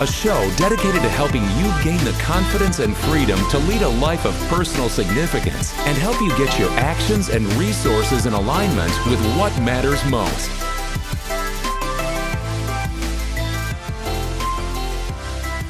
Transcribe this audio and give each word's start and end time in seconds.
a 0.00 0.06
show 0.06 0.50
dedicated 0.56 1.00
to 1.02 1.08
helping 1.08 1.42
you 1.42 1.72
gain 1.84 2.04
the 2.04 2.16
confidence 2.20 2.80
and 2.80 2.96
freedom 2.96 3.38
to 3.48 3.58
lead 3.60 3.80
a 3.82 3.88
life 3.88 4.24
of 4.24 4.34
personal 4.48 4.88
significance 4.88 5.72
and 5.80 5.96
help 5.96 6.20
you 6.20 6.28
get 6.36 6.58
your 6.58 6.70
actions 6.70 7.28
and 7.28 7.46
resources 7.52 8.26
in 8.26 8.32
alignment 8.32 8.90
with 9.06 9.20
what 9.38 9.56
matters 9.62 10.04
most. 10.06 10.50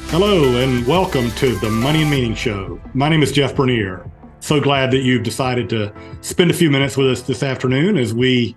Hello, 0.09 0.57
and 0.57 0.87
welcome 0.87 1.29
to 1.31 1.55
the 1.59 1.69
Money 1.69 2.01
and 2.01 2.09
Meaning 2.09 2.33
Show. 2.33 2.81
My 2.95 3.09
name 3.09 3.21
is 3.21 3.31
Jeff 3.31 3.55
Bernier. 3.55 4.09
So 4.39 4.59
glad 4.59 4.89
that 4.89 5.03
you've 5.03 5.23
decided 5.23 5.69
to 5.69 5.93
spend 6.21 6.49
a 6.49 6.53
few 6.55 6.71
minutes 6.71 6.97
with 6.97 7.11
us 7.11 7.21
this 7.21 7.43
afternoon 7.43 7.95
as 7.95 8.11
we 8.11 8.55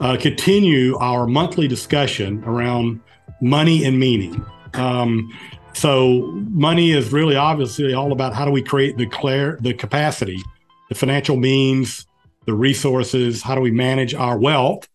uh, 0.00 0.16
continue 0.18 0.96
our 0.96 1.26
monthly 1.26 1.68
discussion 1.68 2.42
around 2.44 3.02
money 3.42 3.84
and 3.84 3.98
meaning. 3.98 4.42
Um, 4.74 5.32
so, 5.72 6.32
money 6.50 6.90
is 6.90 7.12
really 7.12 7.36
obviously 7.36 7.94
all 7.94 8.12
about 8.12 8.34
how 8.34 8.44
do 8.44 8.50
we 8.50 8.62
create 8.62 8.96
the 8.96 9.06
clear 9.06 9.58
the 9.60 9.72
capacity, 9.72 10.42
the 10.88 10.94
financial 10.94 11.36
means, 11.36 12.06
the 12.46 12.54
resources. 12.54 13.42
How 13.42 13.54
do 13.54 13.60
we 13.60 13.70
manage 13.70 14.14
our 14.14 14.38
wealth 14.38 14.88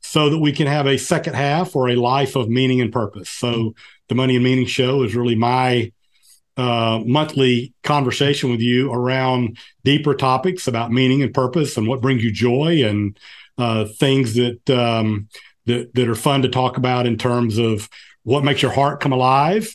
so 0.00 0.30
that 0.30 0.38
we 0.38 0.52
can 0.52 0.66
have 0.66 0.86
a 0.86 0.96
second 0.96 1.34
half 1.34 1.76
or 1.76 1.90
a 1.90 1.96
life 1.96 2.36
of 2.36 2.48
meaning 2.48 2.80
and 2.80 2.92
purpose? 2.92 3.28
So, 3.28 3.74
the 4.08 4.14
Money 4.14 4.36
and 4.36 4.44
Meaning 4.44 4.66
Show 4.66 5.02
is 5.02 5.14
really 5.14 5.34
my 5.34 5.92
uh, 6.56 7.02
monthly 7.04 7.72
conversation 7.82 8.50
with 8.50 8.60
you 8.60 8.92
around 8.92 9.58
deeper 9.82 10.14
topics 10.14 10.68
about 10.68 10.92
meaning 10.92 11.22
and 11.22 11.34
purpose 11.34 11.76
and 11.76 11.88
what 11.88 12.00
brings 12.00 12.22
you 12.22 12.30
joy 12.30 12.84
and 12.84 13.18
uh, 13.58 13.84
things 13.84 14.34
that 14.34 14.70
um, 14.70 15.28
that 15.66 15.92
that 15.94 16.08
are 16.08 16.14
fun 16.14 16.42
to 16.42 16.48
talk 16.48 16.76
about 16.76 17.06
in 17.06 17.16
terms 17.16 17.58
of 17.58 17.88
what 18.24 18.44
makes 18.44 18.60
your 18.60 18.72
heart 18.72 19.00
come 19.00 19.12
alive. 19.12 19.74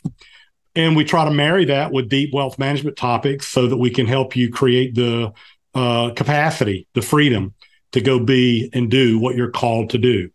And 0.75 0.95
we 0.95 1.03
try 1.03 1.25
to 1.25 1.31
marry 1.31 1.65
that 1.65 1.91
with 1.91 2.09
deep 2.09 2.33
wealth 2.33 2.59
management 2.59 2.97
topics 2.97 3.47
so 3.47 3.67
that 3.67 3.77
we 3.77 3.89
can 3.89 4.05
help 4.05 4.35
you 4.35 4.51
create 4.51 4.93
the 4.93 5.33
uh, 5.73 6.11
capacity, 6.11 6.87
the 6.93 7.01
freedom 7.01 7.53
to 7.91 8.01
go 8.01 8.19
be 8.19 8.69
and 8.73 8.91
do 8.91 9.17
what 9.19 9.35
you're 9.35 9.51
called 9.51 9.91
to 9.91 9.97
do. 9.97 10.29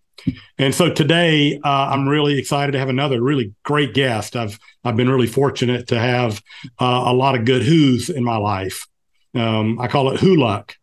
And 0.58 0.74
so 0.74 0.92
today, 0.92 1.60
uh, 1.62 1.88
I'm 1.90 2.08
really 2.08 2.38
excited 2.38 2.72
to 2.72 2.78
have 2.78 2.88
another 2.88 3.22
really 3.22 3.52
great 3.62 3.94
guest. 3.94 4.36
I've 4.36 4.58
I've 4.82 4.96
been 4.96 5.10
really 5.10 5.26
fortunate 5.26 5.88
to 5.88 5.98
have 5.98 6.42
uh, 6.80 7.04
a 7.06 7.12
lot 7.12 7.34
of 7.34 7.44
good 7.44 7.62
who's 7.62 8.08
in 8.08 8.24
my 8.24 8.36
life. 8.36 8.86
Um, 9.34 9.78
I 9.78 9.88
call 9.88 10.10
it 10.12 10.20
who 10.20 10.36
luck, 10.36 10.76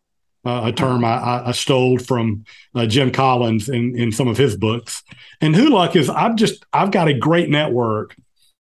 uh, 0.44 0.62
a 0.66 0.72
term 0.72 1.04
I, 1.04 1.48
I 1.48 1.52
stole 1.52 1.98
from 1.98 2.44
uh, 2.74 2.86
Jim 2.86 3.10
Collins 3.10 3.68
in 3.68 3.98
in 3.98 4.12
some 4.12 4.28
of 4.28 4.36
his 4.36 4.56
books. 4.56 5.02
And 5.40 5.54
who 5.54 5.68
luck 5.68 5.96
is 5.96 6.08
I've 6.08 6.36
just 6.36 6.64
I've 6.72 6.90
got 6.90 7.08
a 7.08 7.14
great 7.14 7.48
network 7.48 8.16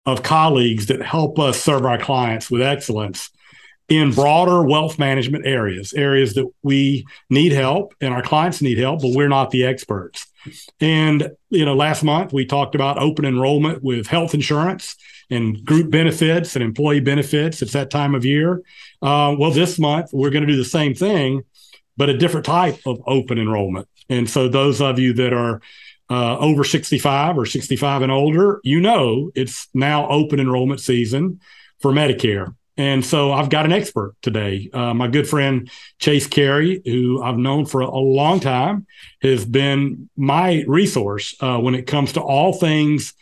of 0.05 0.23
colleagues 0.23 0.85
that 0.87 1.01
help 1.01 1.39
us 1.39 1.59
serve 1.59 1.85
our 1.85 1.97
clients 1.97 2.51
with 2.51 2.61
excellence 2.61 3.29
in 3.87 4.11
broader 4.11 4.63
wealth 4.63 4.97
management 4.97 5.45
areas, 5.45 5.93
areas 5.93 6.33
that 6.33 6.49
we 6.63 7.05
need 7.29 7.51
help 7.51 7.93
and 8.01 8.13
our 8.13 8.21
clients 8.21 8.61
need 8.61 8.77
help, 8.77 9.01
but 9.01 9.11
we're 9.13 9.27
not 9.27 9.51
the 9.51 9.63
experts. 9.63 10.25
And, 10.79 11.31
you 11.49 11.65
know, 11.65 11.75
last 11.75 12.03
month 12.03 12.33
we 12.33 12.45
talked 12.45 12.75
about 12.75 12.97
open 12.97 13.25
enrollment 13.25 13.83
with 13.83 14.07
health 14.07 14.33
insurance 14.33 14.95
and 15.29 15.63
group 15.65 15.89
benefits 15.89 16.55
and 16.55 16.63
employee 16.63 16.99
benefits. 16.99 17.61
It's 17.61 17.73
that 17.73 17.89
time 17.89 18.15
of 18.15 18.25
year. 18.25 18.61
Uh, 19.01 19.35
well, 19.37 19.51
this 19.51 19.79
month 19.79 20.09
we're 20.13 20.29
going 20.29 20.45
to 20.45 20.51
do 20.51 20.57
the 20.57 20.65
same 20.65 20.93
thing, 20.93 21.43
but 21.97 22.09
a 22.09 22.17
different 22.17 22.45
type 22.45 22.79
of 22.85 23.01
open 23.07 23.37
enrollment. 23.37 23.87
And 24.09 24.29
so 24.29 24.47
those 24.47 24.81
of 24.81 24.99
you 24.99 25.13
that 25.13 25.33
are 25.33 25.61
uh, 26.09 26.37
over 26.37 26.63
65 26.63 27.37
or 27.37 27.45
65 27.45 28.01
and 28.03 28.11
older, 28.11 28.59
you 28.63 28.79
know 28.79 29.31
it's 29.35 29.67
now 29.73 30.07
open 30.09 30.39
enrollment 30.39 30.79
season 30.79 31.39
for 31.79 31.91
Medicare. 31.91 32.53
And 32.77 33.05
so 33.05 33.31
I've 33.31 33.49
got 33.49 33.65
an 33.65 33.71
expert 33.71 34.15
today. 34.21 34.69
Uh, 34.73 34.93
my 34.93 35.07
good 35.07 35.27
friend 35.29 35.69
Chase 35.97 36.27
Carey, 36.27 36.81
who 36.83 37.23
I've 37.23 37.37
known 37.37 37.65
for 37.65 37.81
a, 37.81 37.97
long 37.97 38.41
time, 38.41 38.85
has 39.21 39.45
been 39.45 40.09
my 40.17 40.63
resource 40.67 41.35
uh, 41.39 41.57
when 41.57 41.73
it 41.73 41.87
comes 41.87 42.13
to 42.13 42.21
all 42.21 42.51
things 42.53 43.13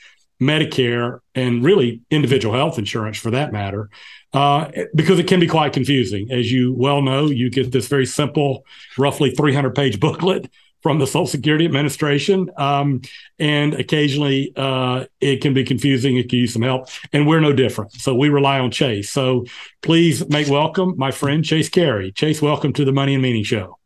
Medicare 0.42 1.20
and 1.36 1.64
really 1.64 2.02
individual 2.10 2.56
health 2.56 2.80
insurance 2.80 3.18
for 3.18 3.32
that 3.32 3.54
matter, 3.54 3.90
uh, 4.34 4.72
because 4.96 5.20
it 5.20 5.28
can 5.28 5.40
be 5.40 5.48
quite 5.48 5.74
confusing. 5.74 6.32
As 6.32 6.52
you 6.52 6.74
well 6.74 7.02
know, 7.02 7.28
you 7.28 7.50
get 7.50 7.72
this 7.72 7.88
very 7.88 8.06
simple, 8.06 8.66
roughly 8.98 9.32
300 9.32 9.76
page 9.76 10.00
booklet 10.00 10.50
from 10.82 11.00
the 11.00 11.08
Social 11.08 11.28
Security 11.28 11.66
Administration. 11.66 12.52
Um, 12.58 13.02
and 13.40 13.74
occasionally 13.74 14.52
uh, 14.56 15.06
it 15.22 15.42
can 15.42 15.54
be 15.54 15.64
confusing. 15.64 16.18
It 16.18 16.30
can 16.30 16.40
use 16.40 16.54
some 16.54 16.62
help. 16.62 16.90
And 17.14 17.26
we're 17.26 17.40
no 17.40 17.54
different. 17.54 17.94
So 17.94 18.14
we 18.14 18.30
rely 18.30 18.60
on 18.60 18.70
Chase. 18.70 19.10
So 19.10 19.46
please 19.82 20.28
make 20.28 20.50
welcome 20.50 20.96
my 20.98 21.12
friend 21.12 21.44
Chase 21.44 21.70
Carey. 21.70 22.12
Chase, 22.12 22.42
welcome 22.42 22.74
to 22.74 22.86
the 22.86 22.92
Money 22.92 23.14
and 23.14 23.24
Meaning 23.24 23.44
Show. 23.44 23.78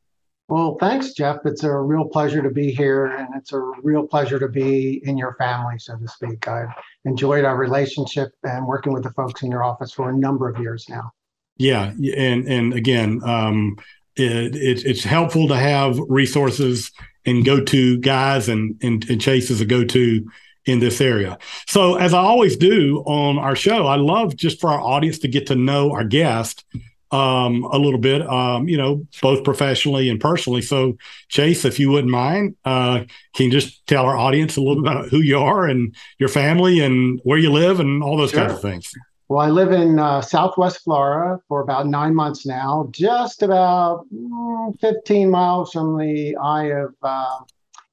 Well, 0.49 0.77
thanks, 0.79 1.11
Jeff. 1.11 1.39
It's 1.43 1.63
a 1.63 1.75
real 1.75 2.05
pleasure 2.05 2.41
to 2.41 2.49
be 2.49 2.71
here, 2.71 3.07
and 3.07 3.27
it's 3.35 3.51
a 3.51 3.59
real 3.83 4.07
pleasure 4.07 4.39
to 4.39 4.47
be 4.47 5.01
in 5.03 5.17
your 5.17 5.35
family, 5.35 5.77
so 5.77 5.97
to 5.97 6.07
speak. 6.07 6.47
I've 6.47 6.69
enjoyed 7.03 7.43
our 7.43 7.57
relationship 7.57 8.29
and 8.43 8.65
working 8.65 8.93
with 8.93 9.03
the 9.03 9.11
folks 9.11 9.43
in 9.43 9.51
your 9.51 9.63
office 9.63 9.91
for 9.91 10.09
a 10.09 10.15
number 10.15 10.47
of 10.47 10.57
years 10.59 10.87
now. 10.87 11.11
Yeah, 11.57 11.91
and 12.15 12.47
and 12.47 12.73
again, 12.73 13.21
um, 13.25 13.77
it, 14.15 14.55
it, 14.55 14.85
it's 14.85 15.03
helpful 15.03 15.49
to 15.49 15.55
have 15.55 15.99
resources 16.07 16.91
and 17.25 17.43
go-to 17.43 17.97
guys 17.97 18.47
and, 18.47 18.79
and, 18.81 19.07
and 19.09 19.19
Chase 19.19 19.51
is 19.51 19.59
a 19.59 19.65
go-to 19.65 20.25
in 20.65 20.79
this 20.79 21.01
area. 21.01 21.37
So 21.67 21.95
as 21.95 22.13
I 22.13 22.19
always 22.19 22.55
do 22.57 23.03
on 23.05 23.37
our 23.37 23.55
show, 23.55 23.85
I 23.85 23.95
love 23.95 24.35
just 24.35 24.61
for 24.61 24.69
our 24.69 24.79
audience 24.79 25.19
to 25.19 25.27
get 25.27 25.47
to 25.47 25.55
know 25.55 25.91
our 25.91 26.03
guest 26.03 26.65
um, 27.11 27.63
a 27.63 27.77
little 27.77 27.99
bit, 27.99 28.21
um, 28.27 28.67
you 28.67 28.77
know, 28.77 29.05
both 29.21 29.43
professionally 29.43 30.09
and 30.09 30.19
personally. 30.19 30.61
So 30.61 30.97
Chase, 31.29 31.65
if 31.65 31.79
you 31.79 31.89
wouldn't 31.91 32.11
mind, 32.11 32.55
uh, 32.65 33.05
can 33.33 33.45
you 33.45 33.51
just 33.51 33.85
tell 33.87 34.05
our 34.05 34.17
audience 34.17 34.57
a 34.57 34.61
little 34.61 34.83
bit 34.83 34.91
about 34.91 35.09
who 35.09 35.19
you 35.19 35.39
are 35.39 35.65
and 35.65 35.95
your 36.19 36.29
family 36.29 36.79
and 36.79 37.19
where 37.23 37.37
you 37.37 37.51
live 37.51 37.79
and 37.79 38.03
all 38.03 38.17
those 38.17 38.31
sure. 38.31 38.41
kinds 38.41 38.53
of 38.53 38.61
things? 38.61 38.91
Well, 39.29 39.45
I 39.45 39.49
live 39.49 39.73
in 39.73 39.99
uh, 39.99 40.21
Southwest 40.21 40.83
Florida 40.85 41.41
for 41.49 41.61
about 41.61 41.87
nine 41.87 42.15
months 42.15 42.45
now, 42.45 42.87
just 42.91 43.43
about 43.43 44.05
mm, 44.13 44.79
15 44.79 45.29
miles 45.29 45.73
from 45.73 45.97
the 45.97 46.37
eye 46.37 46.71
of 46.71 46.93
uh, 47.03 47.39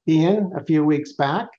Ian 0.07 0.53
a 0.55 0.63
few 0.63 0.85
weeks 0.85 1.11
back 1.13 1.49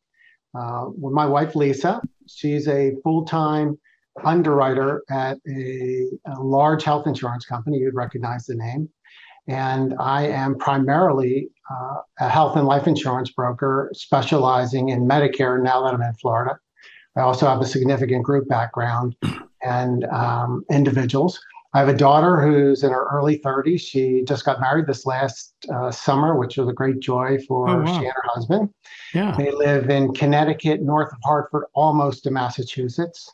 uh, 0.58 0.86
with 0.98 1.12
my 1.12 1.26
wife, 1.26 1.54
Lisa. 1.54 2.00
She's 2.26 2.68
a 2.68 2.94
full 3.02 3.26
time 3.26 3.78
underwriter 4.24 5.02
at 5.10 5.38
a, 5.48 6.08
a, 6.26 6.40
large 6.40 6.82
health 6.84 7.06
insurance 7.06 7.44
company. 7.44 7.78
You'd 7.78 7.94
recognize 7.94 8.46
the 8.46 8.54
name. 8.54 8.88
And 9.48 9.94
I 10.00 10.26
am 10.26 10.56
primarily 10.56 11.48
uh, 11.70 11.96
a 12.20 12.28
health 12.28 12.56
and 12.56 12.66
life 12.66 12.86
insurance 12.86 13.30
broker 13.30 13.90
specializing 13.92 14.88
in 14.88 15.06
Medicare 15.06 15.62
now 15.62 15.82
that 15.84 15.94
I'm 15.94 16.02
in 16.02 16.14
Florida. 16.14 16.58
I 17.16 17.20
also 17.20 17.46
have 17.46 17.60
a 17.60 17.66
significant 17.66 18.24
group 18.24 18.48
background 18.48 19.16
and 19.62 20.04
um, 20.06 20.64
individuals. 20.70 21.40
I 21.76 21.80
have 21.80 21.88
a 21.88 21.94
daughter 21.94 22.40
who's 22.40 22.82
in 22.82 22.90
her 22.90 23.06
early 23.12 23.38
30s. 23.38 23.80
She 23.80 24.22
just 24.24 24.44
got 24.44 24.60
married 24.60 24.86
this 24.86 25.04
last 25.04 25.54
uh, 25.72 25.90
summer, 25.90 26.38
which 26.38 26.56
was 26.56 26.68
a 26.68 26.72
great 26.72 27.00
joy 27.00 27.38
for 27.46 27.68
oh, 27.68 27.82
wow. 27.82 27.86
she 27.86 28.06
and 28.06 28.14
her 28.14 28.22
husband. 28.24 28.70
Yeah. 29.12 29.34
They 29.36 29.50
live 29.50 29.90
in 29.90 30.14
Connecticut, 30.14 30.80
north 30.80 31.12
of 31.12 31.18
Hartford, 31.22 31.64
almost 31.74 32.24
to 32.24 32.30
Massachusetts. 32.30 33.30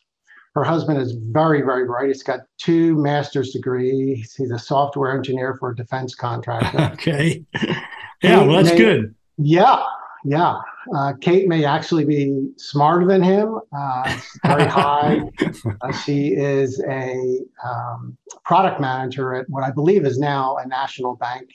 Her 0.54 0.64
husband 0.64 1.00
is 1.00 1.12
very, 1.12 1.62
very 1.62 1.86
bright. 1.86 2.08
He's 2.08 2.22
got 2.22 2.40
two 2.58 2.96
master's 2.96 3.52
degrees. 3.52 4.34
He's 4.36 4.50
a 4.50 4.58
software 4.58 5.16
engineer 5.16 5.56
for 5.58 5.70
a 5.70 5.76
defense 5.76 6.14
contractor. 6.14 6.78
okay. 6.92 7.44
Yeah, 8.22 8.44
well, 8.44 8.56
that's 8.56 8.70
they, 8.70 8.76
good. 8.76 9.14
Yeah, 9.38 9.82
yeah. 10.24 10.58
Uh, 10.94 11.14
Kate 11.20 11.48
may 11.48 11.64
actually 11.64 12.04
be 12.04 12.50
smarter 12.56 13.06
than 13.06 13.22
him. 13.22 13.58
Uh, 13.76 14.18
very 14.44 14.64
high. 14.68 15.22
Uh, 15.80 15.92
she 15.92 16.28
is 16.28 16.82
a 16.88 17.38
um, 17.64 18.16
product 18.44 18.80
manager 18.80 19.34
at 19.34 19.48
what 19.48 19.64
I 19.64 19.70
believe 19.70 20.04
is 20.04 20.18
now 20.18 20.56
a 20.56 20.66
national 20.66 21.16
bank 21.16 21.48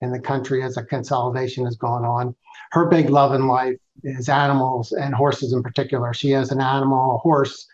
in 0.00 0.12
the 0.12 0.20
country 0.20 0.62
as 0.62 0.76
a 0.76 0.84
consolidation 0.84 1.64
has 1.64 1.76
gone 1.76 2.04
on. 2.04 2.34
Her 2.72 2.86
big 2.86 3.10
love 3.10 3.34
in 3.34 3.46
life 3.46 3.76
is 4.02 4.28
animals 4.28 4.92
and 4.92 5.14
horses 5.14 5.52
in 5.52 5.62
particular. 5.62 6.12
She 6.14 6.30
has 6.30 6.52
an 6.52 6.60
animal, 6.60 7.16
a 7.16 7.18
horse 7.18 7.66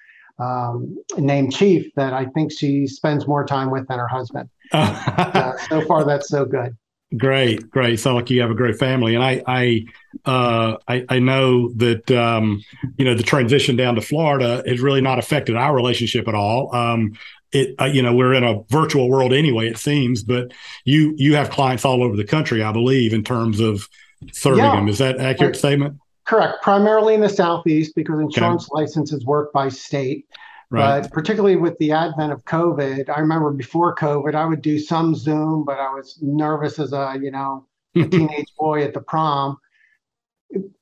um, 0.43 0.97
named 1.17 1.53
Chief 1.55 1.93
that 1.97 2.13
I 2.13 2.27
think 2.27 2.53
she 2.53 2.87
spends 2.87 3.27
more 3.27 3.45
time 3.45 3.71
with 3.71 3.87
than 3.89 3.99
her 3.99 4.09
husband. 4.09 4.49
uh, 4.73 5.57
so 5.69 5.83
far, 5.83 6.05
that's 6.05 6.29
so 6.29 6.45
good. 6.45 6.77
Great, 7.17 7.71
great. 7.71 8.01
Sound 8.01 8.17
like 8.17 8.31
you 8.31 8.41
have 8.41 8.51
a 8.51 8.55
great 8.55 8.79
family, 8.79 9.15
and 9.15 9.23
I, 9.23 9.43
I, 9.47 9.85
uh, 10.25 10.79
I, 10.89 11.05
I 11.11 11.19
know 11.19 11.71
that 11.75 12.11
um, 12.11 12.65
you 12.97 13.05
know 13.05 13.15
the 13.15 13.23
transition 13.23 13.77
down 13.77 13.97
to 13.97 14.01
Florida 14.01 14.63
has 14.67 14.81
really 14.81 15.03
not 15.03 15.19
affected 15.19 15.55
our 15.55 15.75
relationship 15.75 16.27
at 16.27 16.35
all. 16.35 16.75
Um, 16.75 17.13
it, 17.53 17.75
uh, 17.79 17.85
you 17.85 18.03
know, 18.03 18.15
we're 18.15 18.33
in 18.33 18.45
a 18.45 18.63
virtual 18.71 19.11
world 19.11 19.35
anyway, 19.35 19.69
it 19.69 19.77
seems, 19.77 20.23
but 20.23 20.53
you 20.87 21.15
you 21.19 21.37
have 21.37 21.51
clients 21.51 21.85
all 21.85 22.03
over 22.03 22.17
the 22.17 22.25
country, 22.25 22.63
I 22.63 22.73
believe, 22.73 23.13
in 23.13 23.25
terms 23.25 23.61
of 23.61 23.89
serving 24.33 24.65
yeah. 24.65 24.77
them. 24.77 24.89
Is 24.89 24.99
that 24.99 25.21
accurate 25.21 25.57
statement? 25.57 25.99
Correct. 26.33 26.63
Primarily 26.63 27.13
in 27.13 27.21
the 27.21 27.29
southeast 27.29 27.95
because 27.95 28.19
insurance 28.19 28.65
okay. 28.65 28.81
licenses 28.81 29.27
work 29.27 29.53
by 29.53 29.69
state. 29.69 30.27
Right. 30.71 31.03
But 31.03 31.13
particularly 31.13 31.57
with 31.57 31.77
the 31.77 31.93
advent 31.93 32.33
of 32.33 32.43
COVID, 32.47 33.11
I 33.11 33.21
remember 33.21 33.51
before 33.51 33.95
COVID, 33.95 34.35
I 34.35 34.47
would 34.47 34.63
do 34.63 34.79
some 34.79 35.15
Zoom, 35.15 35.67
but 35.67 35.79
I 35.79 35.93
was 35.93 36.19
nervous 36.23 36.79
as 36.79 36.95
a, 36.95 37.19
you 37.21 37.31
know, 37.31 37.67
a 37.97 38.09
teenage 38.09 38.51
boy 38.59 38.83
at 38.83 38.95
the 38.95 39.03
prom. 39.03 39.59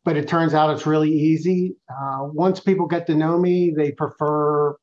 But 0.04 0.16
it 0.16 0.28
turns 0.28 0.54
out 0.54 0.70
it's 0.70 0.86
really 0.86 1.10
easy. 1.10 1.74
Uh, 1.88 2.26
once 2.26 2.60
people 2.60 2.86
get 2.86 3.08
to 3.08 3.16
know 3.16 3.36
me, 3.36 3.72
they 3.76 3.90
prefer, 3.90 4.76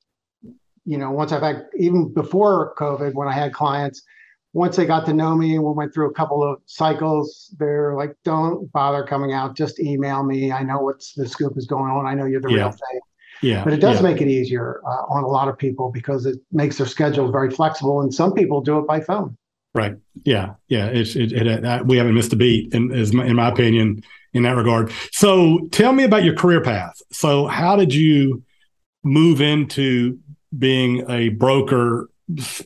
you 0.83 0.97
know, 0.97 1.11
once 1.11 1.31
I've 1.31 1.43
had, 1.43 1.63
even 1.77 2.13
before 2.13 2.75
COVID, 2.77 3.13
when 3.13 3.29
I 3.29 3.33
had 3.33 3.53
clients, 3.53 4.01
once 4.57 4.75
they 4.75 4.87
got 4.87 5.05
to 5.05 5.13
know 5.13 5.35
me 5.35 5.53
and 5.53 5.63
we 5.63 5.71
went 5.71 5.93
through 5.93 6.09
a 6.09 6.13
couple 6.13 6.41
of 6.41 6.59
cycles, 6.65 7.53
they're 7.59 7.93
like, 7.93 8.15
don't 8.23 8.71
bother 8.71 9.03
coming 9.03 9.31
out. 9.31 9.55
Just 9.55 9.79
email 9.79 10.23
me. 10.23 10.51
I 10.51 10.63
know 10.63 10.79
what's 10.79 11.13
the 11.13 11.27
scoop 11.27 11.55
is 11.57 11.67
going 11.67 11.91
on. 11.91 12.07
I 12.07 12.15
know 12.15 12.25
you're 12.25 12.41
the 12.41 12.49
yeah. 12.49 12.55
real 12.55 12.71
thing. 12.71 12.99
Yeah. 13.43 13.63
But 13.63 13.73
it 13.73 13.77
does 13.77 13.97
yeah. 13.97 14.01
make 14.01 14.19
it 14.19 14.27
easier 14.27 14.81
uh, 14.83 15.13
on 15.13 15.23
a 15.23 15.27
lot 15.27 15.47
of 15.47 15.59
people 15.59 15.91
because 15.91 16.25
it 16.25 16.39
makes 16.51 16.79
their 16.79 16.87
schedule 16.87 17.31
very 17.31 17.51
flexible. 17.51 18.01
And 18.01 18.11
some 18.11 18.33
people 18.33 18.61
do 18.61 18.79
it 18.79 18.87
by 18.87 18.99
phone. 18.99 19.37
Right. 19.75 19.95
Yeah. 20.23 20.55
Yeah. 20.69 20.87
It's, 20.87 21.15
it, 21.15 21.33
it, 21.33 21.63
uh, 21.63 21.83
we 21.85 21.97
haven't 21.97 22.15
missed 22.15 22.33
a 22.33 22.35
beat, 22.35 22.73
in, 22.73 22.91
in 22.91 23.35
my 23.35 23.49
opinion, 23.49 24.01
in 24.33 24.41
that 24.41 24.55
regard. 24.55 24.91
So 25.11 25.67
tell 25.71 25.93
me 25.93 26.03
about 26.03 26.23
your 26.23 26.33
career 26.33 26.63
path. 26.63 26.95
So, 27.11 27.45
how 27.45 27.75
did 27.75 27.93
you 27.93 28.43
move 29.03 29.39
into 29.39 30.17
being 30.57 31.07
a 31.11 31.29
broker, 31.29 32.09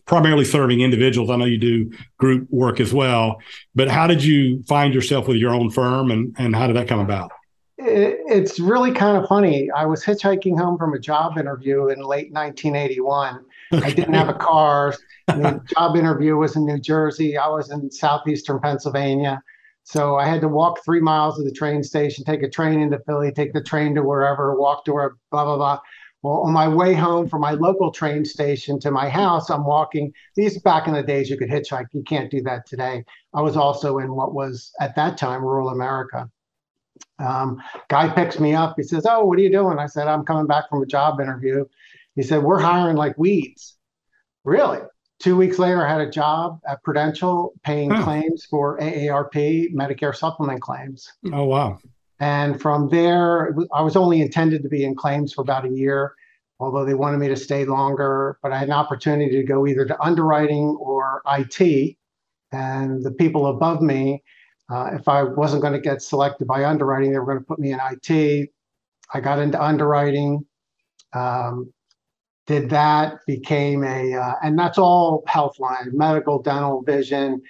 primarily 0.05 0.45
serving 0.45 0.81
individuals? 0.81 1.29
I 1.29 1.35
know 1.35 1.45
you 1.45 1.57
do 1.57 1.91
group 2.17 2.47
work 2.49 2.79
as 2.79 2.93
well, 2.93 3.37
but 3.75 3.87
how 3.87 4.07
did 4.07 4.23
you 4.23 4.63
find 4.63 4.93
yourself 4.93 5.27
with 5.27 5.37
your 5.37 5.53
own 5.53 5.69
firm 5.69 6.11
and, 6.11 6.35
and 6.37 6.55
how 6.55 6.67
did 6.67 6.75
that 6.75 6.87
come 6.87 6.99
about? 6.99 7.31
it's 7.83 8.59
really 8.59 8.91
kind 8.91 9.17
of 9.17 9.27
funny. 9.27 9.69
I 9.75 9.85
was 9.85 10.03
hitchhiking 10.03 10.57
home 10.57 10.77
from 10.77 10.93
a 10.93 10.99
job 10.99 11.37
interview 11.37 11.89
in 11.89 11.99
late 11.99 12.31
1981. 12.31 13.43
Okay. 13.73 13.85
I 13.85 13.89
didn't 13.91 14.13
have 14.13 14.29
a 14.29 14.33
car. 14.33 14.93
the 15.27 15.61
job 15.75 15.95
interview 15.95 16.35
was 16.35 16.55
in 16.55 16.65
New 16.65 16.79
Jersey. 16.79 17.37
I 17.37 17.47
was 17.47 17.71
in 17.71 17.89
southeastern 17.89 18.59
Pennsylvania. 18.59 19.41
So 19.83 20.15
I 20.15 20.27
had 20.27 20.41
to 20.41 20.47
walk 20.47 20.83
three 20.85 20.99
miles 20.99 21.37
to 21.37 21.43
the 21.43 21.51
train 21.51 21.83
station, 21.83 22.23
take 22.23 22.43
a 22.43 22.49
train 22.49 22.81
into 22.81 22.99
Philly, 22.99 23.31
take 23.31 23.53
the 23.53 23.63
train 23.63 23.95
to 23.95 24.03
wherever, 24.03 24.55
walk 24.55 24.85
to 24.85 24.93
where, 24.93 25.15
blah, 25.31 25.43
blah, 25.43 25.57
blah. 25.57 25.79
Well, 26.23 26.41
on 26.41 26.53
my 26.53 26.67
way 26.67 26.93
home 26.93 27.27
from 27.27 27.41
my 27.41 27.51
local 27.51 27.91
train 27.91 28.25
station 28.25 28.79
to 28.81 28.91
my 28.91 29.09
house, 29.09 29.49
I'm 29.49 29.65
walking. 29.65 30.13
These 30.35 30.61
back 30.61 30.87
in 30.87 30.93
the 30.93 31.01
days, 31.01 31.29
you 31.29 31.37
could 31.37 31.49
hitchhike. 31.49 31.87
You 31.93 32.03
can't 32.03 32.29
do 32.29 32.41
that 32.43 32.67
today. 32.67 33.03
I 33.33 33.41
was 33.41 33.57
also 33.57 33.97
in 33.97 34.13
what 34.13 34.33
was 34.33 34.71
at 34.79 34.95
that 34.95 35.17
time 35.17 35.43
rural 35.43 35.69
America. 35.69 36.29
Um, 37.17 37.61
guy 37.89 38.09
picks 38.09 38.39
me 38.39 38.53
up. 38.53 38.75
He 38.77 38.83
says, 38.83 39.05
"Oh, 39.09 39.25
what 39.25 39.39
are 39.39 39.41
you 39.41 39.51
doing?" 39.51 39.79
I 39.79 39.87
said, 39.87 40.07
"I'm 40.07 40.23
coming 40.23 40.45
back 40.45 40.69
from 40.69 40.83
a 40.83 40.85
job 40.85 41.19
interview." 41.19 41.65
He 42.15 42.21
said, 42.21 42.43
"We're 42.43 42.59
hiring 42.59 42.97
like 42.97 43.17
weeds." 43.17 43.77
Really? 44.43 44.79
Two 45.19 45.37
weeks 45.37 45.59
later, 45.59 45.85
I 45.85 45.91
had 45.91 46.01
a 46.01 46.09
job 46.09 46.59
at 46.67 46.83
Prudential 46.83 47.53
paying 47.63 47.91
huh. 47.91 48.03
claims 48.03 48.45
for 48.45 48.79
AARP 48.79 49.71
Medicare 49.73 50.15
supplement 50.15 50.61
claims. 50.61 51.11
Oh 51.31 51.45
wow! 51.45 51.79
And 52.21 52.61
from 52.61 52.87
there, 52.87 53.53
I 53.73 53.81
was 53.81 53.97
only 53.97 54.21
intended 54.21 54.63
to 54.63 54.69
be 54.69 54.85
in 54.85 54.95
claims 54.95 55.33
for 55.33 55.41
about 55.41 55.65
a 55.65 55.69
year, 55.69 56.15
although 56.59 56.85
they 56.85 56.93
wanted 56.93 57.17
me 57.17 57.27
to 57.27 57.35
stay 57.35 57.65
longer. 57.65 58.37
But 58.41 58.53
I 58.53 58.59
had 58.59 58.69
an 58.69 58.73
opportunity 58.73 59.35
to 59.35 59.43
go 59.43 59.67
either 59.67 59.85
to 59.85 60.01
underwriting 60.01 60.77
or 60.79 61.21
IT. 61.27 61.97
And 62.53 63.03
the 63.03 63.11
people 63.11 63.47
above 63.47 63.81
me 63.81 64.23
uh, 64.71 64.91
if 64.93 65.07
I 65.07 65.23
wasn't 65.23 65.61
going 65.61 65.73
to 65.73 65.81
get 65.81 66.01
selected 66.01 66.47
by 66.47 66.63
underwriting, 66.63 67.11
they 67.11 67.19
were 67.19 67.25
going 67.25 67.39
to 67.39 67.45
put 67.45 67.59
me 67.59 67.73
in 67.73 67.79
IT. 67.81 68.49
I 69.13 69.19
got 69.19 69.39
into 69.39 69.61
underwriting, 69.61 70.45
um, 71.11 71.73
did 72.47 72.69
that, 72.69 73.19
became 73.27 73.83
a, 73.83 74.13
uh, 74.13 74.35
and 74.41 74.57
that's 74.57 74.77
all 74.77 75.23
health 75.27 75.59
line, 75.59 75.89
medical, 75.91 76.41
dental, 76.41 76.83
vision, 76.83 77.41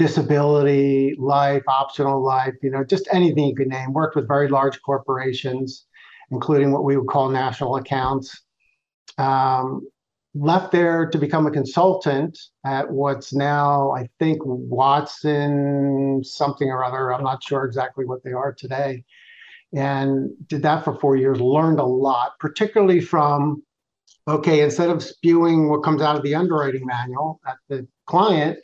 disability, 0.00 1.14
life, 1.18 1.62
optional 1.68 2.24
life, 2.24 2.54
you 2.62 2.70
know, 2.70 2.82
just 2.82 3.06
anything 3.12 3.44
you 3.48 3.54
could 3.54 3.68
name. 3.68 3.92
Worked 3.92 4.16
with 4.16 4.26
very 4.26 4.48
large 4.48 4.80
corporations, 4.80 5.84
including 6.30 6.72
what 6.72 6.84
we 6.84 6.96
would 6.96 7.06
call 7.06 7.28
national 7.28 7.76
accounts. 7.76 8.40
Um, 9.18 9.86
left 10.34 10.72
there 10.72 11.10
to 11.10 11.18
become 11.18 11.46
a 11.46 11.50
consultant 11.50 12.38
at 12.64 12.90
what's 12.90 13.34
now, 13.34 13.92
I 13.92 14.08
think, 14.18 14.38
Watson 14.42 16.22
something 16.24 16.68
or 16.70 16.82
other. 16.82 17.12
I'm 17.12 17.22
not 17.22 17.42
sure 17.42 17.66
exactly 17.66 18.06
what 18.06 18.24
they 18.24 18.32
are 18.32 18.54
today. 18.54 19.04
And 19.74 20.30
did 20.46 20.62
that 20.62 20.82
for 20.82 20.98
four 20.98 21.16
years, 21.16 21.42
learned 21.42 21.78
a 21.78 21.84
lot, 21.84 22.38
particularly 22.40 23.02
from, 23.02 23.62
okay, 24.26 24.62
instead 24.62 24.88
of 24.88 25.02
spewing 25.02 25.68
what 25.68 25.82
comes 25.82 26.00
out 26.00 26.16
of 26.16 26.22
the 26.22 26.36
underwriting 26.36 26.86
manual 26.86 27.38
at 27.46 27.58
the 27.68 27.86
client, 28.06 28.58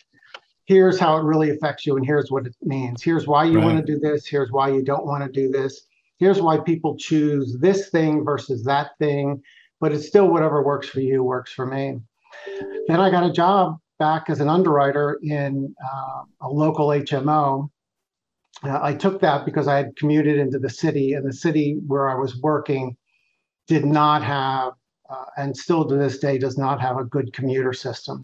here's 0.66 0.98
how 0.98 1.16
it 1.16 1.24
really 1.24 1.50
affects 1.50 1.86
you 1.86 1.96
and 1.96 2.04
here's 2.04 2.30
what 2.30 2.46
it 2.46 2.54
means. 2.62 3.02
Here's 3.02 3.26
why 3.26 3.44
you 3.44 3.58
right. 3.58 3.64
want 3.64 3.78
to 3.78 3.92
do 3.92 3.98
this. 3.98 4.26
Here's 4.26 4.52
why 4.52 4.68
you 4.68 4.82
don't 4.82 5.06
want 5.06 5.24
to 5.24 5.30
do 5.30 5.50
this. 5.50 5.86
Here's 6.18 6.40
why 6.40 6.58
people 6.58 6.96
choose 6.96 7.58
this 7.58 7.90
thing 7.90 8.24
versus 8.24 8.64
that 8.64 8.90
thing 8.98 9.42
but 9.80 9.92
it's 9.92 10.06
still 10.06 10.28
whatever 10.28 10.62
works 10.62 10.88
for 10.88 11.00
you 11.00 11.22
works 11.22 11.52
for 11.52 11.66
me. 11.66 12.00
Then 12.88 13.00
I 13.00 13.10
got 13.10 13.28
a 13.28 13.32
job 13.32 13.78
back 13.98 14.28
as 14.28 14.40
an 14.40 14.48
underwriter 14.48 15.18
in 15.22 15.74
uh, 15.84 16.22
a 16.42 16.48
local 16.48 16.88
HMO. 16.88 17.70
Uh, 18.62 18.78
I 18.82 18.94
took 18.94 19.20
that 19.20 19.44
because 19.44 19.68
I 19.68 19.76
had 19.76 19.96
commuted 19.96 20.38
into 20.38 20.58
the 20.58 20.70
city, 20.70 21.12
and 21.12 21.26
the 21.26 21.32
city 21.32 21.78
where 21.86 22.08
I 22.08 22.14
was 22.14 22.40
working 22.40 22.96
did 23.66 23.84
not 23.84 24.22
have, 24.22 24.72
uh, 25.10 25.24
and 25.36 25.56
still 25.56 25.86
to 25.86 25.96
this 25.96 26.18
day 26.18 26.38
does 26.38 26.56
not 26.56 26.80
have 26.80 26.96
a 26.98 27.04
good 27.04 27.32
commuter 27.32 27.72
system. 27.72 28.22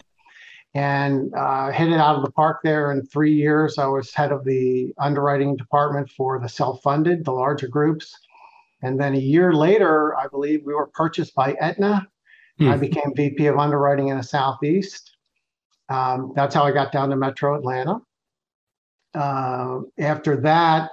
And 0.74 1.34
uh, 1.34 1.70
hit 1.70 1.90
it 1.90 1.98
out 1.98 2.16
of 2.16 2.24
the 2.24 2.30
park 2.30 2.60
there 2.64 2.92
in 2.92 3.04
three 3.04 3.34
years. 3.34 3.76
I 3.76 3.86
was 3.86 4.14
head 4.14 4.32
of 4.32 4.44
the 4.44 4.94
underwriting 4.98 5.54
department 5.54 6.10
for 6.10 6.40
the 6.40 6.48
self 6.48 6.82
funded, 6.82 7.24
the 7.24 7.32
larger 7.32 7.68
groups. 7.68 8.18
And 8.82 8.98
then 8.98 9.14
a 9.14 9.18
year 9.18 9.52
later, 9.52 10.16
I 10.16 10.28
believe 10.28 10.62
we 10.64 10.74
were 10.74 10.88
purchased 10.88 11.34
by 11.34 11.52
Aetna. 11.60 12.08
Hmm. 12.58 12.68
I 12.68 12.76
became 12.76 13.14
VP 13.14 13.46
of 13.46 13.58
underwriting 13.58 14.08
in 14.08 14.16
the 14.16 14.22
Southeast. 14.22 15.14
Um, 15.88 16.32
that's 16.34 16.54
how 16.54 16.64
I 16.64 16.72
got 16.72 16.90
down 16.90 17.10
to 17.10 17.16
Metro 17.16 17.54
Atlanta. 17.54 18.00
Uh, 19.14 19.80
after 19.98 20.36
that, 20.40 20.90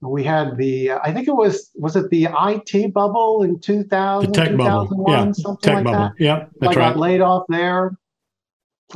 we 0.00 0.22
had 0.22 0.56
the, 0.58 0.90
uh, 0.90 0.98
I 1.02 1.12
think 1.12 1.28
it 1.28 1.34
was, 1.34 1.70
was 1.74 1.96
it 1.96 2.10
the 2.10 2.28
IT 2.30 2.92
bubble 2.92 3.42
in 3.42 3.58
2000, 3.58 4.32
the 4.32 4.34
tech 4.34 4.56
bubble. 4.56 5.06
Yeah. 5.08 5.32
something 5.32 5.56
tech 5.62 5.74
like 5.76 5.84
bubble. 5.84 5.98
that? 5.98 6.12
Yeah, 6.18 6.46
that's 6.60 6.76
I 6.76 6.80
right. 6.80 6.88
got 6.90 6.98
laid 6.98 7.20
off 7.22 7.44
there. 7.48 7.96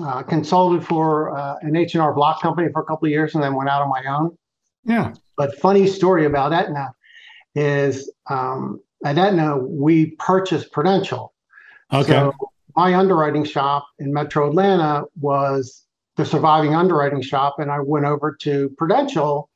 Uh, 0.01 0.23
consulted 0.23 0.87
for 0.87 1.37
uh, 1.37 1.57
an 1.63 1.75
H&R 1.75 2.15
Block 2.15 2.41
company 2.41 2.69
for 2.73 2.83
a 2.83 2.85
couple 2.85 3.07
of 3.07 3.11
years 3.11 3.35
and 3.35 3.43
then 3.43 3.55
went 3.55 3.69
out 3.69 3.83
on 3.83 3.89
my 3.89 4.05
own. 4.09 4.37
Yeah. 4.85 5.15
But 5.37 5.59
funny 5.59 5.87
story 5.87 6.25
about 6.25 6.53
Aetna 6.53 6.93
is 7.55 8.13
um, 8.31 8.81
at 9.05 9.19
Aetna, 9.19 9.59
we 9.59 10.13
purchased 10.19 10.73
Prudential. 10.73 11.35
Okay. 11.93 12.13
So 12.13 12.33
my 12.77 12.95
underwriting 12.95 13.45
shop 13.45 13.89
in 13.99 14.13
Metro 14.13 14.49
Atlanta 14.49 15.05
was 15.21 15.85
the 16.17 16.25
surviving 16.25 16.75
underwriting 16.75 17.23
shop, 17.23 17.57
and 17.59 17.71
I 17.71 17.81
went 17.81 18.07
over 18.07 18.37
to 18.43 18.69
Prudential 18.79 19.51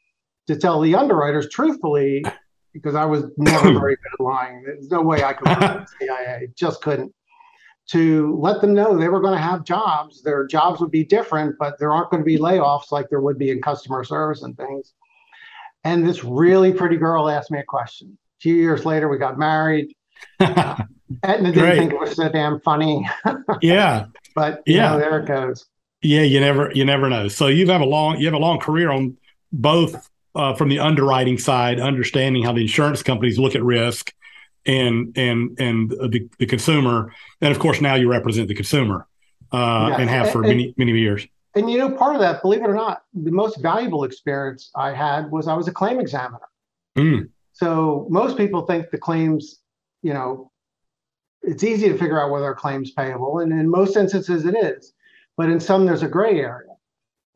to 0.46 0.56
tell 0.56 0.80
the 0.80 0.94
underwriters 0.94 1.48
truthfully 1.50 2.24
because 2.72 2.94
I 2.94 3.04
was 3.04 3.24
never 3.36 3.72
very 3.78 3.96
good 3.96 4.12
at 4.14 4.20
lying. 4.20 4.62
There's 4.64 4.90
no 4.90 5.02
way 5.02 5.22
I 5.22 5.34
could 5.34 5.46
lie 5.46 5.82
at 5.82 5.88
CIA, 6.00 6.48
just 6.56 6.82
couldn't. 6.82 7.12
To 7.88 8.38
let 8.38 8.60
them 8.60 8.74
know 8.74 8.96
they 8.96 9.08
were 9.08 9.20
going 9.20 9.34
to 9.34 9.42
have 9.42 9.64
jobs. 9.64 10.22
Their 10.22 10.46
jobs 10.46 10.80
would 10.80 10.92
be 10.92 11.04
different, 11.04 11.56
but 11.58 11.78
there 11.78 11.92
aren't 11.92 12.10
going 12.10 12.22
to 12.22 12.24
be 12.24 12.38
layoffs 12.38 12.92
like 12.92 13.10
there 13.10 13.20
would 13.20 13.38
be 13.38 13.50
in 13.50 13.60
customer 13.60 14.04
service 14.04 14.42
and 14.42 14.56
things. 14.56 14.94
And 15.84 16.06
this 16.06 16.22
really 16.22 16.72
pretty 16.72 16.96
girl 16.96 17.28
asked 17.28 17.50
me 17.50 17.58
a 17.58 17.64
question. 17.64 18.16
A 18.16 18.40
few 18.40 18.54
years 18.54 18.84
later, 18.84 19.08
we 19.08 19.18
got 19.18 19.38
married. 19.38 19.94
Uh, 20.40 20.76
Aetna 21.24 21.52
didn't 21.52 21.76
think 21.76 21.92
it 21.92 22.00
was 22.00 22.16
so 22.16 22.28
damn 22.28 22.58
funny. 22.60 23.06
yeah. 23.62 24.06
But 24.34 24.62
yeah, 24.66 24.92
know, 24.92 24.98
there 24.98 25.20
it 25.20 25.26
goes. 25.26 25.66
Yeah, 26.00 26.22
you 26.22 26.40
never 26.40 26.72
you 26.74 26.84
never 26.84 27.08
know. 27.08 27.28
So 27.28 27.46
you 27.48 27.66
have 27.68 27.80
a 27.80 27.86
long 27.86 28.18
you 28.18 28.26
have 28.26 28.34
a 28.34 28.38
long 28.38 28.58
career 28.58 28.90
on 28.90 29.16
both 29.52 30.08
uh, 30.34 30.54
from 30.54 30.68
the 30.68 30.78
underwriting 30.78 31.38
side, 31.38 31.80
understanding 31.80 32.42
how 32.42 32.52
the 32.52 32.62
insurance 32.62 33.02
companies 33.02 33.38
look 33.38 33.54
at 33.54 33.62
risk, 33.62 34.12
and 34.66 35.16
and 35.16 35.58
and 35.60 35.90
the, 35.90 36.28
the 36.38 36.46
consumer, 36.46 37.12
and 37.40 37.52
of 37.52 37.58
course 37.58 37.80
now 37.80 37.94
you 37.94 38.08
represent 38.10 38.48
the 38.48 38.54
consumer 38.54 39.06
uh, 39.52 39.88
yeah. 39.90 40.00
and 40.00 40.10
have 40.10 40.30
for 40.30 40.40
and, 40.42 40.48
many 40.48 40.74
many 40.76 40.92
years. 40.92 41.26
And 41.54 41.70
you 41.70 41.78
know, 41.78 41.90
part 41.90 42.14
of 42.14 42.20
that, 42.20 42.42
believe 42.42 42.62
it 42.62 42.68
or 42.68 42.74
not, 42.74 43.02
the 43.12 43.30
most 43.30 43.60
valuable 43.60 44.04
experience 44.04 44.70
I 44.74 44.92
had 44.92 45.30
was 45.30 45.48
I 45.48 45.54
was 45.54 45.68
a 45.68 45.72
claim 45.72 46.00
examiner. 46.00 46.48
Mm. 46.96 47.28
So 47.52 48.06
most 48.10 48.36
people 48.36 48.62
think 48.62 48.90
the 48.90 48.98
claims, 48.98 49.60
you 50.02 50.14
know, 50.14 50.50
it's 51.42 51.62
easy 51.62 51.88
to 51.88 51.98
figure 51.98 52.20
out 52.20 52.30
whether 52.30 52.50
a 52.50 52.54
claim's 52.54 52.92
payable, 52.92 53.40
and 53.40 53.52
in 53.52 53.68
most 53.68 53.96
instances 53.96 54.44
it 54.46 54.56
is. 54.56 54.94
But 55.36 55.50
in 55.50 55.60
some, 55.60 55.86
there's 55.86 56.02
a 56.02 56.08
gray 56.08 56.40
area. 56.40 56.68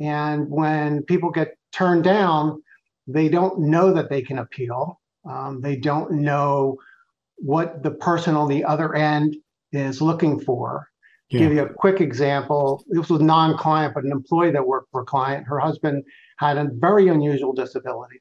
And 0.01 0.51
when 0.51 1.03
people 1.03 1.31
get 1.31 1.57
turned 1.73 2.05
down, 2.05 2.63
they 3.07 3.29
don't 3.29 3.61
know 3.61 3.93
that 3.93 4.11
they 4.11 4.23
can 4.23 4.39
appeal. 4.39 5.01
Um, 5.29 5.61
they 5.61 5.77
don't 5.77 6.13
know 6.13 6.77
what 7.37 7.83
the 7.83 7.91
person 7.91 8.35
on 8.35 8.49
the 8.49 8.65
other 8.65 8.95
end 8.95 9.37
is 9.73 10.01
looking 10.01 10.41
for. 10.41 10.89
Yeah. 11.29 11.41
Give 11.41 11.53
you 11.55 11.63
a 11.63 11.73
quick 11.73 12.01
example. 12.01 12.85
This 12.89 13.11
was 13.11 13.21
non-client, 13.21 13.95
but 13.95 14.05
an 14.05 14.13
employee 14.13 14.53
that 14.53 14.67
worked 14.67 14.91
for 14.93 15.03
a 15.03 15.05
client. 15.05 15.47
Her 15.47 15.59
husband 15.59 16.05
had 16.39 16.57
a 16.57 16.69
very 16.73 17.09
unusual 17.09 17.53
disability, 17.53 18.21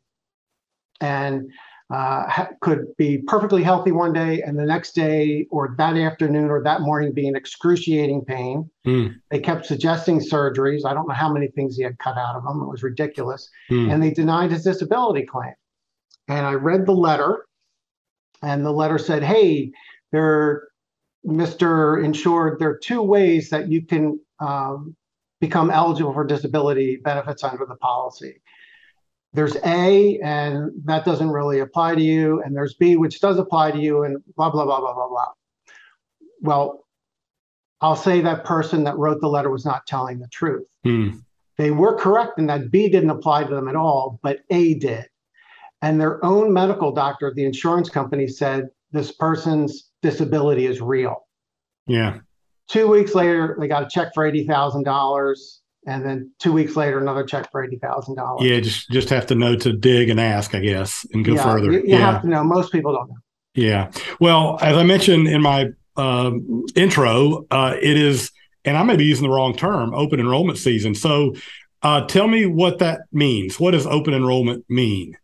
and 1.02 1.52
uh, 1.94 2.28
ha- 2.28 2.50
could 2.62 2.88
be 2.98 3.20
perfectly 3.28 3.62
healthy 3.62 3.92
one 3.92 4.12
day, 4.12 4.42
and 4.42 4.58
the 4.58 4.66
next 4.66 4.94
day, 4.94 5.46
or 5.52 5.76
that 5.78 5.96
afternoon, 5.96 6.50
or 6.50 6.64
that 6.64 6.82
morning, 6.82 7.14
be 7.14 7.28
in 7.28 7.36
excruciating 7.36 8.26
pain. 8.26 8.68
Mm. 8.88 9.14
They 9.30 9.40
kept 9.40 9.68
suggesting 9.68 10.20
surgeries. 10.20 10.84
I 10.84 10.96
don't 10.96 11.08
know 11.08 11.14
how 11.14 11.32
many 11.32 11.50
things 11.50 11.76
he 11.76 11.84
had 11.84 12.00
cut 12.00 12.18
out 12.18 12.36
of 12.36 12.44
him. 12.44 12.60
It 12.64 12.68
was 12.68 12.82
ridiculous, 12.82 13.48
mm. 13.70 13.94
and 13.94 14.02
they 14.02 14.10
denied 14.10 14.52
his 14.52 14.64
disability 14.64 15.28
claim. 15.28 15.54
And 16.28 16.48
I 16.48 16.54
read 16.54 16.88
the 16.88 16.92
letter, 16.94 17.46
and 18.46 18.66
the 18.66 18.72
letter 18.72 18.98
said, 18.98 19.24
"Hey, 19.24 19.72
there 20.12 20.70
Mr. 21.26 22.04
Insured, 22.04 22.60
there 22.60 22.70
are 22.70 22.78
two 22.78 23.02
ways 23.02 23.50
that 23.50 23.70
you 23.70 23.82
can 23.82 24.20
um, 24.40 24.96
become 25.40 25.72
eligible 25.72 26.14
for 26.14 26.24
disability 26.24 26.98
benefits 26.98 27.44
under 27.44 27.66
the 27.66 27.76
policy. 27.76 28.42
There's 29.34 29.58
A, 29.66 30.20
and 30.20 30.72
that 30.86 31.04
doesn't 31.04 31.30
really 31.30 31.60
apply 31.60 31.96
to 31.96 32.02
you, 32.02 32.42
and 32.42 32.56
there's 32.56 32.76
B, 32.76 32.96
which 32.96 33.20
does 33.20 33.38
apply 33.38 33.72
to 33.72 33.80
you, 33.80 34.04
and 34.04 34.18
blah, 34.38 34.50
blah, 34.50 34.66
blah, 34.66 34.80
blah, 34.80 34.94
blah, 34.94 35.10
blah. 35.10 35.32
Well, 36.42 36.86
I'll 37.82 37.98
say 37.98 38.22
that 38.22 38.46
person 38.46 38.86
that 38.86 38.98
wrote 38.98 39.20
the 39.20 39.28
letter 39.28 39.50
was 39.50 39.66
not 39.66 39.86
telling 39.88 40.20
the 40.20 40.30
truth. 40.30 40.68
Hmm. 40.84 41.10
They 41.58 41.72
were 41.72 41.98
correct 41.98 42.38
in 42.38 42.48
that 42.48 42.72
B 42.72 42.88
didn't 42.88 43.10
apply 43.10 43.46
to 43.46 43.54
them 43.54 43.68
at 43.68 43.76
all, 43.76 44.20
but 44.24 44.40
A 44.50 44.76
did. 44.76 45.08
And 45.86 46.02
their 46.02 46.24
own 46.26 46.52
medical 46.52 46.92
doctor, 46.92 47.32
the 47.36 47.46
insurance 47.46 47.90
company, 47.90 48.26
said 48.26 48.70
this 48.92 49.12
person's 49.12 49.92
disability 50.02 50.66
is 50.66 50.82
real. 50.82 51.28
Yeah. 51.86 52.22
Two 52.68 52.88
weeks 52.88 53.14
later, 53.14 53.56
they 53.60 53.68
got 53.68 53.84
a 53.84 53.88
check 53.88 54.12
for 54.16 54.26
eighty 54.26 54.48
thousand 54.48 54.84
dollars, 54.84 55.62
and 55.86 56.04
then 56.04 56.32
two 56.40 56.52
weeks 56.52 56.76
later, 56.76 56.98
another 56.98 57.24
check 57.24 57.52
for 57.52 57.64
eighty 57.64 57.78
thousand 57.78 58.16
dollars. 58.16 58.50
Yeah, 58.50 58.60
just 58.62 58.90
just 58.90 59.10
have 59.10 59.28
to 59.28 59.36
know 59.36 59.56
to 59.58 59.74
dig 59.74 60.10
and 60.10 60.20
ask, 60.20 60.56
I 60.56 60.60
guess, 60.60 61.06
and 61.14 61.24
go 61.24 61.36
yeah, 61.36 61.44
further. 61.44 61.72
You, 61.72 61.82
you 61.82 61.90
yeah. 61.90 62.12
have 62.14 62.24
to 62.24 62.30
know. 62.30 62.44
Most 62.44 62.72
people 62.72 62.92
don't 62.92 63.08
know. 63.08 63.18
Yeah. 63.54 63.92
Well, 64.20 64.58
as 64.64 64.76
I 64.76 64.82
mentioned 64.82 65.28
in 65.28 65.44
my 65.44 65.68
uh, 65.98 66.32
intro, 66.76 67.46
uh, 67.52 67.76
it 67.80 67.96
is, 67.96 68.32
and 68.66 68.76
I 68.76 68.82
may 68.82 68.96
be 68.96 69.06
using 69.06 69.28
the 69.28 69.34
wrong 69.34 69.56
term, 69.56 69.94
open 69.94 70.20
enrollment 70.20 70.58
season. 70.58 70.96
So, 70.96 71.36
uh, 71.84 72.08
tell 72.08 72.28
me 72.28 72.48
what 72.48 72.80
that 72.80 73.02
means. 73.12 73.60
What 73.60 73.72
does 73.72 73.86
open 73.86 74.16
enrollment 74.16 74.66
mean? 74.68 75.16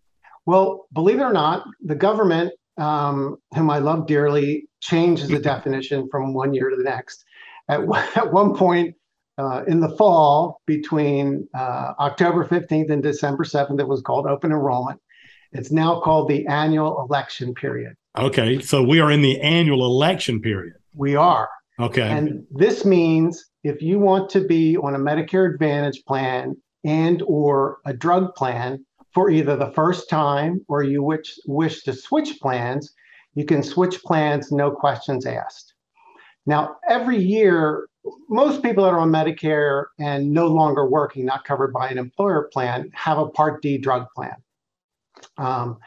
Well, 0.45 0.87
believe 0.93 1.19
it 1.19 1.23
or 1.23 1.33
not, 1.33 1.65
the 1.81 1.95
government 1.95 2.53
um, 2.77 3.37
whom 3.53 3.69
I 3.69 3.79
love 3.79 4.07
dearly, 4.07 4.67
changes 4.81 5.29
the 5.29 5.39
definition 5.39 6.07
from 6.09 6.33
one 6.33 6.53
year 6.53 6.69
to 6.69 6.75
the 6.75 6.83
next. 6.83 7.23
At, 7.69 7.81
at 8.17 8.31
one 8.31 8.55
point 8.55 8.95
uh, 9.37 9.63
in 9.67 9.79
the 9.79 9.89
fall, 9.89 10.61
between 10.65 11.47
uh, 11.55 11.93
October 11.99 12.45
15th 12.45 12.91
and 12.91 13.01
December 13.01 13.43
7th, 13.43 13.79
it 13.79 13.87
was 13.87 14.01
called 14.01 14.25
open 14.27 14.51
enrollment. 14.51 14.99
It's 15.51 15.71
now 15.71 15.99
called 15.99 16.29
the 16.29 16.45
annual 16.47 17.05
election 17.07 17.53
period. 17.53 17.93
Okay, 18.17 18.59
so 18.59 18.83
we 18.83 18.99
are 18.99 19.11
in 19.11 19.21
the 19.21 19.39
annual 19.41 19.85
election 19.85 20.41
period. 20.41 20.73
We 20.93 21.15
are. 21.15 21.49
Okay. 21.79 22.09
And 22.09 22.45
this 22.51 22.85
means 22.85 23.49
if 23.63 23.81
you 23.81 23.99
want 23.99 24.29
to 24.31 24.41
be 24.45 24.77
on 24.77 24.95
a 24.95 24.99
Medicare 24.99 25.51
Advantage 25.53 26.03
plan 26.05 26.55
and 26.83 27.21
or 27.25 27.77
a 27.85 27.93
drug 27.93 28.35
plan, 28.35 28.85
for 29.13 29.29
either 29.29 29.55
the 29.55 29.71
first 29.71 30.09
time 30.09 30.65
or 30.67 30.83
you 30.83 31.03
wish, 31.03 31.37
wish 31.45 31.83
to 31.83 31.93
switch 31.93 32.39
plans, 32.39 32.93
you 33.35 33.45
can 33.45 33.63
switch 33.63 34.01
plans, 34.03 34.51
no 34.51 34.71
questions 34.71 35.25
asked. 35.25 35.73
Now, 36.45 36.77
every 36.87 37.17
year, 37.17 37.87
most 38.29 38.63
people 38.63 38.83
that 38.83 38.93
are 38.93 38.99
on 38.99 39.11
Medicare 39.11 39.85
and 39.99 40.31
no 40.31 40.47
longer 40.47 40.89
working, 40.89 41.25
not 41.25 41.43
covered 41.43 41.71
by 41.71 41.89
an 41.89 41.97
employer 41.97 42.49
plan, 42.51 42.89
have 42.93 43.17
a 43.17 43.27
Part 43.27 43.61
D 43.61 43.77
drug 43.77 44.07
plan. 44.15 44.35
Um, 45.37 45.77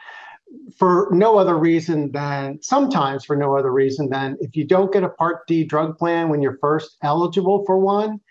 for 0.77 1.09
no 1.11 1.37
other 1.37 1.57
reason 1.57 2.11
than 2.11 2.61
sometimes 2.61 3.25
for 3.25 3.35
no 3.35 3.57
other 3.57 3.71
reason 3.71 4.09
than 4.09 4.37
if 4.39 4.55
you 4.55 4.65
don't 4.65 4.93
get 4.93 5.03
a 5.03 5.09
Part 5.09 5.45
D 5.47 5.63
drug 5.63 5.97
plan 5.97 6.29
when 6.29 6.41
you're 6.41 6.57
first 6.59 6.97
eligible 7.01 7.65
for 7.65 7.77
one 7.77 8.21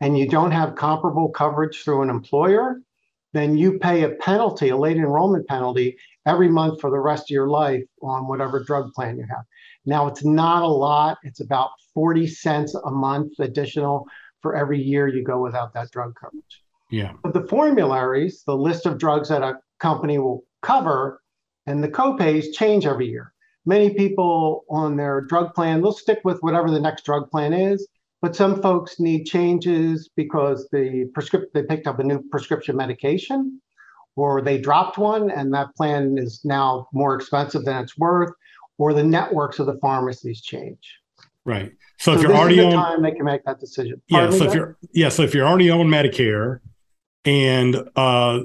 and 0.00 0.16
you 0.16 0.28
don't 0.28 0.52
have 0.52 0.76
comparable 0.76 1.30
coverage 1.30 1.82
through 1.82 2.02
an 2.02 2.10
employer, 2.10 2.80
then 3.32 3.56
you 3.56 3.78
pay 3.78 4.02
a 4.02 4.10
penalty, 4.10 4.68
a 4.68 4.76
late 4.76 4.96
enrollment 4.96 5.46
penalty, 5.46 5.96
every 6.26 6.48
month 6.48 6.80
for 6.80 6.90
the 6.90 7.00
rest 7.00 7.24
of 7.24 7.30
your 7.30 7.48
life 7.48 7.82
on 8.02 8.28
whatever 8.28 8.62
drug 8.62 8.92
plan 8.92 9.16
you 9.16 9.26
have. 9.28 9.44
Now, 9.84 10.06
it's 10.06 10.24
not 10.24 10.62
a 10.62 10.66
lot, 10.66 11.18
it's 11.22 11.40
about 11.40 11.70
40 11.94 12.26
cents 12.26 12.74
a 12.74 12.90
month 12.90 13.32
additional 13.38 14.06
for 14.40 14.54
every 14.54 14.80
year 14.80 15.08
you 15.08 15.24
go 15.24 15.42
without 15.42 15.72
that 15.74 15.90
drug 15.90 16.14
coverage. 16.20 16.62
Yeah. 16.90 17.12
But 17.22 17.32
the 17.32 17.46
formularies, 17.48 18.42
the 18.44 18.56
list 18.56 18.86
of 18.86 18.98
drugs 18.98 19.28
that 19.30 19.42
a 19.42 19.58
company 19.78 20.18
will 20.18 20.44
cover, 20.60 21.22
and 21.66 21.82
the 21.82 21.88
copays 21.88 22.52
change 22.52 22.86
every 22.86 23.08
year. 23.08 23.32
Many 23.64 23.94
people 23.94 24.64
on 24.68 24.96
their 24.96 25.20
drug 25.20 25.54
plan, 25.54 25.80
they'll 25.80 25.92
stick 25.92 26.18
with 26.24 26.40
whatever 26.40 26.70
the 26.70 26.80
next 26.80 27.04
drug 27.04 27.30
plan 27.30 27.52
is. 27.52 27.86
But 28.22 28.36
some 28.36 28.62
folks 28.62 29.00
need 29.00 29.24
changes 29.24 30.08
because 30.16 30.68
the 30.70 31.10
prescript 31.12 31.52
they 31.54 31.64
picked 31.64 31.88
up 31.88 31.98
a 31.98 32.04
new 32.04 32.22
prescription 32.30 32.76
medication 32.76 33.60
or 34.14 34.40
they 34.40 34.58
dropped 34.58 34.96
one 34.96 35.30
and 35.30 35.52
that 35.52 35.74
plan 35.74 36.16
is 36.18 36.40
now 36.44 36.86
more 36.92 37.16
expensive 37.16 37.64
than 37.64 37.82
it's 37.82 37.98
worth, 37.98 38.32
or 38.78 38.94
the 38.94 39.02
networks 39.02 39.58
of 39.58 39.66
the 39.66 39.76
pharmacies 39.80 40.40
change. 40.40 41.00
Right. 41.44 41.72
So, 41.98 42.12
so 42.12 42.20
if 42.20 42.22
you're 42.22 42.36
already 42.36 42.60
on 42.60 42.72
time, 42.72 43.02
they 43.02 43.10
can 43.10 43.24
make 43.24 43.44
that 43.44 43.58
decision. 43.58 44.00
Pardon 44.08 44.32
yeah. 44.32 44.38
So 44.38 44.44
if 44.44 44.54
you're 44.54 44.76
yeah, 44.92 45.08
so 45.08 45.22
if 45.22 45.34
you're 45.34 45.46
already 45.46 45.70
on 45.70 45.86
Medicare, 45.86 46.60
and 47.24 47.88
uh, 47.96 48.40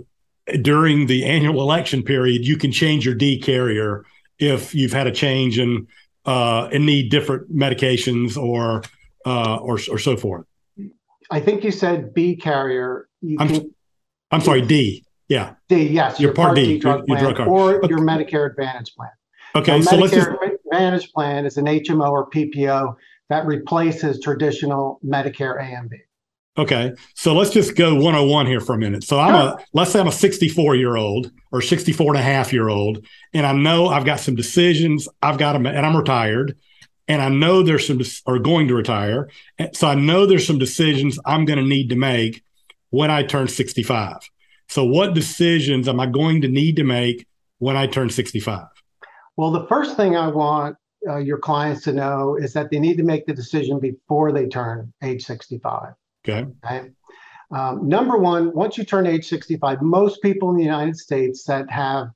during 0.61 1.07
the 1.07 1.25
annual 1.25 1.61
election 1.61 2.01
period, 2.01 2.45
you 2.45 2.57
can 2.57 2.71
change 2.71 3.05
your 3.05 3.15
D 3.15 3.39
carrier 3.39 4.05
if 4.39 4.73
you've 4.73 4.93
had 4.93 5.05
a 5.05 5.11
change 5.11 5.59
and 5.59 5.87
uh, 6.25 6.69
and 6.71 6.85
need 6.85 7.09
different 7.09 7.55
medications 7.55 8.37
or 8.37 8.81
uh, 9.27 9.57
or 9.57 9.77
or 9.91 9.99
so 9.99 10.15
forth. 10.15 10.45
I 11.29 11.41
think 11.41 11.63
you 11.63 11.71
said 11.71 12.13
B 12.13 12.35
carrier. 12.35 13.09
I'm, 13.39 13.49
can, 13.49 13.75
I'm 14.31 14.41
sorry, 14.41 14.61
D. 14.61 15.03
Yeah. 15.27 15.55
D. 15.67 15.87
Yes. 15.87 16.19
Your, 16.19 16.29
your 16.29 16.35
Part, 16.35 16.55
D, 16.55 16.65
D 16.65 16.79
drug 16.79 16.99
your, 16.99 17.17
plan, 17.17 17.23
your 17.23 17.33
drug 17.33 17.47
or 17.49 17.75
okay. 17.75 17.87
your 17.89 17.99
Medicare 17.99 18.49
Advantage 18.49 18.95
plan. 18.95 19.09
Okay, 19.55 19.79
now, 19.79 19.83
so 19.83 19.97
Medicare 19.97 20.01
let's 20.01 20.13
just... 20.13 20.29
Advantage 20.71 21.11
plan 21.11 21.45
is 21.45 21.57
an 21.57 21.65
HMO 21.65 22.09
or 22.09 22.29
PPO 22.29 22.95
that 23.29 23.45
replaces 23.45 24.21
traditional 24.21 24.99
Medicare 25.05 25.57
A 25.57 25.63
and 25.63 25.89
B. 25.89 25.97
Okay, 26.57 26.93
so 27.13 27.35
let's 27.35 27.51
just 27.51 27.75
go 27.75 27.95
101 27.95 28.47
here 28.47 28.59
for 28.59 28.73
a 28.73 28.77
minute. 28.77 29.03
So 29.03 29.19
I'm 29.19 29.35
a 29.35 29.57
let's 29.73 29.91
say 29.91 29.99
I'm 29.99 30.07
a 30.07 30.11
64 30.11 30.75
year 30.75 30.95
old 30.95 31.31
or 31.51 31.61
64 31.61 32.15
and 32.15 32.17
a 32.17 32.21
half 32.21 32.51
year 32.53 32.69
old, 32.69 33.05
and 33.33 33.45
I 33.45 33.51
know 33.51 33.87
I've 33.87 34.05
got 34.05 34.21
some 34.21 34.35
decisions. 34.35 35.07
I've 35.21 35.37
got 35.37 35.53
them, 35.53 35.65
and 35.65 35.85
I'm 35.85 35.95
retired 35.95 36.57
and 37.07 37.21
I 37.21 37.29
know 37.29 37.63
there's 37.63 37.87
some 37.87 38.01
are 38.25 38.39
going 38.39 38.67
to 38.67 38.75
retire. 38.75 39.29
So 39.73 39.87
I 39.87 39.95
know 39.95 40.25
there's 40.25 40.45
some 40.45 40.57
decisions 40.57 41.17
I'm 41.25 41.45
going 41.45 41.59
to 41.59 41.65
need 41.65 41.89
to 41.89 41.95
make 41.95 42.43
when 42.89 43.09
I 43.11 43.23
turn 43.23 43.47
65. 43.47 44.17
So 44.69 44.83
what 44.83 45.13
decisions 45.13 45.87
am 45.87 45.99
I 45.99 46.07
going 46.07 46.41
to 46.41 46.47
need 46.47 46.75
to 46.75 46.83
make 46.83 47.25
when 47.59 47.77
I 47.77 47.87
turn 47.87 48.09
65? 48.09 48.67
Well, 49.37 49.51
the 49.51 49.65
first 49.67 49.95
thing 49.95 50.15
I 50.15 50.27
want 50.27 50.75
uh, 51.07 51.17
your 51.17 51.37
clients 51.37 51.83
to 51.83 51.93
know 51.93 52.35
is 52.35 52.53
that 52.53 52.69
they 52.69 52.79
need 52.79 52.97
to 52.97 53.03
make 53.03 53.25
the 53.25 53.33
decision 53.33 53.79
before 53.79 54.31
they 54.31 54.47
turn 54.47 54.93
age 55.03 55.25
65. 55.25 55.93
Okay. 56.27 56.47
okay? 56.65 56.89
Um, 57.51 57.87
number 57.87 58.17
one, 58.17 58.53
once 58.53 58.77
you 58.77 58.83
turn 58.83 59.07
age 59.07 59.27
65, 59.27 59.81
most 59.81 60.21
people 60.21 60.49
in 60.49 60.57
the 60.57 60.63
United 60.63 60.97
States 60.97 61.45
that 61.45 61.69
have 61.69 62.09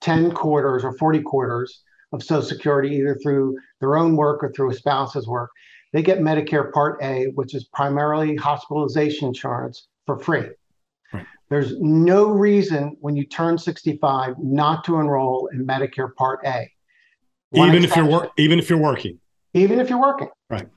10 0.00 0.32
quarters 0.32 0.84
or 0.84 0.92
40 0.96 1.22
quarters 1.22 1.82
of 2.12 2.22
Social 2.22 2.42
Security, 2.42 2.96
either 2.96 3.16
through 3.22 3.56
their 3.80 3.96
own 3.96 4.16
work 4.16 4.42
or 4.42 4.52
through 4.52 4.70
a 4.70 4.74
spouse's 4.74 5.26
work. 5.26 5.50
They 5.92 6.02
get 6.02 6.18
Medicare 6.18 6.72
Part 6.72 6.98
A, 7.02 7.26
which 7.34 7.54
is 7.54 7.64
primarily 7.64 8.36
hospitalization 8.36 9.28
insurance 9.28 9.88
for 10.06 10.18
free. 10.18 10.44
Right. 11.12 11.26
There's 11.48 11.78
no 11.80 12.28
reason 12.28 12.96
when 13.00 13.16
you 13.16 13.24
turn 13.24 13.56
65 13.56 14.34
not 14.38 14.84
to 14.84 14.98
enroll 14.98 15.48
in 15.52 15.66
Medicare 15.66 16.14
Part 16.14 16.40
A. 16.44 16.70
One 17.50 17.68
even 17.70 17.84
if 17.84 17.96
you're 17.96 18.04
wor- 18.04 18.30
even 18.36 18.58
if 18.58 18.68
you're 18.68 18.78
working. 18.78 19.18
Even 19.54 19.80
if 19.80 19.88
you're 19.88 20.00
working. 20.00 20.28
Right. 20.50 20.68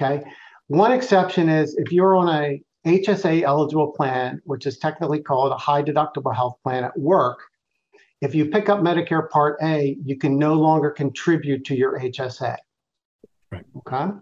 Okay. 0.00 0.22
One 0.68 0.92
exception 0.92 1.48
is 1.48 1.74
if 1.76 1.90
you're 1.90 2.14
on 2.14 2.28
a 2.28 2.62
HSA 2.86 3.42
eligible 3.42 3.92
plan, 3.92 4.40
which 4.44 4.66
is 4.66 4.78
technically 4.78 5.20
called 5.20 5.50
a 5.50 5.56
high 5.56 5.82
deductible 5.82 6.34
health 6.34 6.56
plan 6.62 6.84
at 6.84 6.96
work, 6.96 7.40
if 8.20 8.34
you 8.34 8.46
pick 8.46 8.68
up 8.68 8.80
Medicare 8.80 9.28
Part 9.30 9.58
A, 9.62 9.96
you 10.04 10.16
can 10.16 10.38
no 10.38 10.54
longer 10.54 10.90
contribute 10.90 11.64
to 11.66 11.76
your 11.76 11.98
HSA. 11.98 12.56
Right. 13.50 13.64
Okay. 13.76 14.12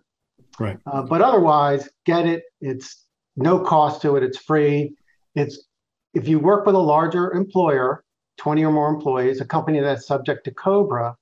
Right. 0.59 0.79
Uh, 0.87 1.03
but 1.03 1.23
otherwise, 1.23 1.89
get 2.05 2.27
it. 2.27 2.45
It's 2.61 3.05
no 3.37 3.59
cost 3.59 4.03
to 4.03 4.17
it. 4.17 4.23
It's 4.23 4.39
free. 4.39 4.95
It's 5.35 5.65
if 6.15 6.29
you 6.29 6.39
work 6.39 6.67
with 6.67 6.75
a 6.75 6.81
larger 6.81 7.33
employer, 7.33 8.05
20 8.39 8.65
or 8.65 8.73
more 8.73 8.89
employees, 8.89 9.41
a 9.41 9.45
company 9.45 9.81
that's 9.81 10.07
subject 10.07 10.45
to 10.45 10.51
COBRA, 10.51 11.17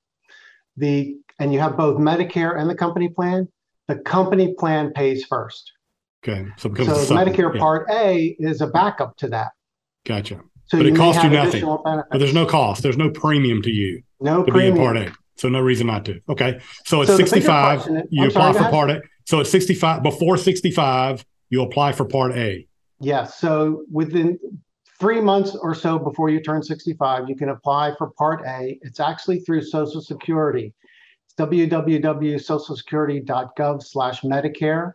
the 0.77 1.17
and 1.39 1.53
you 1.53 1.59
have 1.59 1.75
both 1.75 1.97
Medicare 1.99 2.59
and 2.59 2.69
the 2.69 2.75
company 2.75 3.09
plan, 3.09 3.47
the 3.87 3.97
company 3.97 4.53
plan 4.57 4.91
pays 4.93 5.25
first. 5.25 5.71
Okay. 6.23 6.47
So, 6.57 6.73
so 6.73 7.15
Medicare 7.15 7.53
yeah. 7.53 7.59
Part 7.59 7.87
A 7.91 8.35
is 8.39 8.61
a 8.61 8.67
backup 8.67 9.17
to 9.17 9.27
that. 9.29 9.51
Gotcha. 10.05 10.41
So 10.75 10.83
but 10.83 10.87
it 10.87 10.95
costs 10.95 11.23
you 11.23 11.29
nothing. 11.29 11.63
But 11.63 12.19
there's 12.19 12.33
no 12.33 12.45
cost. 12.45 12.83
There's 12.83 12.97
no 12.97 13.09
premium 13.09 13.61
to 13.61 13.71
you. 13.71 14.03
No 14.19 14.43
to 14.43 14.51
premium. 14.51 14.75
be 14.75 14.79
in 14.79 14.85
Part 14.85 14.97
A. 14.97 15.13
So 15.37 15.47
no 15.49 15.61
reason 15.61 15.87
not 15.87 16.05
to. 16.05 16.21
Okay. 16.29 16.61
So 16.85 17.01
at 17.01 17.07
so 17.07 17.17
65, 17.17 17.81
is, 17.81 17.87
you 18.09 18.27
apply 18.27 18.51
sorry, 18.51 18.65
for 18.65 18.71
Part 18.71 18.91
A. 18.91 19.01
So 19.25 19.39
at 19.39 19.47
65, 19.47 20.03
before 20.03 20.37
65, 20.37 21.25
you 21.49 21.61
apply 21.61 21.93
for 21.93 22.05
Part 22.05 22.33
A. 22.33 22.67
Yes. 22.99 23.39
So 23.39 23.85
within 23.91 24.39
three 24.99 25.21
months 25.21 25.55
or 25.55 25.73
so 25.75 25.99
before 25.99 26.29
you 26.29 26.41
turn 26.41 26.63
65, 26.63 27.29
you 27.29 27.35
can 27.35 27.49
apply 27.49 27.93
for 27.97 28.11
Part 28.11 28.45
A. 28.45 28.77
It's 28.81 28.99
actually 28.99 29.39
through 29.39 29.63
Social 29.63 30.01
Security. 30.01 30.73
It's 31.25 31.33
www.socialsecurity.gov 31.35 33.83
slash 33.83 34.21
Medicare. 34.21 34.93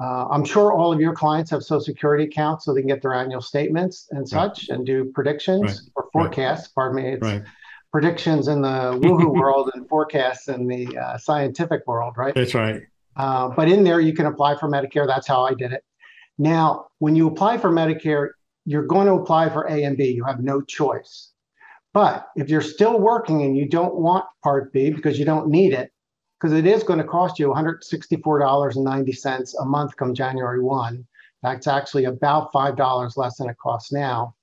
Uh, 0.00 0.26
I'm 0.28 0.44
sure 0.44 0.72
all 0.72 0.92
of 0.92 1.00
your 1.00 1.14
clients 1.14 1.50
have 1.50 1.62
Social 1.62 1.80
Security 1.80 2.24
accounts 2.24 2.64
so 2.64 2.72
they 2.72 2.80
can 2.80 2.88
get 2.88 3.02
their 3.02 3.12
annual 3.12 3.42
statements 3.42 4.08
and 4.10 4.26
such 4.26 4.68
right. 4.68 4.76
and 4.76 4.86
do 4.86 5.04
predictions 5.12 5.62
right. 5.62 5.80
or 5.94 6.08
forecasts. 6.12 6.68
Right. 6.68 6.74
Pardon 6.74 7.02
me. 7.02 7.36
It's 7.38 7.48
predictions 7.92 8.48
in 8.48 8.62
the 8.62 8.68
woohoo 9.02 9.34
world 9.34 9.70
and 9.74 9.88
forecasts 9.88 10.48
in 10.48 10.66
the 10.66 10.96
uh, 10.96 11.18
scientific 11.18 11.86
world, 11.86 12.14
right? 12.16 12.34
That's 12.34 12.54
right. 12.54 12.82
Uh, 13.16 13.48
but 13.48 13.68
in 13.68 13.84
there, 13.84 14.00
you 14.00 14.14
can 14.14 14.26
apply 14.26 14.56
for 14.56 14.68
Medicare. 14.68 15.06
That's 15.06 15.26
how 15.26 15.44
I 15.44 15.54
did 15.54 15.72
it. 15.72 15.84
Now, 16.38 16.86
when 17.00 17.14
you 17.14 17.28
apply 17.28 17.58
for 17.58 17.70
Medicare, 17.70 18.30
you're 18.64 18.86
going 18.86 19.06
to 19.06 19.14
apply 19.14 19.50
for 19.50 19.64
A 19.64 19.84
and 19.84 19.96
B. 19.96 20.10
You 20.10 20.24
have 20.24 20.40
no 20.40 20.62
choice. 20.62 21.32
But 21.92 22.28
if 22.36 22.48
you're 22.48 22.62
still 22.62 22.98
working 22.98 23.42
and 23.42 23.56
you 23.56 23.68
don't 23.68 23.96
want 23.96 24.24
Part 24.42 24.72
B 24.72 24.90
because 24.90 25.18
you 25.18 25.24
don't 25.24 25.48
need 25.48 25.72
it, 25.72 25.92
because 26.40 26.56
it 26.56 26.66
is 26.66 26.82
going 26.82 26.98
to 26.98 27.04
cost 27.04 27.38
you 27.38 27.48
$164.90 27.48 29.54
a 29.60 29.64
month 29.64 29.96
come 29.96 30.14
January 30.14 30.62
1. 30.62 31.06
That's 31.42 31.66
actually 31.66 32.04
about 32.04 32.52
$5 32.52 33.16
less 33.16 33.36
than 33.36 33.50
it 33.50 33.56
costs 33.62 33.92
now. 33.92 34.34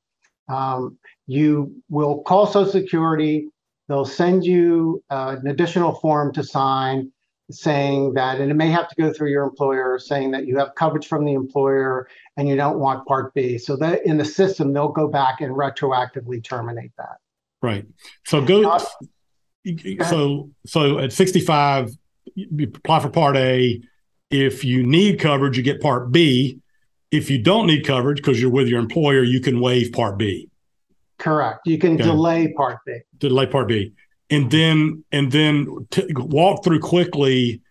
Um, 0.47 0.97
you 1.25 1.81
will 1.89 2.21
call 2.21 2.45
Social 2.45 2.71
Security. 2.71 3.49
They'll 3.87 4.05
send 4.05 4.45
you 4.45 5.03
uh, 5.09 5.37
an 5.39 5.47
additional 5.47 5.95
form 5.95 6.33
to 6.33 6.43
sign 6.43 7.11
saying 7.49 8.13
that, 8.13 8.41
and 8.41 8.51
it 8.51 8.55
may 8.55 8.69
have 8.69 8.89
to 8.89 8.95
go 8.95 9.13
through 9.13 9.29
your 9.29 9.43
employer, 9.43 9.97
saying 9.99 10.31
that 10.31 10.45
you 10.45 10.57
have 10.57 10.75
coverage 10.75 11.07
from 11.07 11.23
the 11.23 11.33
employer 11.33 12.09
and 12.35 12.47
you 12.47 12.57
don't 12.57 12.77
want 12.77 13.07
Part 13.07 13.33
B. 13.33 13.57
So 13.57 13.77
that 13.77 14.05
in 14.05 14.17
the 14.17 14.25
system, 14.25 14.73
they'll 14.73 14.89
go 14.89 15.07
back 15.07 15.39
and 15.39 15.55
retroactively 15.55 16.43
terminate 16.43 16.91
that. 16.97 17.17
Right. 17.61 17.85
So 18.25 18.43
go. 18.43 18.77
So 20.09 20.49
so 20.65 20.99
at 20.99 21.13
65, 21.13 21.91
you 22.35 22.71
apply 22.75 22.99
for 22.99 23.09
Part 23.09 23.37
A. 23.37 23.81
If 24.29 24.63
you 24.65 24.85
need 24.85 25.19
coverage, 25.19 25.57
you 25.57 25.63
get 25.63 25.81
Part 25.81 26.11
B. 26.11 26.59
If 27.11 27.29
you 27.29 27.41
don't 27.41 27.67
need 27.67 27.85
coverage 27.85 28.17
because 28.17 28.41
you're 28.41 28.51
with 28.51 28.67
your 28.67 28.79
employer, 28.79 29.23
you 29.23 29.39
can 29.39 29.61
waive 29.61 29.93
Part 29.93 30.17
B. 30.17 30.49
Correct. 31.17 31.61
You 31.65 31.77
can 31.77 31.95
okay. 31.95 32.03
delay 32.03 32.53
Part 32.53 32.79
B. 32.85 32.99
Delay 33.17 33.45
Part 33.47 33.69
B 33.69 33.93
and 34.29 34.51
then 34.51 35.03
and 35.11 35.31
then 35.31 35.87
t- 35.89 36.07
walk 36.15 36.63
through 36.63 36.79
quickly 36.79 37.61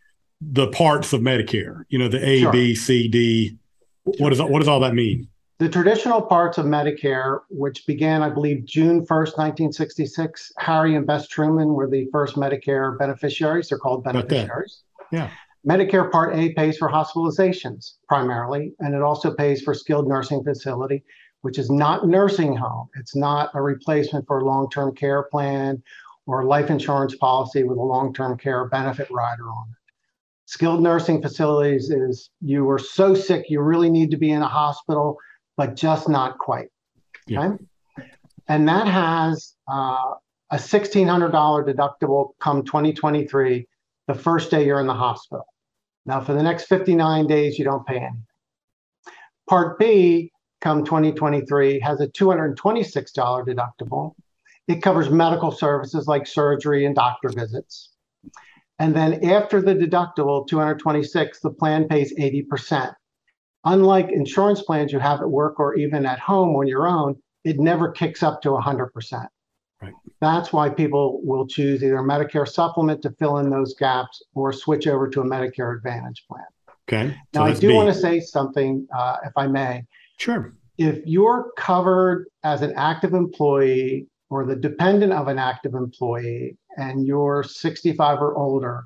the 0.40 0.68
parts 0.68 1.12
of 1.12 1.20
Medicare. 1.20 1.85
You 1.88 1.98
know, 1.98 2.09
the 2.09 2.26
A, 2.26 2.40
sure. 2.40 2.52
B, 2.52 2.74
C, 2.74 3.09
D. 3.09 3.56
What 4.04 4.30
does 4.30 4.40
what 4.40 4.59
does 4.61 4.68
all 4.68 4.80
that 4.80 4.94
mean? 4.94 5.28
The 5.58 5.68
traditional 5.70 6.20
parts 6.20 6.58
of 6.58 6.66
Medicare, 6.66 7.40
which 7.48 7.86
began, 7.86 8.22
I 8.22 8.28
believe, 8.28 8.66
June 8.66 9.00
1st, 9.00 9.38
1966, 9.38 10.52
Harry 10.58 10.96
and 10.96 11.06
Bess 11.06 11.28
Truman 11.28 11.68
were 11.72 11.88
the 11.88 12.08
first 12.12 12.36
Medicare 12.36 12.98
beneficiaries. 12.98 13.68
They're 13.68 13.78
called 13.78 14.04
beneficiaries. 14.04 14.82
Yeah. 15.10 15.30
Medicare 15.66 16.10
Part 16.12 16.36
A 16.36 16.52
pays 16.52 16.76
for 16.76 16.90
hospitalizations 16.90 17.94
primarily, 18.06 18.74
and 18.80 18.94
it 18.94 19.02
also 19.02 19.32
pays 19.34 19.62
for 19.62 19.72
skilled 19.72 20.06
nursing 20.06 20.44
facility, 20.44 21.02
which 21.40 21.58
is 21.58 21.70
not 21.70 22.06
nursing 22.06 22.54
home. 22.54 22.88
It's 22.96 23.16
not 23.16 23.50
a 23.54 23.62
replacement 23.62 24.26
for 24.26 24.40
a 24.40 24.44
long 24.44 24.68
term 24.68 24.94
care 24.94 25.22
plan 25.24 25.82
or 26.26 26.44
life 26.44 26.70
insurance 26.70 27.16
policy 27.16 27.62
with 27.62 27.78
a 27.78 27.82
long-term 27.82 28.36
care 28.38 28.68
benefit 28.68 29.08
rider 29.10 29.48
on 29.48 29.68
it. 29.70 29.76
Skilled 30.46 30.82
nursing 30.82 31.22
facilities 31.22 31.90
is 31.90 32.30
you 32.40 32.64
were 32.64 32.78
so 32.78 33.14
sick 33.14 33.46
you 33.48 33.60
really 33.60 33.90
need 33.90 34.10
to 34.10 34.16
be 34.16 34.30
in 34.30 34.42
a 34.42 34.48
hospital, 34.48 35.16
but 35.56 35.76
just 35.76 36.08
not 36.08 36.38
quite. 36.38 36.68
Yeah. 37.26 37.48
Okay? 37.48 37.64
And 38.48 38.68
that 38.68 38.86
has 38.86 39.54
uh, 39.68 40.14
a 40.50 40.56
$1,600 40.56 41.30
deductible 41.32 42.30
come 42.40 42.64
2023, 42.64 43.66
the 44.06 44.14
first 44.14 44.50
day 44.50 44.64
you're 44.64 44.80
in 44.80 44.86
the 44.86 44.94
hospital. 44.94 45.46
Now, 46.04 46.20
for 46.20 46.34
the 46.34 46.42
next 46.42 46.64
59 46.64 47.26
days, 47.26 47.58
you 47.58 47.64
don't 47.64 47.84
pay 47.86 47.96
anything. 47.96 48.26
Part 49.48 49.78
B, 49.78 50.30
come 50.60 50.84
2023, 50.84 51.80
has 51.80 52.00
a 52.00 52.06
$226 52.06 52.56
deductible 53.14 54.14
it 54.68 54.82
covers 54.82 55.10
medical 55.10 55.52
services 55.52 56.06
like 56.06 56.26
surgery 56.26 56.86
and 56.86 56.94
doctor 56.94 57.28
visits. 57.28 57.90
And 58.78 58.94
then 58.94 59.24
after 59.24 59.62
the 59.62 59.74
deductible, 59.74 60.46
226, 60.46 61.40
the 61.40 61.50
plan 61.50 61.88
pays 61.88 62.12
80%. 62.18 62.92
Unlike 63.66 64.11
insurance 64.12 64.62
plans 64.62 64.92
you 64.92 65.00
have 65.00 65.20
at 65.20 65.29
work 65.29 65.59
or 65.59 65.74
even 65.74 66.07
at 66.07 66.20
home 66.20 66.55
on 66.55 66.68
your 66.68 66.87
own, 66.87 67.16
it 67.44 67.59
never 67.59 67.90
kicks 67.90 68.22
up 68.22 68.40
to 68.42 68.50
100%. 68.50 69.26
Right. 69.83 69.92
That's 70.20 70.52
why 70.52 70.70
people 70.70 71.20
will 71.22 71.46
choose 71.46 71.83
either 71.83 71.98
a 71.98 72.02
Medicare 72.02 72.48
supplement 72.48 73.02
to 73.02 73.11
fill 73.18 73.38
in 73.38 73.50
those 73.50 73.74
gaps 73.74 74.22
or 74.35 74.52
switch 74.52 74.87
over 74.87 75.09
to 75.11 75.20
a 75.20 75.24
Medicare 75.24 75.76
Advantage 75.76 76.24
plan. 76.31 76.44
Okay. 76.88 77.16
Now, 77.35 77.44
I 77.44 77.55
do 77.55 77.74
want 77.74 77.92
to 77.92 78.00
say 78.00 78.20
something, 78.20 78.87
uh, 78.96 79.16
if 79.24 79.33
I 79.37 79.48
may. 79.48 79.85
Sure. 80.18 80.55
If 80.79 81.05
you're 81.05 81.52
covered 81.57 82.26
as 82.44 82.62
an 82.62 82.72
active 82.76 83.14
employee 83.14 84.07
or 84.31 84.46
the 84.46 84.57
dependent 84.57 85.12
of 85.12 85.26
an 85.26 85.38
active 85.38 85.74
employee 85.74 86.57
and 86.76 87.07
you're 87.07 87.42
65 87.42 88.18
or 88.20 88.37
older, 88.37 88.85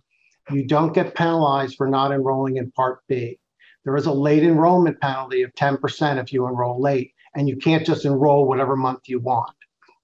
you 0.51 0.67
don't 0.67 0.95
get 0.95 1.15
penalized 1.15 1.77
for 1.77 1.87
not 1.87 2.13
enrolling 2.13 2.57
in 2.57 2.71
Part 2.73 3.01
B. 3.09 3.39
There 3.85 3.97
is 3.97 4.07
a 4.07 4.13
late 4.13 4.43
enrollment 4.43 5.01
penalty 5.01 5.43
of 5.43 5.53
10% 5.55 6.23
if 6.23 6.33
you 6.33 6.47
enroll 6.47 6.81
late, 6.81 7.13
and 7.35 7.49
you 7.49 7.57
can't 7.57 7.85
just 7.85 8.05
enroll 8.05 8.47
whatever 8.47 8.77
month 8.77 9.09
you 9.09 9.21
want. 9.21 9.55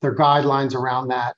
There 0.00 0.12
are 0.12 0.16
guidelines 0.16 0.74
around 0.74 1.08
that. 1.08 1.36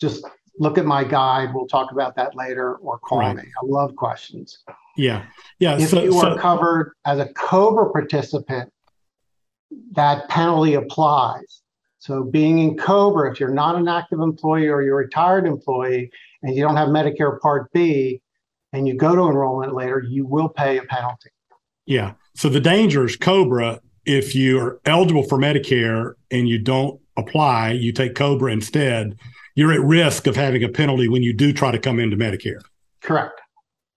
Just 0.00 0.24
look 0.58 0.78
at 0.78 0.84
my 0.84 1.04
guide. 1.04 1.54
We'll 1.54 1.66
talk 1.66 1.92
about 1.92 2.16
that 2.16 2.34
later 2.34 2.76
or 2.76 2.98
call 2.98 3.20
right. 3.20 3.36
me. 3.36 3.42
I 3.42 3.64
love 3.64 3.94
questions. 3.96 4.58
Yeah. 4.96 5.26
Yeah. 5.58 5.78
If 5.78 5.90
so, 5.90 6.02
you 6.02 6.16
are 6.16 6.34
so, 6.34 6.38
covered 6.38 6.94
as 7.04 7.18
a 7.18 7.32
COBRA 7.34 7.92
participant, 7.92 8.72
that 9.92 10.28
penalty 10.28 10.74
applies. 10.74 11.62
So 11.98 12.22
being 12.22 12.58
in 12.60 12.76
COBRA, 12.76 13.32
if 13.32 13.40
you're 13.40 13.50
not 13.50 13.76
an 13.76 13.88
active 13.88 14.20
employee 14.20 14.68
or 14.68 14.82
you're 14.82 15.00
a 15.00 15.04
retired 15.04 15.46
employee 15.46 16.10
and 16.42 16.54
you 16.54 16.62
don't 16.62 16.76
have 16.76 16.88
Medicare 16.88 17.40
Part 17.40 17.72
B 17.72 18.22
and 18.72 18.86
you 18.86 18.94
go 18.94 19.14
to 19.14 19.22
enrollment 19.22 19.74
later, 19.74 20.04
you 20.06 20.24
will 20.24 20.48
pay 20.48 20.78
a 20.78 20.82
penalty. 20.82 21.30
Yeah. 21.86 22.14
So 22.34 22.48
the 22.48 22.60
danger 22.60 23.04
is 23.04 23.16
COBRA, 23.16 23.80
if 24.04 24.34
you're 24.34 24.80
eligible 24.84 25.22
for 25.22 25.38
Medicare 25.38 26.14
and 26.30 26.48
you 26.48 26.58
don't 26.58 27.00
apply, 27.16 27.72
you 27.72 27.92
take 27.92 28.14
COBRA 28.14 28.52
instead, 28.52 29.18
you're 29.54 29.72
at 29.72 29.80
risk 29.80 30.26
of 30.26 30.36
having 30.36 30.62
a 30.62 30.68
penalty 30.68 31.08
when 31.08 31.22
you 31.22 31.32
do 31.32 31.52
try 31.52 31.70
to 31.70 31.78
come 31.78 31.98
into 31.98 32.16
Medicare. 32.16 32.60
Correct. 33.00 33.40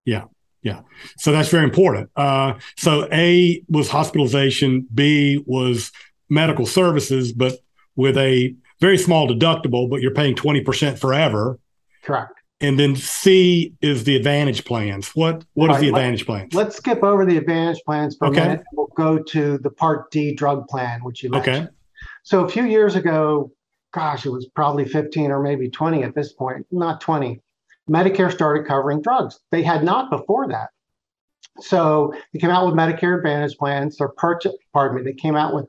Yeah. 0.05 0.25
Yeah. 0.61 0.81
So 1.17 1.31
that's 1.31 1.49
very 1.49 1.63
important. 1.63 2.09
Uh, 2.15 2.55
so 2.77 3.07
A 3.11 3.63
was 3.69 3.89
hospitalization, 3.89 4.87
B 4.93 5.43
was 5.45 5.91
medical 6.29 6.65
services, 6.65 7.31
but 7.31 7.59
with 7.95 8.17
a 8.17 8.55
very 8.79 8.97
small 8.97 9.27
deductible, 9.27 9.89
but 9.89 10.01
you're 10.01 10.13
paying 10.13 10.35
20% 10.35 10.97
forever. 10.97 11.59
Correct. 12.03 12.38
And 12.61 12.77
then 12.77 12.95
C 12.95 13.73
is 13.81 14.03
the 14.03 14.15
advantage 14.15 14.65
plans. 14.65 15.09
What 15.15 15.45
what 15.53 15.69
right. 15.69 15.75
is 15.75 15.81
the 15.81 15.89
advantage 15.89 16.25
plans? 16.25 16.53
Let's 16.53 16.75
skip 16.75 17.03
over 17.03 17.25
the 17.25 17.37
advantage 17.37 17.81
plans 17.85 18.17
for 18.17 18.27
okay. 18.27 18.41
a 18.41 18.43
minute. 18.43 18.63
We'll 18.73 18.87
go 18.95 19.17
to 19.17 19.57
the 19.59 19.69
Part 19.69 20.11
D 20.11 20.35
drug 20.35 20.67
plan, 20.67 21.01
which 21.03 21.23
you 21.23 21.29
mentioned. 21.29 21.57
Okay. 21.57 21.67
So 22.23 22.43
a 22.43 22.49
few 22.49 22.65
years 22.65 22.95
ago, 22.95 23.51
gosh, 23.93 24.25
it 24.25 24.29
was 24.29 24.47
probably 24.55 24.85
15 24.85 25.31
or 25.31 25.41
maybe 25.41 25.69
20 25.69 26.03
at 26.03 26.15
this 26.15 26.33
point, 26.33 26.65
not 26.71 27.01
20. 27.01 27.41
Medicare 27.89 28.31
started 28.31 28.67
covering 28.67 29.01
drugs. 29.01 29.39
They 29.51 29.63
had 29.63 29.83
not 29.83 30.11
before 30.11 30.47
that. 30.49 30.69
So 31.59 32.13
they 32.33 32.39
came 32.39 32.51
out 32.51 32.65
with 32.65 32.75
Medicare 32.75 33.17
Advantage 33.17 33.57
plans. 33.57 33.97
They're 33.97 34.09
purchase, 34.09 34.53
pardon 34.73 34.97
me, 34.97 35.03
they 35.03 35.15
came 35.15 35.35
out 35.35 35.53
with 35.53 35.65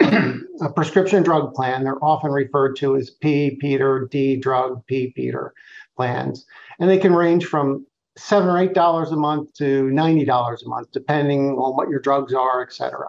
a 0.60 0.72
prescription 0.74 1.22
drug 1.22 1.54
plan. 1.54 1.84
They're 1.84 2.02
often 2.02 2.30
referred 2.30 2.76
to 2.76 2.96
as 2.96 3.10
P, 3.10 3.56
Peter, 3.60 4.08
D 4.10 4.36
drug, 4.36 4.84
P, 4.86 5.12
Peter 5.14 5.54
plans. 5.96 6.46
And 6.78 6.88
they 6.88 6.98
can 6.98 7.14
range 7.14 7.46
from 7.46 7.86
seven 8.16 8.48
or 8.48 8.58
eight 8.58 8.74
dollars 8.74 9.10
a 9.12 9.16
month 9.16 9.52
to 9.54 9.90
ninety 9.90 10.24
dollars 10.24 10.62
a 10.62 10.68
month, 10.68 10.88
depending 10.92 11.50
on 11.52 11.76
what 11.76 11.88
your 11.88 12.00
drugs 12.00 12.34
are, 12.34 12.62
et 12.62 12.72
cetera. 12.72 13.08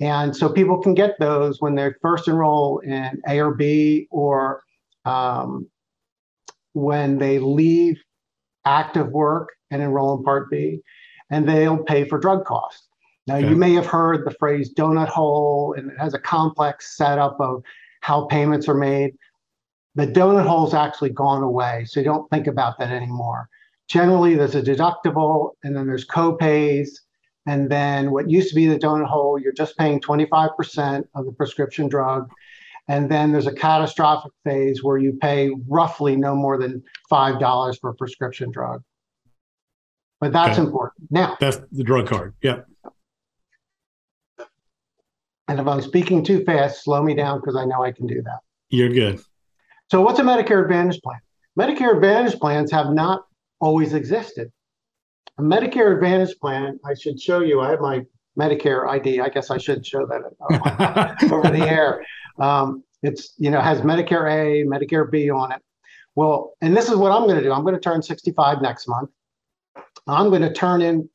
And 0.00 0.36
so 0.36 0.48
people 0.48 0.80
can 0.80 0.94
get 0.94 1.18
those 1.18 1.60
when 1.60 1.74
they 1.74 1.90
first 2.00 2.28
enroll 2.28 2.78
in 2.78 3.20
A 3.28 3.40
or 3.40 3.54
B, 3.54 4.06
or 4.10 4.62
um, 5.04 5.68
when 6.72 7.18
they 7.18 7.38
leave 7.38 7.96
active 8.64 9.08
work 9.08 9.48
and 9.70 9.82
enroll 9.82 10.16
in 10.16 10.24
Part 10.24 10.50
B, 10.50 10.80
and 11.30 11.48
they'll 11.48 11.82
pay 11.82 12.04
for 12.04 12.18
drug 12.18 12.44
costs. 12.44 12.87
Now, 13.28 13.36
okay. 13.36 13.50
you 13.50 13.56
may 13.56 13.74
have 13.74 13.86
heard 13.86 14.24
the 14.24 14.34
phrase 14.38 14.72
donut 14.72 15.08
hole, 15.08 15.74
and 15.76 15.90
it 15.90 15.98
has 15.98 16.14
a 16.14 16.18
complex 16.18 16.96
setup 16.96 17.36
of 17.38 17.62
how 18.00 18.24
payments 18.24 18.68
are 18.68 18.74
made. 18.74 19.14
The 19.96 20.06
donut 20.06 20.46
hole 20.46 20.60
hole's 20.60 20.74
actually 20.74 21.10
gone 21.10 21.42
away, 21.42 21.84
so 21.86 22.00
you 22.00 22.04
don't 22.04 22.28
think 22.30 22.46
about 22.46 22.78
that 22.78 22.90
anymore. 22.90 23.50
Generally, 23.86 24.36
there's 24.36 24.54
a 24.54 24.62
deductible, 24.62 25.50
and 25.62 25.76
then 25.76 25.86
there's 25.86 26.04
co-pays, 26.04 27.02
and 27.46 27.70
then 27.70 28.12
what 28.12 28.30
used 28.30 28.48
to 28.48 28.54
be 28.54 28.66
the 28.66 28.78
donut 28.78 29.06
hole, 29.06 29.38
you're 29.38 29.52
just 29.52 29.76
paying 29.76 30.00
25% 30.00 31.04
of 31.14 31.26
the 31.26 31.32
prescription 31.32 31.88
drug. 31.88 32.30
And 32.88 33.10
then 33.10 33.32
there's 33.32 33.46
a 33.46 33.52
catastrophic 33.52 34.32
phase 34.44 34.82
where 34.82 34.96
you 34.96 35.18
pay 35.20 35.50
roughly 35.68 36.16
no 36.16 36.34
more 36.34 36.56
than 36.56 36.82
$5 37.12 37.80
for 37.80 37.90
a 37.90 37.94
prescription 37.94 38.50
drug. 38.50 38.82
But 40.18 40.32
that's 40.32 40.58
okay. 40.58 40.66
important. 40.66 41.10
Now, 41.10 41.36
that's 41.38 41.60
the 41.70 41.84
drug 41.84 42.06
card. 42.06 42.34
Yeah. 42.42 42.60
And 45.48 45.58
if 45.58 45.66
I'm 45.66 45.80
speaking 45.80 46.22
too 46.22 46.44
fast, 46.44 46.84
slow 46.84 47.02
me 47.02 47.14
down 47.14 47.40
because 47.40 47.56
I 47.56 47.64
know 47.64 47.82
I 47.82 47.92
can 47.92 48.06
do 48.06 48.22
that. 48.22 48.40
You're 48.68 48.90
good. 48.90 49.20
So, 49.90 50.02
what's 50.02 50.18
a 50.18 50.22
Medicare 50.22 50.62
Advantage 50.62 51.00
plan? 51.00 51.18
Medicare 51.58 51.94
Advantage 51.94 52.38
plans 52.38 52.70
have 52.70 52.90
not 52.92 53.24
always 53.58 53.94
existed. 53.94 54.52
A 55.38 55.42
Medicare 55.42 55.94
Advantage 55.94 56.38
plan, 56.38 56.78
I 56.84 56.94
should 56.94 57.20
show 57.20 57.40
you, 57.40 57.60
I 57.60 57.70
have 57.70 57.80
my 57.80 58.04
Medicare 58.38 58.88
ID. 58.88 59.20
I 59.20 59.28
guess 59.28 59.50
I 59.50 59.58
should 59.58 59.84
show 59.86 60.06
that 60.06 61.16
over 61.32 61.50
the 61.50 61.64
air. 61.66 62.04
Um, 62.38 62.84
it's, 63.02 63.34
you 63.38 63.50
know, 63.50 63.60
has 63.60 63.80
Medicare 63.80 64.30
A, 64.30 64.66
Medicare 64.66 65.10
B 65.10 65.30
on 65.30 65.52
it. 65.52 65.62
Well, 66.14 66.54
and 66.60 66.76
this 66.76 66.88
is 66.88 66.96
what 66.96 67.12
I'm 67.12 67.22
going 67.22 67.36
to 67.36 67.42
do. 67.42 67.52
I'm 67.52 67.62
going 67.62 67.74
to 67.74 67.80
turn 67.80 68.02
65 68.02 68.60
next 68.60 68.88
month. 68.88 69.10
I'm 70.06 70.30
going 70.30 70.42
to 70.42 70.52
turn 70.52 70.82
in, 70.82 71.08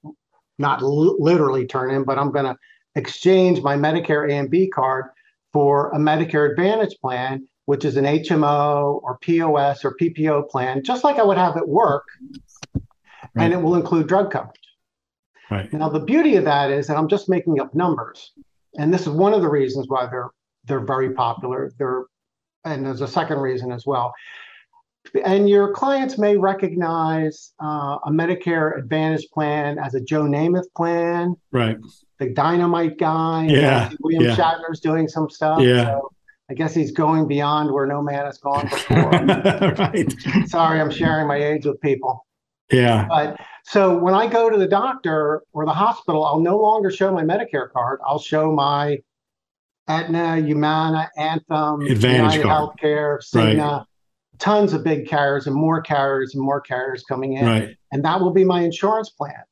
not 0.58 0.82
l- 0.82 1.22
literally 1.22 1.66
turn 1.66 1.92
in, 1.92 2.04
but 2.04 2.18
I'm 2.18 2.32
going 2.32 2.46
to 2.46 2.56
exchange 2.96 3.62
my 3.62 3.76
Medicare 3.76 4.30
A 4.30 4.36
and 4.38 4.50
B 4.50 4.68
card 4.68 5.06
for 5.52 5.90
a 5.92 5.98
Medicare 5.98 6.50
Advantage 6.50 6.96
plan, 7.00 7.48
which 7.66 7.86
is 7.86 7.98
an 7.98 8.06
HMO 8.06 9.02
or 9.04 9.18
POS 9.20 9.86
or 9.86 9.96
PPO 10.00 10.50
plan, 10.50 10.84
just 10.84 11.04
like 11.04 11.18
I 11.18 11.24
would 11.24 11.38
have 11.38 11.58
at 11.58 11.68
work, 11.68 12.06
right. 12.74 12.84
and 13.36 13.54
it 13.54 13.62
will 13.62 13.76
include 13.76 14.08
drug 14.08 14.32
coverage. 14.32 14.58
Right. 15.52 15.72
Now, 15.72 15.90
the 15.90 16.00
beauty 16.00 16.36
of 16.36 16.46
that 16.46 16.72
is 16.72 16.88
that 16.88 16.98
I'm 16.98 17.08
just 17.08 17.30
making 17.30 17.60
up 17.60 17.76
numbers, 17.76 18.32
and 18.78 18.94
this 18.94 19.02
is 19.02 19.10
one 19.10 19.34
of 19.34 19.42
the 19.42 19.50
reasons 19.50 19.88
why 19.88 20.08
they're 20.08 20.32
they're 20.66 20.80
very 20.80 21.14
popular. 21.14 21.72
They're 21.78 22.06
and 22.66 22.86
there's 22.86 23.02
a 23.02 23.08
second 23.08 23.40
reason 23.40 23.72
as 23.72 23.86
well. 23.86 24.14
And 25.26 25.50
your 25.50 25.74
clients 25.74 26.18
may 26.18 26.38
recognize 26.38 27.54
uh, 27.62 27.98
a 28.06 28.10
Medicare 28.10 28.78
Advantage 28.78 29.28
plan 29.34 29.78
as 29.78 29.96
a 29.96 30.02
Joe 30.02 30.24
Namath 30.24 30.72
plan, 30.76 31.36
right? 31.52 31.78
The 32.20 32.30
Dynamite 32.30 32.98
guy, 32.98 33.48
yeah. 33.50 33.92
William 34.00 34.24
yeah. 34.24 34.36
Shatner's 34.36 34.80
doing 34.80 35.08
some 35.08 35.30
stuff. 35.30 35.62
Yeah. 35.62 35.86
So 35.86 36.10
I 36.50 36.54
guess 36.54 36.74
he's 36.74 36.92
going 36.92 37.28
beyond 37.28 37.72
where 37.72 37.86
no 37.86 38.02
man 38.02 38.26
has 38.26 38.38
gone 38.38 38.68
before. 38.70 39.10
right. 39.10 40.14
Sorry, 40.48 40.80
I'm 40.80 40.92
sharing 40.92 41.28
my 41.28 41.38
age 41.38 41.66
with 41.66 41.80
people. 41.82 42.26
Yeah. 42.72 43.06
But 43.08 43.40
so 43.66 43.98
when 43.98 44.14
I 44.14 44.28
go 44.28 44.50
to 44.50 44.58
the 44.58 44.68
doctor 44.68 45.44
or 45.54 45.66
the 45.66 45.74
hospital, 45.74 46.26
I'll 46.26 46.40
no 46.40 46.58
longer 46.58 46.92
show 46.92 47.12
my 47.12 47.24
Medicare 47.24 47.72
card. 47.72 48.00
I'll 48.06 48.20
show 48.20 48.52
my 48.52 49.00
Aetna, 49.88 50.38
Humana, 50.38 51.10
Anthem, 51.18 51.82
Advantage 51.82 52.36
United 52.36 52.44
card. 52.44 52.78
Healthcare, 52.78 53.18
Cigna, 53.20 53.78
right. 53.80 53.86
Tons 54.40 54.74
of 54.74 54.84
big 54.84 55.08
carriers 55.08 55.48
and 55.48 55.56
more 55.56 55.82
carriers 55.82 56.34
and 56.34 56.44
more 56.44 56.62
carriers 56.62 57.04
coming 57.04 57.34
in. 57.34 57.46
Right. 57.46 57.78
And 57.92 58.04
that 58.06 58.20
will 58.20 58.32
be 58.32 58.44
my 58.44 58.62
insurance 58.62 59.10
plan. 59.10 59.44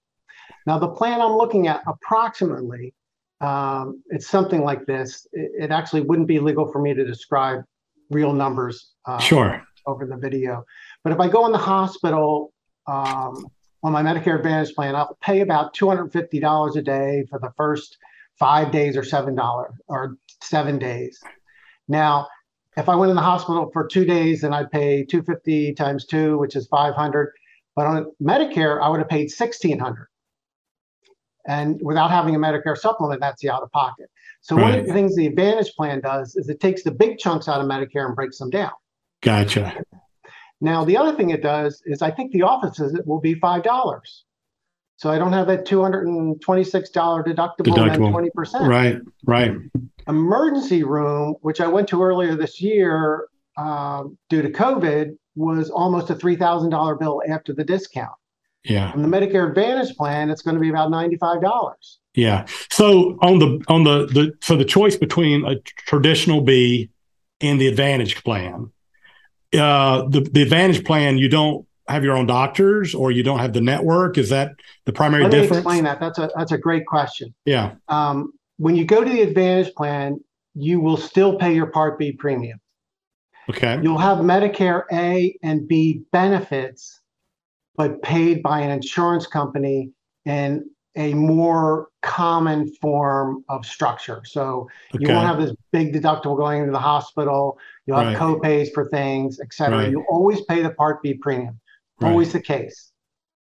Now, 0.66 0.78
the 0.80 0.90
plan 0.90 1.22
I'm 1.22 1.34
looking 1.34 1.68
at 1.68 1.82
approximately, 1.88 2.94
um, 3.40 4.04
it's 4.10 4.28
something 4.28 4.64
like 4.64 4.86
this. 4.86 5.26
It, 5.34 5.52
it, 5.64 5.72
actually 5.72 6.02
wouldn't 6.02 6.28
be 6.28 6.40
legal 6.40 6.72
for 6.72 6.80
me 6.80 6.94
to 6.94 7.04
describe 7.04 7.64
real 8.12 8.34
numbers 8.34 8.92
uh, 9.06 9.18
sure. 9.18 9.64
over 9.88 10.06
the 10.06 10.18
video. 10.18 10.64
But 11.04 11.14
if 11.14 11.20
I 11.20 11.28
go 11.28 11.46
in 11.48 11.52
the 11.52 11.58
hospital 11.58 12.54
um, 12.88 13.48
on 13.84 13.92
my 13.92 14.04
Medicare 14.04 14.38
Advantage 14.38 14.76
plan, 14.76 14.96
I'll 14.96 15.18
pay 15.22 15.42
about 15.42 15.76
$250 15.76 16.76
a 16.76 16.82
day 16.82 17.26
for 17.30 17.40
the 17.40 17.52
first 17.58 17.98
five 18.38 18.72
days 18.72 18.98
or 18.98 19.04
seven 19.04 19.36
dollars 19.36 19.74
or 19.88 20.18
seven 20.42 20.78
days. 20.78 21.20
Now, 21.88 22.28
if 22.82 22.90
I 22.90 22.96
went 22.96 23.12
in 23.12 23.16
the 23.16 23.22
hospital 23.22 23.70
for 23.72 23.88
two 23.88 24.06
days, 24.06 24.42
then 24.42 24.54
I'd 24.54 24.72
pay 24.72 25.06
250 25.06 25.74
times 25.74 26.06
two, 26.06 26.38
which 26.38 26.56
is 26.56 26.68
500. 26.68 27.32
But 27.76 27.86
on 27.86 28.12
Medicare, 28.22 28.82
I 28.82 28.90
would 28.90 29.00
have 29.00 29.08
paid 29.08 29.32
1600. 29.32 30.08
And 31.48 31.80
without 31.82 32.12
having 32.12 32.36
a 32.36 32.40
Medicare 32.40 32.78
supplement, 32.78 33.22
that's 33.22 33.42
the 33.42 33.50
out 33.50 33.64
of 33.64 33.72
pocket. 33.72 34.10
So 34.42 34.56
right. 34.56 34.64
one 34.64 34.80
of 34.80 34.88
the 34.88 34.94
things 34.94 35.16
the 35.16 35.28
Advantage 35.28 35.74
plan 35.76 36.02
does 36.02 36.36
is 36.36 36.50
it 36.50 36.60
takes 36.60 36.84
the 36.84 36.92
big 36.92 37.18
chunks 37.18 37.48
out 37.48 37.62
of 37.62 37.68
Medicare 37.68 38.06
and 38.06 38.16
breaks 38.16 38.38
them 38.38 38.50
down. 38.50 38.72
Gotcha. 39.22 39.84
Now 40.60 40.84
the 40.84 40.98
other 40.98 41.16
thing 41.16 41.30
it 41.30 41.42
does 41.42 41.82
is 41.86 42.02
I 42.02 42.12
think 42.12 42.32
the 42.32 42.44
office 42.44 42.80
it 42.80 43.08
will 43.08 43.22
be 43.22 43.36
five 43.36 43.64
dollars. 43.64 44.26
So 45.02 45.10
I 45.10 45.18
don't 45.18 45.34
have 45.34 45.48
that 45.48 45.66
$226 45.66 46.38
deductible, 46.38 47.56
deductible. 47.58 48.20
and 48.20 48.32
20%. 48.32 48.68
Right, 48.68 48.98
right. 49.26 49.52
Emergency 50.08 50.84
room, 50.84 51.34
which 51.42 51.60
I 51.60 51.68
went 51.68 51.88
to 51.88 52.04
earlier 52.04 52.36
this 52.36 52.62
year 52.62 53.28
um, 53.58 54.16
due 54.30 54.44
to 54.44 54.50
COVID, 54.52 55.18
was 55.36 55.72
almost 55.72 56.12
a 56.12 56.16
$3,000 56.16 57.00
bill 57.00 57.24
after 57.28 57.52
the 57.52 57.64
discount. 57.64 58.12
Yeah. 58.64 58.92
On 58.92 59.02
the 59.02 59.08
Medicare 59.08 59.50
Advantage 59.50 59.98
plan, 59.98 60.30
it's 60.30 60.44
going 60.44 60.54
to 60.54 60.62
be 60.62 60.70
about 60.70 60.92
$95. 60.92 61.72
Yeah. 62.14 62.46
So 62.70 63.18
on 63.24 63.40
the 63.40 63.60
on 63.70 63.84
the 63.84 64.06
the 64.06 64.34
so 64.42 64.56
the 64.56 64.66
choice 64.66 64.98
between 64.98 65.46
a 65.46 65.56
traditional 65.62 66.42
B 66.42 66.92
and 67.40 67.60
the 67.60 67.68
Advantage 67.68 68.24
plan, 68.24 68.70
uh, 69.54 70.04
the 70.10 70.30
the 70.32 70.44
Advantage 70.44 70.84
plan 70.84 71.18
you 71.18 71.30
don't 71.30 71.66
have 71.88 72.04
your 72.04 72.16
own 72.16 72.28
doctors 72.28 72.94
or 72.94 73.12
you 73.12 73.24
don't 73.24 73.40
have 73.40 73.54
the 73.54 73.62
network? 73.62 74.18
Is 74.18 74.30
that 74.30 74.52
the 74.86 74.94
primary 74.94 75.24
Let 75.24 75.32
difference? 75.32 75.52
Me 75.52 75.58
explain 75.58 75.84
that. 75.86 76.00
That's 76.00 76.20
a 76.20 76.30
that's 76.36 76.52
a 76.52 76.58
great 76.58 76.86
question. 76.86 77.34
Yeah. 77.46 77.76
Um, 77.88 78.34
when 78.58 78.76
you 78.76 78.86
go 78.86 79.04
to 79.04 79.10
the 79.10 79.22
Advantage 79.22 79.74
plan, 79.74 80.20
you 80.54 80.80
will 80.80 80.98
still 80.98 81.38
pay 81.38 81.54
your 81.54 81.68
Part 81.68 81.98
B 81.98 82.12
premium. 82.12 82.60
Okay. 83.50 83.80
You'll 83.82 83.98
have 83.98 84.20
Medicare 84.20 84.84
A 84.92 85.36
and 85.42 85.68
B 85.68 86.04
benefits, 86.12 87.02
but 87.76 88.02
paid 88.02 88.44
by 88.44 88.60
an 88.60 88.70
insurance 88.70 89.26
company 89.26 89.92
in 90.26 90.70
a 90.98 91.14
more 91.14 91.88
common 92.02 92.70
form 92.82 93.46
of 93.48 93.66
structure. 93.66 94.22
So 94.26 94.68
okay. 94.94 95.06
you 95.06 95.08
won't 95.08 95.26
have 95.26 95.40
this 95.40 95.56
big 95.72 95.94
deductible 95.94 96.36
going 96.36 96.60
into 96.60 96.74
the 96.74 96.80
hospital. 96.80 97.58
You'll 97.86 97.98
have 97.98 98.08
right. 98.08 98.18
co-pays 98.18 98.72
for 98.72 98.90
things, 98.90 99.40
et 99.40 99.54
cetera. 99.54 99.80
Right. 99.80 99.90
You 99.90 100.06
always 100.10 100.42
pay 100.42 100.62
the 100.62 100.72
Part 100.72 101.02
B 101.02 101.14
premium. 101.14 101.61
Right. 102.02 102.10
Always 102.12 102.34
the 102.34 102.42
case. 102.42 102.92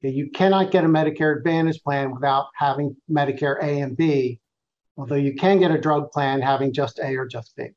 You 0.02 0.30
cannot 0.30 0.70
get 0.70 0.84
a 0.84 0.88
Medicare 0.88 1.36
Advantage 1.36 1.82
plan 1.82 2.12
without 2.12 2.46
having 2.54 2.96
Medicare 3.10 3.62
A 3.62 3.80
and 3.80 3.96
B, 3.96 4.40
although 4.96 5.16
you 5.16 5.34
can 5.34 5.58
get 5.58 5.70
a 5.70 5.80
drug 5.80 6.10
plan 6.12 6.40
having 6.40 6.72
just 6.72 7.00
A 7.00 7.16
or 7.16 7.26
just 7.26 7.56
B. 7.56 7.68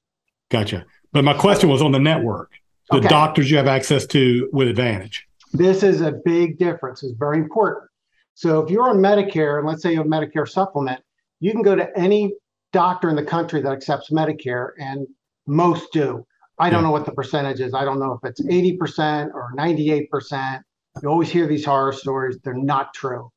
Gotcha. 0.50 0.86
But 1.12 1.24
my 1.24 1.34
question 1.34 1.70
was 1.70 1.82
on 1.82 1.92
the 1.92 2.00
network, 2.00 2.52
the 2.92 2.98
okay. 2.98 3.08
doctors 3.08 3.50
you 3.50 3.58
have 3.58 3.68
access 3.68 4.06
to 4.08 4.50
with 4.54 4.68
Advantage. 4.68 5.28
This 5.54 5.82
is 5.82 6.02
a 6.02 6.12
big 6.12 6.60
difference. 6.60 7.04
It's 7.04 7.18
very 7.18 7.39
important. 7.39 7.89
So 8.36 8.60
if 8.62 8.70
you're 8.70 8.89
on 8.89 8.98
Medicare, 8.98 9.58
and 9.58 9.68
let's 9.68 9.82
say 9.82 9.92
you 9.92 9.98
have 9.98 10.08
Medicare 10.08 10.48
supplement, 10.48 11.02
you 11.39 11.52
can 11.52 11.62
go 11.62 11.76
to 11.76 11.89
any 11.98 12.34
doctor 12.72 13.10
in 13.10 13.15
the 13.15 13.24
country 13.24 13.62
that 13.62 13.72
accepts 13.72 14.12
Medicare, 14.12 14.72
and 14.78 15.08
most 15.48 15.92
do. 15.92 16.26
I 16.60 16.70
don't 16.70 16.82
yeah. 16.82 16.88
know 16.88 16.92
what 16.92 17.06
the 17.06 17.12
percentage 17.12 17.60
is. 17.60 17.74
I 17.74 17.86
don't 17.86 18.00
know 18.00 18.20
if 18.22 18.30
it's 18.30 18.42
80% 18.42 19.34
or 19.34 19.52
98%. 19.58 20.62
You 21.01 21.09
always 21.09 21.29
hear 21.29 21.47
these 21.47 21.65
horror 21.65 21.93
stories. 21.93 22.38
They're 22.43 22.53
not 22.53 22.93
true. 22.93 23.31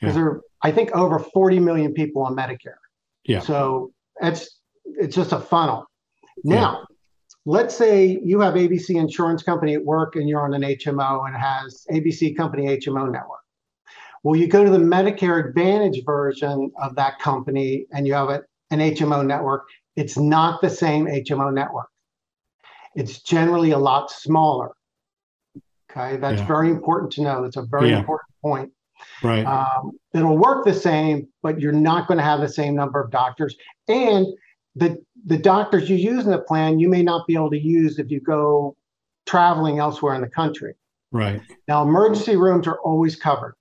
Because 0.00 0.14
yeah. 0.14 0.22
there 0.22 0.30
are, 0.30 0.40
I 0.62 0.72
think, 0.72 0.90
over 0.92 1.18
40 1.18 1.60
million 1.60 1.92
people 1.92 2.22
on 2.22 2.36
Medicare. 2.36 2.74
Yeah. 3.24 3.40
So 3.40 3.92
it's 4.20 4.60
it's 4.84 5.16
just 5.16 5.32
a 5.32 5.40
funnel. 5.40 5.86
Now, 6.44 6.56
yeah. 6.78 6.84
let's 7.46 7.74
say 7.74 8.18
you 8.22 8.40
have 8.40 8.54
ABC 8.54 8.96
Insurance 8.96 9.42
Company 9.42 9.74
at 9.74 9.84
work 9.84 10.16
and 10.16 10.28
you're 10.28 10.42
on 10.42 10.54
an 10.54 10.62
HMO 10.62 11.26
and 11.26 11.34
it 11.34 11.38
has 11.38 11.86
ABC 11.90 12.36
Company 12.36 12.66
HMO 12.78 13.10
network. 13.10 13.40
Well, 14.22 14.36
you 14.36 14.46
go 14.46 14.64
to 14.64 14.70
the 14.70 14.78
Medicare 14.78 15.48
Advantage 15.48 16.02
version 16.04 16.72
of 16.80 16.94
that 16.96 17.18
company 17.18 17.86
and 17.92 18.06
you 18.06 18.14
have 18.14 18.30
a, 18.30 18.42
an 18.70 18.80
HMO 18.80 19.24
network. 19.24 19.64
It's 19.96 20.16
not 20.16 20.60
the 20.60 20.70
same 20.70 21.06
HMO 21.06 21.52
network. 21.52 21.88
It's 22.94 23.20
generally 23.20 23.72
a 23.72 23.78
lot 23.78 24.10
smaller. 24.10 24.72
Okay, 25.96 26.16
that's 26.16 26.40
yeah. 26.40 26.46
very 26.46 26.70
important 26.70 27.12
to 27.12 27.22
know. 27.22 27.42
That's 27.42 27.56
a 27.56 27.62
very 27.62 27.90
yeah. 27.90 27.98
important 27.98 28.32
point. 28.42 28.72
Right. 29.22 29.44
Um, 29.44 29.92
it'll 30.12 30.38
work 30.38 30.64
the 30.64 30.74
same, 30.74 31.28
but 31.42 31.60
you're 31.60 31.72
not 31.72 32.08
going 32.08 32.18
to 32.18 32.24
have 32.24 32.40
the 32.40 32.48
same 32.48 32.74
number 32.74 33.00
of 33.00 33.10
doctors. 33.10 33.54
And 33.88 34.26
the 34.74 34.98
the 35.26 35.38
doctors 35.38 35.88
you 35.88 35.96
use 35.96 36.24
in 36.24 36.30
the 36.30 36.38
plan, 36.38 36.78
you 36.78 36.88
may 36.88 37.02
not 37.02 37.26
be 37.26 37.34
able 37.34 37.50
to 37.50 37.58
use 37.58 37.98
if 37.98 38.10
you 38.10 38.20
go 38.20 38.76
traveling 39.26 39.78
elsewhere 39.78 40.14
in 40.14 40.20
the 40.20 40.28
country. 40.28 40.74
Right. 41.12 41.40
Now, 41.68 41.82
emergency 41.82 42.36
rooms 42.36 42.66
are 42.66 42.78
always 42.80 43.14
covered. 43.16 43.54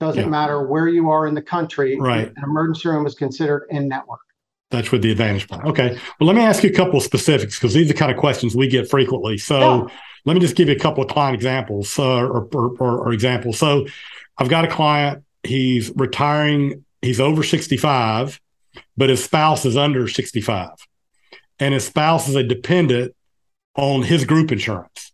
Doesn't 0.00 0.24
yeah. 0.24 0.28
matter 0.28 0.66
where 0.66 0.88
you 0.88 1.10
are 1.10 1.26
in 1.26 1.34
the 1.34 1.42
country. 1.42 1.96
Right. 1.98 2.28
An 2.28 2.44
emergency 2.44 2.88
room 2.88 3.06
is 3.06 3.14
considered 3.14 3.66
in 3.70 3.88
network. 3.88 4.20
That's 4.70 4.90
with 4.90 5.00
the 5.02 5.12
Advantage 5.12 5.48
plan. 5.48 5.62
Okay. 5.62 5.96
Well, 6.18 6.26
let 6.26 6.34
me 6.34 6.42
ask 6.42 6.64
you 6.64 6.70
a 6.70 6.72
couple 6.72 6.96
of 6.96 7.04
specifics 7.04 7.58
because 7.58 7.72
these 7.72 7.88
are 7.88 7.92
the 7.92 7.98
kind 7.98 8.10
of 8.10 8.18
questions 8.18 8.56
we 8.56 8.68
get 8.68 8.90
frequently. 8.90 9.38
So. 9.38 9.88
Let 10.26 10.34
me 10.34 10.40
just 10.40 10.56
give 10.56 10.68
you 10.68 10.74
a 10.74 10.78
couple 10.78 11.02
of 11.02 11.08
client 11.08 11.34
examples 11.34 11.98
uh, 11.98 12.18
or, 12.18 12.48
or, 12.52 12.76
or, 12.78 12.98
or 13.06 13.12
examples. 13.12 13.58
So 13.58 13.86
I've 14.36 14.48
got 14.48 14.64
a 14.64 14.68
client, 14.68 15.24
he's 15.44 15.90
retiring, 15.94 16.84
he's 17.00 17.20
over 17.20 17.42
65, 17.42 18.40
but 18.96 19.08
his 19.08 19.24
spouse 19.24 19.64
is 19.64 19.76
under 19.76 20.08
65. 20.08 20.70
And 21.58 21.72
his 21.72 21.86
spouse 21.86 22.28
is 22.28 22.34
a 22.34 22.42
dependent 22.42 23.14
on 23.76 24.02
his 24.02 24.24
group 24.24 24.50
insurance. 24.52 25.12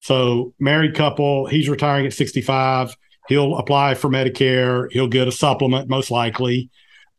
So, 0.00 0.54
married 0.60 0.94
couple, 0.94 1.46
he's 1.46 1.68
retiring 1.68 2.06
at 2.06 2.12
65. 2.12 2.96
He'll 3.28 3.56
apply 3.56 3.94
for 3.94 4.08
Medicare. 4.08 4.90
He'll 4.92 5.08
get 5.08 5.26
a 5.26 5.32
supplement, 5.32 5.88
most 5.88 6.12
likely. 6.12 6.70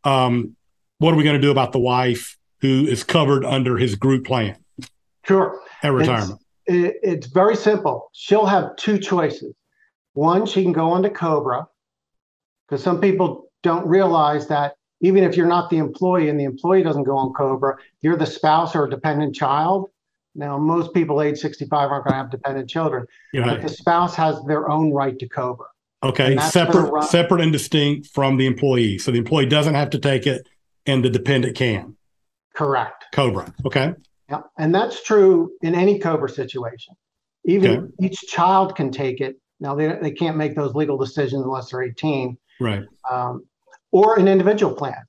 Um, 0.06 0.56
what 1.00 1.13
are 1.13 1.18
we 1.18 1.24
going 1.24 1.36
to 1.36 1.42
do 1.42 1.52
about 1.52 1.74
the 1.74 1.80
wife 1.80 2.38
who 2.62 2.88
is 2.88 3.04
covered 3.04 3.44
under 3.44 3.78
his 3.78 3.96
group 3.96 4.26
plan? 4.26 4.56
Sure. 5.26 5.60
At 5.84 5.92
retirement. 5.92 6.40
It's, 6.67 6.97
it's 7.03 7.27
very 7.27 7.56
simple. 7.56 8.10
She'll 8.13 8.45
have 8.45 8.75
two 8.75 8.97
choices. 8.99 9.53
One, 10.13 10.45
she 10.45 10.63
can 10.63 10.73
go 10.73 10.91
onto 10.91 11.10
Cobra, 11.10 11.67
because 12.67 12.84
some 12.84 12.99
people 12.99 13.51
don't 13.63 13.88
realize 13.88 14.47
that 14.47 14.75
even 15.01 15.23
if 15.23 15.38
you're 15.38 15.47
not 15.47 15.69
the 15.69 15.77
employee 15.77 16.30
and 16.30 16.39
the 16.39 16.43
employee 16.43 16.84
doesn't 16.84 17.03
go 17.03 17.15
on 17.15 17.34
Cobra, 17.34 17.77
you're 18.01 18.17
the 18.17 18.25
spouse 18.25 18.75
or 18.75 18.86
a 18.86 18.89
dependent 18.89 19.36
child. 19.36 19.91
Now, 20.34 20.58
most 20.58 20.93
people 20.93 21.21
age 21.21 21.38
65 21.39 21.91
aren't 21.91 22.06
going 22.06 22.13
to 22.13 22.17
have 22.17 22.32
dependent 22.32 22.69
children, 22.69 23.06
but 23.34 23.62
the 23.62 23.69
spouse 23.69 24.15
has 24.15 24.43
their 24.45 24.69
own 24.69 24.91
right 24.93 25.17
to 25.17 25.27
Cobra. 25.27 25.67
Okay, 26.03 26.38
separate, 26.38 27.03
separate 27.06 27.41
and 27.41 27.51
distinct 27.51 28.08
from 28.08 28.38
the 28.38 28.45
employee. 28.45 28.99
So 28.99 29.12
the 29.12 29.17
employee 29.17 29.47
doesn't 29.47 29.73
have 29.73 29.89
to 29.91 29.99
take 29.99 30.27
it, 30.27 30.47
and 30.86 31.03
the 31.03 31.10
dependent 31.10 31.56
can. 31.56 31.95
Correct. 32.53 33.06
Cobra. 33.13 33.51
Okay. 33.65 33.93
Yeah, 34.30 34.42
and 34.58 34.74
that's 34.74 35.04
true 35.04 35.52
in 35.62 35.74
any 35.74 36.00
Cobra 36.00 36.30
situation. 36.30 36.96
Even 37.46 37.72
okay. 37.72 38.08
each 38.08 38.20
child 38.28 38.76
can 38.76 38.92
take 38.92 39.22
it. 39.22 39.38
Now 39.60 39.76
they 39.76 39.98
they 40.02 40.12
can't 40.12 40.38
make 40.38 40.56
those 40.56 40.76
legal 40.76 40.98
decisions 40.98 41.44
unless 41.44 41.72
they're 41.72 41.84
18. 41.84 42.38
Right. 42.60 42.84
Um, 43.10 43.46
or 43.92 44.20
an 44.20 44.28
individual 44.28 44.74
plan. 44.74 45.02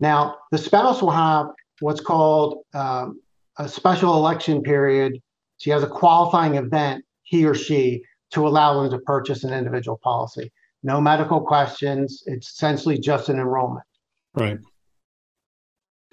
Now 0.00 0.36
the 0.50 0.58
spouse 0.58 1.02
will 1.02 1.10
have 1.10 1.46
what's 1.80 2.00
called 2.00 2.58
um, 2.74 3.20
a 3.58 3.68
special 3.68 4.14
election 4.16 4.62
period. 4.62 5.20
She 5.58 5.70
has 5.70 5.82
a 5.82 5.86
qualifying 5.88 6.54
event, 6.54 7.04
he 7.22 7.44
or 7.44 7.54
she, 7.54 8.02
to 8.32 8.46
allow 8.46 8.80
them 8.80 8.90
to 8.90 8.98
purchase 8.98 9.44
an 9.44 9.52
individual 9.52 10.00
policy. 10.02 10.50
No 10.82 11.00
medical 11.00 11.40
questions. 11.40 12.22
It's 12.26 12.48
essentially 12.50 12.98
just 12.98 13.28
an 13.28 13.38
enrollment. 13.38 13.84
Right. 14.34 14.58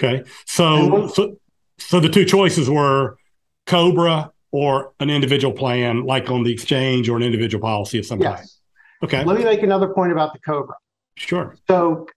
Okay. 0.01 0.23
So, 0.45 1.07
so, 1.07 1.37
so 1.79 1.99
the 1.99 2.09
two 2.09 2.25
choices 2.25 2.69
were 2.69 3.17
Cobra 3.65 4.31
or 4.51 4.93
an 4.99 5.09
individual 5.09 5.53
plan, 5.53 6.05
like 6.05 6.29
on 6.29 6.43
the 6.43 6.51
exchange 6.51 7.09
or 7.09 7.17
an 7.17 7.23
individual 7.23 7.61
policy 7.61 7.99
of 7.99 8.05
some 8.05 8.19
yes. 8.19 8.37
kind. 8.37 8.49
Okay. 9.03 9.23
Let 9.23 9.37
me 9.37 9.43
make 9.43 9.63
another 9.63 9.89
point 9.89 10.11
about 10.11 10.33
the 10.33 10.39
Cobra. 10.39 10.75
Sure. 11.15 11.55
So 11.67 12.07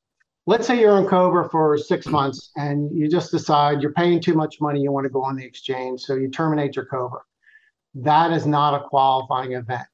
let's 0.46 0.66
say 0.66 0.80
you're 0.80 0.92
on 0.92 1.06
Cobra 1.06 1.48
for 1.50 1.76
six 1.76 2.06
months 2.06 2.50
and 2.56 2.90
you 2.96 3.08
just 3.08 3.30
decide 3.30 3.82
you're 3.82 3.92
paying 3.92 4.20
too 4.20 4.34
much 4.34 4.60
money, 4.60 4.80
you 4.80 4.90
want 4.90 5.04
to 5.04 5.10
go 5.10 5.22
on 5.22 5.36
the 5.36 5.44
exchange, 5.44 6.00
so 6.00 6.14
you 6.14 6.30
terminate 6.30 6.76
your 6.76 6.86
Cobra. 6.86 7.20
That 7.94 8.32
is 8.32 8.46
not 8.46 8.74
a 8.74 8.88
qualifying 8.88 9.52
event. 9.52 9.86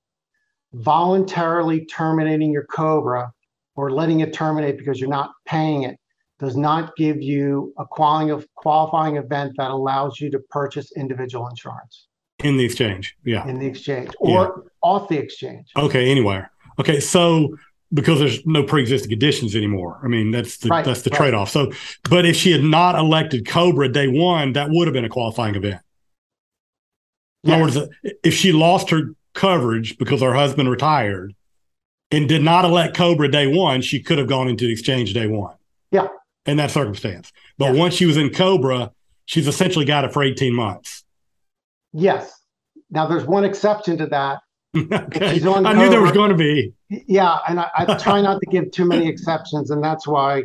Voluntarily 0.73 1.85
terminating 1.87 2.53
your 2.53 2.65
Cobra 2.65 3.33
or 3.75 3.91
letting 3.91 4.21
it 4.21 4.33
terminate 4.33 4.79
because 4.79 5.01
you're 5.01 5.11
not 5.11 5.33
paying 5.47 5.83
it 5.83 5.99
does 6.39 6.57
not 6.57 6.97
give 6.97 7.21
you 7.21 7.73
a 7.79 7.85
qualifying, 7.85 8.45
qualifying 8.55 9.17
event 9.17 9.55
that 9.59 9.71
allows 9.71 10.21
you 10.21 10.31
to 10.31 10.39
purchase 10.51 10.93
individual 10.97 11.49
insurance. 11.49 12.07
In 12.45 12.57
the 12.57 12.65
exchange, 12.65 13.17
yeah. 13.25 13.47
In 13.49 13.59
the 13.59 13.67
exchange 13.67 14.11
or 14.21 14.63
yeah. 14.65 14.71
off 14.83 15.09
the 15.09 15.19
exchange. 15.19 15.67
Okay, 15.77 16.11
anywhere. 16.11 16.53
Okay, 16.79 17.01
so 17.01 17.57
because 17.93 18.21
there's 18.21 18.47
no 18.47 18.63
pre-existing 18.63 19.11
conditions 19.11 19.57
anymore. 19.57 20.01
I 20.05 20.09
mean, 20.09 20.31
that's 20.31 20.59
the 20.59 20.69
right, 20.69 20.85
that's 20.85 21.03
the 21.03 21.11
right. 21.11 21.17
trade-off. 21.17 21.51
So, 21.51 21.73
but 22.09 22.25
if 22.27 22.37
she 22.37 22.53
had 22.53 22.63
not 22.63 22.95
elected 22.95 23.47
Cobra 23.47 23.91
day 23.91 24.07
one, 24.07 24.53
that 24.53 24.69
would 24.71 24.87
have 24.87 24.95
been 24.95 25.05
a 25.05 25.09
qualifying 25.09 25.57
event. 25.57 25.81
In 27.45 27.51
yes. 27.51 27.55
other 27.55 27.81
words, 27.81 27.95
if 28.23 28.35
she 28.35 28.53
lost 28.53 28.91
her 28.91 29.15
coverage 29.35 29.99
because 29.99 30.21
her 30.21 30.35
husband 30.35 30.71
retired 30.71 31.35
and 32.11 32.29
did 32.29 32.43
not 32.43 32.65
elect 32.65 32.97
Cobra 32.97 33.29
day 33.29 33.47
one, 33.47 33.81
she 33.81 34.01
could 34.01 34.19
have 34.19 34.29
gone 34.29 34.49
into 34.49 34.67
the 34.67 34.73
exchange 34.73 35.13
day 35.15 35.27
one. 35.27 35.57
Yeah. 35.91 36.09
In 36.49 36.57
that 36.57 36.71
circumstance. 36.71 37.33
But 37.59 37.75
yeah. 37.75 37.81
once 37.81 37.95
she 37.95 38.07
was 38.07 38.17
in 38.17 38.31
Cobra, 38.31 38.93
she's 39.27 39.47
essentially 39.47 39.85
got 39.85 40.05
it 40.05 40.13
for 40.13 40.23
18 40.23 40.55
months. 40.55 41.05
Yes. 41.93 42.33
Now 42.91 43.07
there's 43.07 43.25
one 43.25 43.45
exception 43.45 43.99
to 43.99 44.07
that 44.07 44.41
okay. 44.77 45.41
I 45.43 45.73
knew 45.73 45.89
there 45.89 46.03
was 46.03 46.13
going 46.13 46.31
to 46.31 46.37
be. 46.37 46.73
Yeah, 46.91 47.39
and 47.49 47.61
I, 47.61 47.71
I 47.75 47.95
try 47.99 48.21
not 48.21 48.41
to 48.41 48.47
give 48.47 48.71
too 48.71 48.85
many 48.85 49.09
exceptions, 49.09 49.71
and 49.71 49.83
that's 49.83 50.07
why 50.07 50.45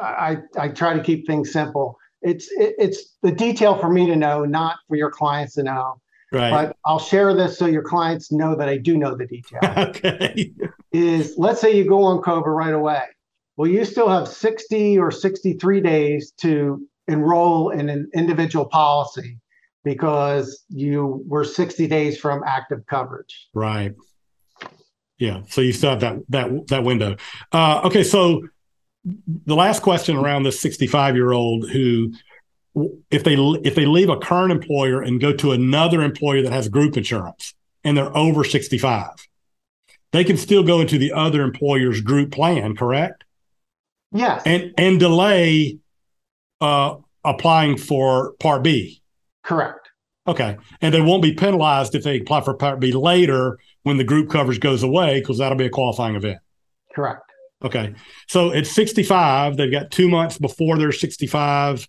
I 0.00 0.38
I 0.56 0.68
try 0.68 0.94
to 0.94 1.02
keep 1.02 1.26
things 1.26 1.52
simple. 1.52 1.98
It's 2.22 2.50
it, 2.52 2.74
it's 2.78 3.16
the 3.22 3.32
detail 3.32 3.76
for 3.78 3.90
me 3.90 4.06
to 4.06 4.16
know, 4.16 4.44
not 4.44 4.78
for 4.88 4.96
your 4.96 5.10
clients 5.10 5.54
to 5.54 5.62
know. 5.62 6.00
Right. 6.32 6.50
But 6.50 6.76
I'll 6.84 6.98
share 6.98 7.34
this 7.34 7.58
so 7.58 7.66
your 7.66 7.82
clients 7.82 8.32
know 8.32 8.56
that 8.56 8.68
I 8.68 8.78
do 8.78 8.96
know 8.96 9.14
the 9.14 9.26
detail. 9.26 9.60
okay. 9.88 10.52
Is 10.92 11.34
let's 11.36 11.60
say 11.60 11.76
you 11.76 11.86
go 11.86 12.02
on 12.02 12.22
Cobra 12.22 12.52
right 12.52 12.74
away. 12.74 13.02
Well, 13.56 13.70
you 13.70 13.84
still 13.84 14.08
have 14.08 14.28
60 14.28 14.98
or 14.98 15.10
63 15.10 15.80
days 15.80 16.32
to 16.38 16.86
enroll 17.06 17.70
in 17.70 17.88
an 17.88 18.10
individual 18.14 18.64
policy 18.64 19.38
because 19.84 20.64
you 20.68 21.22
were 21.26 21.44
60 21.44 21.86
days 21.86 22.18
from 22.18 22.42
active 22.46 22.84
coverage. 22.86 23.48
Right. 23.54 23.94
Yeah. 25.18 25.42
So 25.48 25.60
you 25.60 25.72
still 25.72 25.90
have 25.90 26.00
that 26.00 26.16
that 26.30 26.66
that 26.68 26.84
window. 26.84 27.16
Uh, 27.52 27.82
okay. 27.84 28.02
So 28.02 28.42
the 29.04 29.54
last 29.54 29.82
question 29.82 30.16
around 30.16 30.42
this 30.42 30.60
65 30.60 31.14
year 31.14 31.32
old 31.32 31.70
who, 31.70 32.12
if 33.10 33.22
they 33.22 33.34
if 33.34 33.74
they 33.74 33.86
leave 33.86 34.08
a 34.08 34.18
current 34.18 34.50
employer 34.50 35.02
and 35.02 35.20
go 35.20 35.32
to 35.34 35.52
another 35.52 36.02
employer 36.02 36.42
that 36.42 36.52
has 36.52 36.68
group 36.68 36.96
insurance 36.96 37.54
and 37.84 37.96
they're 37.96 38.16
over 38.16 38.42
65, 38.42 39.10
they 40.12 40.24
can 40.24 40.36
still 40.36 40.64
go 40.64 40.80
into 40.80 40.98
the 40.98 41.12
other 41.12 41.42
employer's 41.42 42.00
group 42.00 42.32
plan, 42.32 42.74
correct? 42.74 43.23
Yes. 44.14 44.42
And 44.46 44.72
and 44.78 44.98
delay 44.98 45.78
uh, 46.60 46.96
applying 47.24 47.76
for 47.76 48.32
Part 48.34 48.62
B. 48.62 49.02
Correct. 49.42 49.90
Okay. 50.26 50.56
And 50.80 50.94
they 50.94 51.02
won't 51.02 51.22
be 51.22 51.34
penalized 51.34 51.94
if 51.94 52.04
they 52.04 52.20
apply 52.20 52.40
for 52.40 52.54
Part 52.54 52.80
B 52.80 52.92
later 52.92 53.58
when 53.82 53.98
the 53.98 54.04
group 54.04 54.30
coverage 54.30 54.60
goes 54.60 54.82
away 54.82 55.20
because 55.20 55.38
that'll 55.38 55.58
be 55.58 55.66
a 55.66 55.70
qualifying 55.70 56.14
event. 56.14 56.38
Correct. 56.94 57.20
Okay. 57.62 57.94
So 58.28 58.52
at 58.52 58.66
65, 58.66 59.56
they've 59.56 59.70
got 59.70 59.90
two 59.90 60.08
months 60.08 60.38
before 60.38 60.78
they're 60.78 60.92
65. 60.92 61.86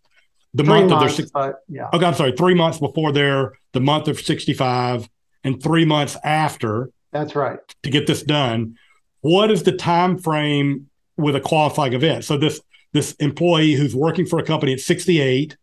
The 0.54 0.64
three 0.64 0.70
month 0.70 0.90
months, 0.90 1.20
of 1.20 1.32
their 1.34 1.60
yeah. 1.68 1.90
Okay, 1.94 2.06
I'm 2.06 2.14
sorry, 2.14 2.32
three 2.32 2.54
months 2.54 2.80
before 2.80 3.12
they're 3.12 3.54
the 3.74 3.82
month 3.82 4.08
of 4.08 4.20
65 4.20 5.10
and 5.44 5.62
three 5.62 5.84
months 5.84 6.16
after. 6.24 6.92
That's 7.12 7.36
right. 7.36 7.60
To 7.84 7.90
get 7.90 8.08
this 8.08 8.24
done. 8.24 8.78
What 9.20 9.52
is 9.52 9.64
the 9.64 9.74
time 9.74 10.18
frame 10.18 10.90
with 11.18 11.36
a 11.36 11.42
qualifying 11.42 11.94
event? 11.94 12.26
So 12.26 12.38
this 12.38 12.62
this 12.94 13.14
employee 13.14 13.74
who's 13.74 13.96
working 13.96 14.26
for 14.26 14.40
a 14.40 14.44
company 14.44 14.74
at 14.74 14.80
68 14.80 15.58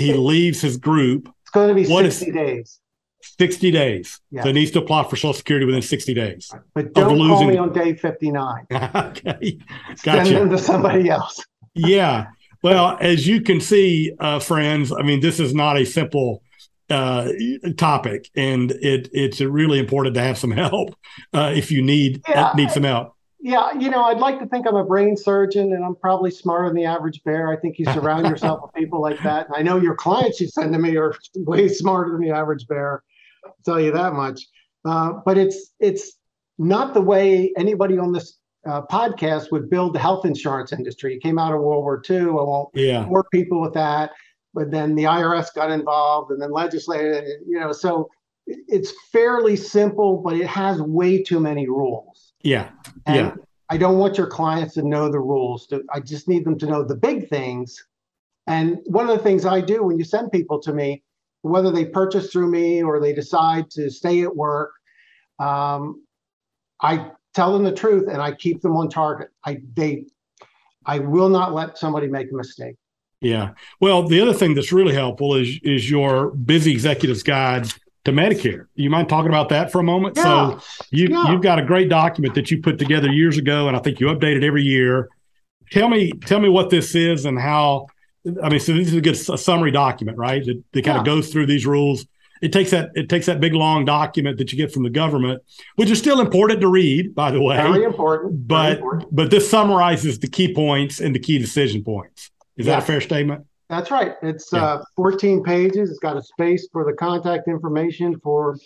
he 0.00 0.14
leaves 0.14 0.60
his 0.60 0.76
group. 0.76 1.28
It's 1.42 1.50
going 1.50 1.68
to 1.68 1.74
be 1.74 1.86
what 1.86 2.04
60 2.04 2.26
is, 2.26 2.34
days. 2.34 2.80
60 3.22 3.70
days. 3.70 4.20
Yeah. 4.30 4.42
So 4.42 4.48
he 4.48 4.52
needs 4.54 4.70
to 4.72 4.78
apply 4.80 5.04
for 5.04 5.16
Social 5.16 5.34
Security 5.34 5.66
within 5.66 5.82
60 5.82 6.14
days. 6.14 6.50
But 6.74 6.94
don't 6.94 7.18
losing... 7.18 7.36
call 7.36 7.46
me 7.46 7.56
on 7.58 7.72
day 7.72 7.94
59. 7.94 8.66
okay. 8.72 9.58
Gotcha. 10.02 10.24
Send 10.24 10.36
them 10.36 10.50
to 10.50 10.58
somebody 10.58 11.10
else. 11.10 11.44
yeah. 11.74 12.28
Well, 12.62 12.96
as 13.00 13.26
you 13.26 13.40
can 13.40 13.60
see, 13.60 14.12
uh, 14.18 14.38
friends, 14.38 14.92
I 14.92 15.02
mean, 15.02 15.20
this 15.20 15.40
is 15.40 15.54
not 15.54 15.78
a 15.78 15.84
simple 15.84 16.42
uh, 16.90 17.28
topic, 17.76 18.28
and 18.34 18.72
it 18.72 19.08
it's 19.12 19.40
really 19.40 19.78
important 19.78 20.14
to 20.16 20.20
have 20.20 20.36
some 20.36 20.50
help 20.50 20.94
uh, 21.32 21.52
if 21.54 21.70
you 21.70 21.80
need 21.80 22.20
yeah. 22.28 22.52
need 22.54 22.70
some 22.70 22.82
help. 22.82 23.14
Yeah, 23.42 23.72
you 23.72 23.88
know, 23.88 24.04
I'd 24.04 24.18
like 24.18 24.38
to 24.40 24.46
think 24.46 24.66
I'm 24.66 24.76
a 24.76 24.84
brain 24.84 25.16
surgeon 25.16 25.72
and 25.72 25.82
I'm 25.84 25.96
probably 25.96 26.30
smarter 26.30 26.68
than 26.68 26.76
the 26.76 26.84
average 26.84 27.22
bear. 27.24 27.50
I 27.50 27.56
think 27.56 27.78
you 27.78 27.86
surround 27.86 28.26
yourself 28.28 28.60
with 28.62 28.74
people 28.74 29.00
like 29.00 29.22
that. 29.22 29.46
And 29.46 29.56
I 29.56 29.62
know 29.62 29.78
your 29.78 29.94
clients 29.94 30.40
you 30.40 30.48
send 30.48 30.72
to 30.74 30.78
me 30.78 30.96
are 30.96 31.14
way 31.36 31.68
smarter 31.68 32.12
than 32.12 32.20
the 32.20 32.30
average 32.30 32.66
bear. 32.66 33.02
I'll 33.44 33.56
tell 33.64 33.80
you 33.80 33.92
that 33.92 34.12
much. 34.12 34.42
Uh, 34.84 35.14
but 35.24 35.38
it's 35.38 35.72
it's 35.78 36.12
not 36.58 36.94
the 36.94 37.00
way 37.00 37.52
anybody 37.56 37.98
on 37.98 38.12
this 38.12 38.38
uh, 38.66 38.82
podcast 38.82 39.50
would 39.50 39.70
build 39.70 39.94
the 39.94 39.98
health 39.98 40.26
insurance 40.26 40.72
industry. 40.72 41.14
It 41.14 41.22
came 41.22 41.38
out 41.38 41.54
of 41.54 41.60
World 41.60 41.82
War 41.82 42.02
II. 42.08 42.18
I 42.18 42.24
won't 42.30 42.68
yeah. 42.74 43.04
bore 43.04 43.24
people 43.32 43.60
with 43.60 43.74
that. 43.74 44.10
But 44.52 44.70
then 44.70 44.94
the 44.94 45.04
IRS 45.04 45.54
got 45.54 45.70
involved 45.70 46.30
and 46.30 46.42
then 46.42 46.50
legislated, 46.50 47.24
you 47.46 47.58
know, 47.58 47.72
so 47.72 48.10
it's 48.46 48.92
fairly 49.12 49.56
simple, 49.56 50.18
but 50.18 50.34
it 50.34 50.46
has 50.46 50.82
way 50.82 51.22
too 51.22 51.38
many 51.38 51.68
rules. 51.68 52.09
Yeah. 52.42 52.70
And 53.06 53.16
yeah. 53.16 53.34
I 53.68 53.76
don't 53.76 53.98
want 53.98 54.18
your 54.18 54.26
clients 54.26 54.74
to 54.74 54.82
know 54.82 55.10
the 55.10 55.20
rules. 55.20 55.72
I 55.92 56.00
just 56.00 56.28
need 56.28 56.44
them 56.44 56.58
to 56.58 56.66
know 56.66 56.82
the 56.82 56.96
big 56.96 57.28
things. 57.28 57.86
And 58.46 58.78
one 58.86 59.08
of 59.08 59.16
the 59.16 59.22
things 59.22 59.44
I 59.44 59.60
do 59.60 59.84
when 59.84 59.98
you 59.98 60.04
send 60.04 60.32
people 60.32 60.60
to 60.62 60.72
me, 60.72 61.02
whether 61.42 61.70
they 61.70 61.84
purchase 61.84 62.32
through 62.32 62.50
me 62.50 62.82
or 62.82 63.00
they 63.00 63.12
decide 63.12 63.70
to 63.70 63.90
stay 63.90 64.22
at 64.22 64.34
work, 64.34 64.72
um, 65.38 66.04
I 66.82 67.12
tell 67.34 67.52
them 67.52 67.62
the 67.62 67.72
truth 67.72 68.08
and 68.08 68.20
I 68.20 68.32
keep 68.32 68.60
them 68.60 68.76
on 68.76 68.88
target. 68.88 69.28
I 69.44 69.62
they 69.74 70.06
I 70.86 70.98
will 70.98 71.28
not 71.28 71.54
let 71.54 71.78
somebody 71.78 72.08
make 72.08 72.32
a 72.32 72.34
mistake. 72.34 72.76
Yeah. 73.20 73.50
Well, 73.80 74.08
the 74.08 74.20
other 74.20 74.32
thing 74.32 74.54
that's 74.54 74.72
really 74.72 74.94
helpful 74.94 75.34
is 75.34 75.60
is 75.62 75.90
your 75.90 76.30
busy 76.30 76.72
executive's 76.72 77.22
guide 77.22 77.68
to 78.04 78.12
Medicare. 78.12 78.66
You 78.74 78.90
mind 78.90 79.08
talking 79.08 79.28
about 79.28 79.50
that 79.50 79.70
for 79.70 79.80
a 79.80 79.84
moment? 79.84 80.16
Yeah. 80.16 80.22
So 80.22 80.60
you 80.90 81.08
Yeah. 81.10 81.32
you've 81.32 81.42
got 81.42 81.58
a 81.58 81.62
great 81.64 81.88
document 81.88 82.34
that 82.34 82.50
you 82.50 82.60
put 82.60 82.78
together 82.78 83.10
years 83.10 83.38
ago, 83.38 83.68
and 83.68 83.76
I 83.76 83.80
think 83.80 84.00
you 84.00 84.06
update 84.08 84.36
it 84.36 84.44
every 84.44 84.62
year. 84.62 85.08
Tell 85.70 85.88
me 85.88 86.12
tell 86.12 86.40
me 86.40 86.48
what 86.48 86.70
this 86.70 86.94
is 86.94 87.24
and 87.24 87.38
how. 87.38 87.86
I 88.42 88.50
mean, 88.50 88.60
so 88.60 88.74
this 88.74 88.88
is 88.88 88.94
a 88.94 89.00
good 89.00 89.14
a 89.14 89.38
summary 89.38 89.70
document, 89.70 90.18
right? 90.18 90.44
That, 90.44 90.62
that 90.72 90.84
kind 90.84 90.98
of 90.98 91.04
goes 91.04 91.30
through 91.32 91.46
these 91.46 91.66
rules. 91.66 92.06
It 92.42 92.52
takes 92.52 92.70
that 92.70 92.90
it 92.94 93.08
takes 93.08 93.26
that 93.26 93.40
big 93.40 93.54
long 93.54 93.84
document 93.84 94.38
that 94.38 94.50
you 94.52 94.58
get 94.58 94.72
from 94.72 94.82
the 94.82 94.90
government, 94.90 95.42
which 95.76 95.90
is 95.90 95.98
still 95.98 96.20
important 96.20 96.60
to 96.62 96.68
read, 96.68 97.14
by 97.14 97.30
the 97.30 97.40
way. 97.40 97.56
Very 97.56 97.84
important. 97.84 98.32
very 98.32 98.46
but 98.46 98.78
important. 98.78 99.14
but 99.14 99.30
this 99.30 99.48
summarizes 99.48 100.18
the 100.18 100.28
key 100.28 100.54
points 100.54 101.00
and 101.00 101.14
the 101.14 101.18
key 101.18 101.38
decision 101.38 101.84
points. 101.84 102.30
Is 102.56 102.66
that 102.66 102.80
a 102.80 102.82
fair 102.82 103.00
statement? 103.00 103.44
That's 103.70 103.90
right. 103.92 104.16
It's 104.20 104.52
Yeah. 104.52 104.64
uh, 104.64 104.82
14 104.96 105.42
pages. 105.44 105.90
It's 105.90 106.00
got 106.00 106.16
a 106.16 106.22
space 106.22 106.68
for 106.72 106.84
the 106.84 106.92
contact 106.92 107.46
information 107.46 108.18
for 108.18 108.56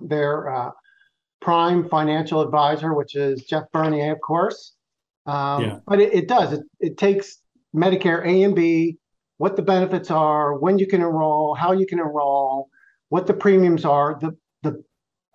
their 0.00 0.50
uh, 0.52 0.70
prime 1.42 1.86
financial 1.88 2.40
advisor, 2.40 2.94
which 2.94 3.14
is 3.14 3.44
Jeff 3.44 3.64
Bernier, 3.72 4.12
of 4.14 4.20
course. 4.22 4.74
Um, 5.26 5.62
Yeah. 5.62 5.78
But 5.86 6.00
it, 6.00 6.14
it 6.14 6.28
does. 6.28 6.54
It, 6.54 6.62
it 6.80 6.96
takes 6.96 7.42
Medicare 7.76 8.24
A 8.24 8.42
and 8.42 8.56
B, 8.56 8.96
what 9.36 9.54
the 9.54 9.62
benefits 9.62 10.10
are, 10.10 10.56
when 10.58 10.78
you 10.78 10.86
can 10.86 11.02
enroll, 11.02 11.54
how 11.54 11.72
you 11.72 11.86
can 11.86 11.98
enroll, 11.98 12.70
what 13.10 13.26
the 13.26 13.34
premiums 13.34 13.84
are, 13.84 14.18
the 14.20 14.32
the 14.62 14.82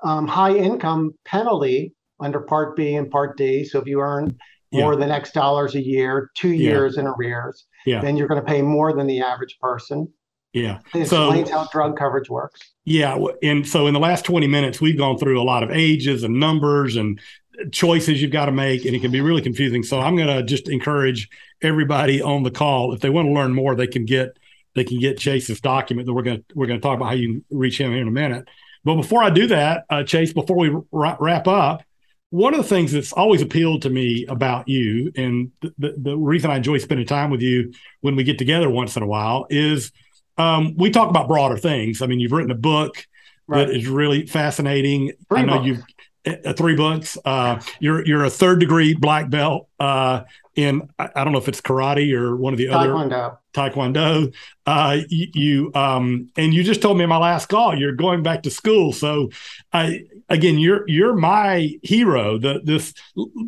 um, 0.03 0.27
high 0.27 0.55
income 0.55 1.11
penalty 1.23 1.93
under 2.19 2.41
Part 2.41 2.75
B 2.75 2.95
and 2.95 3.09
Part 3.11 3.37
D. 3.37 3.63
So 3.63 3.79
if 3.79 3.85
you 3.87 3.99
earn 4.01 4.35
more 4.73 4.95
than 4.95 5.11
X 5.11 5.31
dollars 5.31 5.75
a 5.75 5.81
year, 5.81 6.31
two 6.35 6.49
Yeah. 6.49 6.71
years 6.71 6.97
in 6.97 7.05
arrears, 7.07 7.67
Yeah. 7.85 8.01
then 8.01 8.17
you're 8.17 8.27
going 8.27 8.41
to 8.41 8.47
pay 8.47 8.61
more 8.61 8.93
than 8.93 9.07
the 9.07 9.21
average 9.21 9.57
person. 9.59 10.07
Yeah. 10.53 10.79
It 10.93 11.07
So- 11.07 11.27
explains 11.29 11.49
how 11.49 11.67
drug 11.71 11.97
coverage 11.97 12.29
works. 12.29 12.59
Yeah, 12.85 13.17
and 13.41 13.67
so 13.67 13.87
in 13.87 13.93
the 13.93 13.99
last 13.99 14.25
20 14.25 14.45
minutes, 14.47 14.79
we've 14.81 14.97
gone 14.97 15.17
through 15.17 15.41
a 15.41 15.43
lot 15.43 15.63
of 15.63 15.71
ages 15.71 16.23
and 16.23 16.39
numbers 16.39 16.95
and 16.95 17.19
choices 17.71 18.21
you've 18.21 18.31
got 18.31 18.45
to 18.47 18.51
make, 18.51 18.83
and 18.85 18.95
it 18.95 18.99
can 18.99 19.11
be 19.11 19.21
really 19.21 19.41
confusing. 19.41 19.83
So 19.83 19.99
I'm 19.99 20.15
going 20.15 20.27
to 20.27 20.43
just 20.43 20.67
encourage 20.69 21.29
everybody 21.61 22.21
on 22.21 22.43
the 22.43 22.51
call 22.51 22.93
if 22.93 22.99
they 22.99 23.09
want 23.09 23.27
to 23.27 23.31
learn 23.33 23.53
more, 23.53 23.75
they 23.75 23.87
can 23.87 24.05
get 24.05 24.37
they 24.75 24.83
can 24.83 24.99
get 24.99 25.19
Chase's 25.19 25.61
document 25.61 26.07
that 26.07 26.13
we're 26.13 26.23
going 26.23 26.37
to 26.39 26.43
we're 26.55 26.65
going 26.67 26.79
to 26.79 26.83
talk 26.83 26.95
about 26.97 27.05
how 27.09 27.13
you 27.13 27.43
reach 27.51 27.79
him 27.79 27.91
here 27.91 28.01
in 28.01 28.07
a 28.07 28.11
minute. 28.11 28.47
But 28.83 28.95
before 28.95 29.23
I 29.23 29.29
do 29.29 29.47
that, 29.47 29.85
uh, 29.89 30.03
Chase, 30.03 30.33
before 30.33 30.57
we 30.57 30.75
ra- 30.91 31.15
wrap 31.19 31.47
up, 31.47 31.83
one 32.33 32.55
of 32.55 32.57
the 32.63 32.67
things 32.67 32.91
that's 32.91 33.13
always 33.13 33.43
appealed 33.43 33.83
to 33.83 33.91
me 33.91 34.25
about 34.27 34.67
you, 34.67 35.11
and 35.15 35.51
the, 35.61 35.71
the, 35.77 35.93
the 35.97 36.17
reason 36.17 36.49
I 36.49 36.55
enjoy 36.57 36.79
spending 36.79 37.05
time 37.05 37.29
with 37.29 37.41
you 37.41 37.71
when 38.01 38.15
we 38.15 38.23
get 38.23 38.39
together 38.39 38.71
once 38.71 38.97
in 38.97 39.03
a 39.03 39.07
while, 39.07 39.45
is 39.51 39.91
um, 40.39 40.75
we 40.75 40.89
talk 40.89 41.11
about 41.11 41.27
broader 41.27 41.57
things. 41.57 42.01
I 42.01 42.07
mean, 42.07 42.19
you've 42.19 42.31
written 42.31 42.49
a 42.51 42.55
book 42.55 43.05
Right. 43.45 43.67
that 43.67 43.75
is 43.75 43.87
really 43.87 44.25
fascinating. 44.25 45.11
Three 45.29 45.41
I 45.41 45.43
know 45.43 45.59
books. 45.59 45.67
you've 46.25 46.45
uh, 46.45 46.53
three 46.53 46.75
books. 46.75 47.17
Uh, 47.25 47.59
you're 47.81 48.03
you're 48.07 48.23
a 48.23 48.29
third 48.29 48.61
degree 48.61 48.93
black 48.95 49.29
belt 49.29 49.67
uh, 49.81 50.21
in 50.55 50.89
I, 50.97 51.09
I 51.13 51.23
don't 51.25 51.33
know 51.33 51.39
if 51.39 51.49
it's 51.49 51.59
karate 51.59 52.13
or 52.13 52.35
one 52.37 52.53
of 52.53 52.57
the 52.57 52.69
other 52.69 52.87
Taekwondo. 52.89 53.37
taekwondo. 53.53 54.33
Uh, 54.65 54.99
you, 55.09 55.27
you 55.33 55.71
um, 55.75 56.29
and 56.37 56.53
you 56.53 56.63
just 56.63 56.81
told 56.81 56.97
me 56.97 57.03
in 57.03 57.09
my 57.09 57.17
last 57.17 57.47
call 57.49 57.77
you're 57.77 57.91
going 57.91 58.23
back 58.23 58.43
to 58.43 58.49
school. 58.49 58.93
So, 58.93 59.29
I 59.73 60.05
again, 60.29 60.57
you're 60.59 60.87
you're 60.87 61.13
my 61.15 61.71
hero. 61.83 62.37
The 62.37 62.61
this 62.63 62.93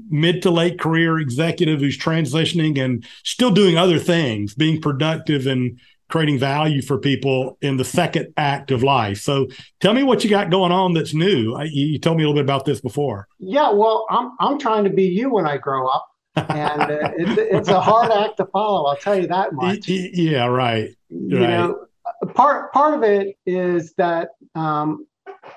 mid 0.10 0.42
to 0.44 0.52
late 0.52 0.80
career 0.80 1.20
executive 1.20 1.80
who's 1.80 1.98
transitioning 1.98 2.80
and 2.84 3.06
still 3.24 3.52
doing 3.52 3.78
other 3.78 4.00
things, 4.00 4.54
being 4.54 4.82
productive 4.82 5.48
and 5.48 5.80
creating 6.08 6.38
value 6.38 6.82
for 6.84 7.00
people 7.00 7.58
in 7.62 7.78
the 7.78 7.84
second 7.84 8.32
act 8.38 8.70
of 8.70 8.84
life. 8.84 9.20
So, 9.20 9.48
tell 9.80 9.94
me 9.94 10.04
what 10.04 10.24
you 10.24 10.30
got 10.30 10.52
going 10.52 10.72
on 10.72 10.94
that's 10.94 11.14
new. 11.14 11.56
I, 11.56 11.64
you, 11.64 11.98
told 11.98 12.18
me 12.18 12.24
a 12.24 12.28
little 12.28 12.40
bit 12.40 12.46
about 12.46 12.66
this 12.66 12.80
before. 12.80 13.28
Yeah, 13.40 13.72
well, 13.72 14.06
I'm 14.10 14.32
I'm 14.40 14.60
trying 14.60 14.84
to 14.84 14.90
be 14.92 15.04
you 15.06 15.30
when 15.32 15.48
I 15.48 15.58
grow 15.58 15.88
up, 15.88 16.08
and 16.36 16.82
uh, 16.82 16.88
it's 17.18 17.40
it's 17.40 17.70
a 17.70 17.82
hard 17.82 18.12
act 18.12 18.38
to 18.38 18.46
follow. 18.48 18.86
I'll 18.90 18.98
tell 18.98 19.20
you 19.20 19.28
that 19.28 19.54
much. 19.54 19.88
yeah, 19.88 20.46
right. 20.46 20.90
you 21.10 21.40
Right. 21.40 21.50
know 21.50 21.86
part 22.34 22.72
part 22.74 22.94
of 22.94 23.04
it 23.04 23.38
is 23.46 23.94
that 23.98 24.30
um, 24.54 25.06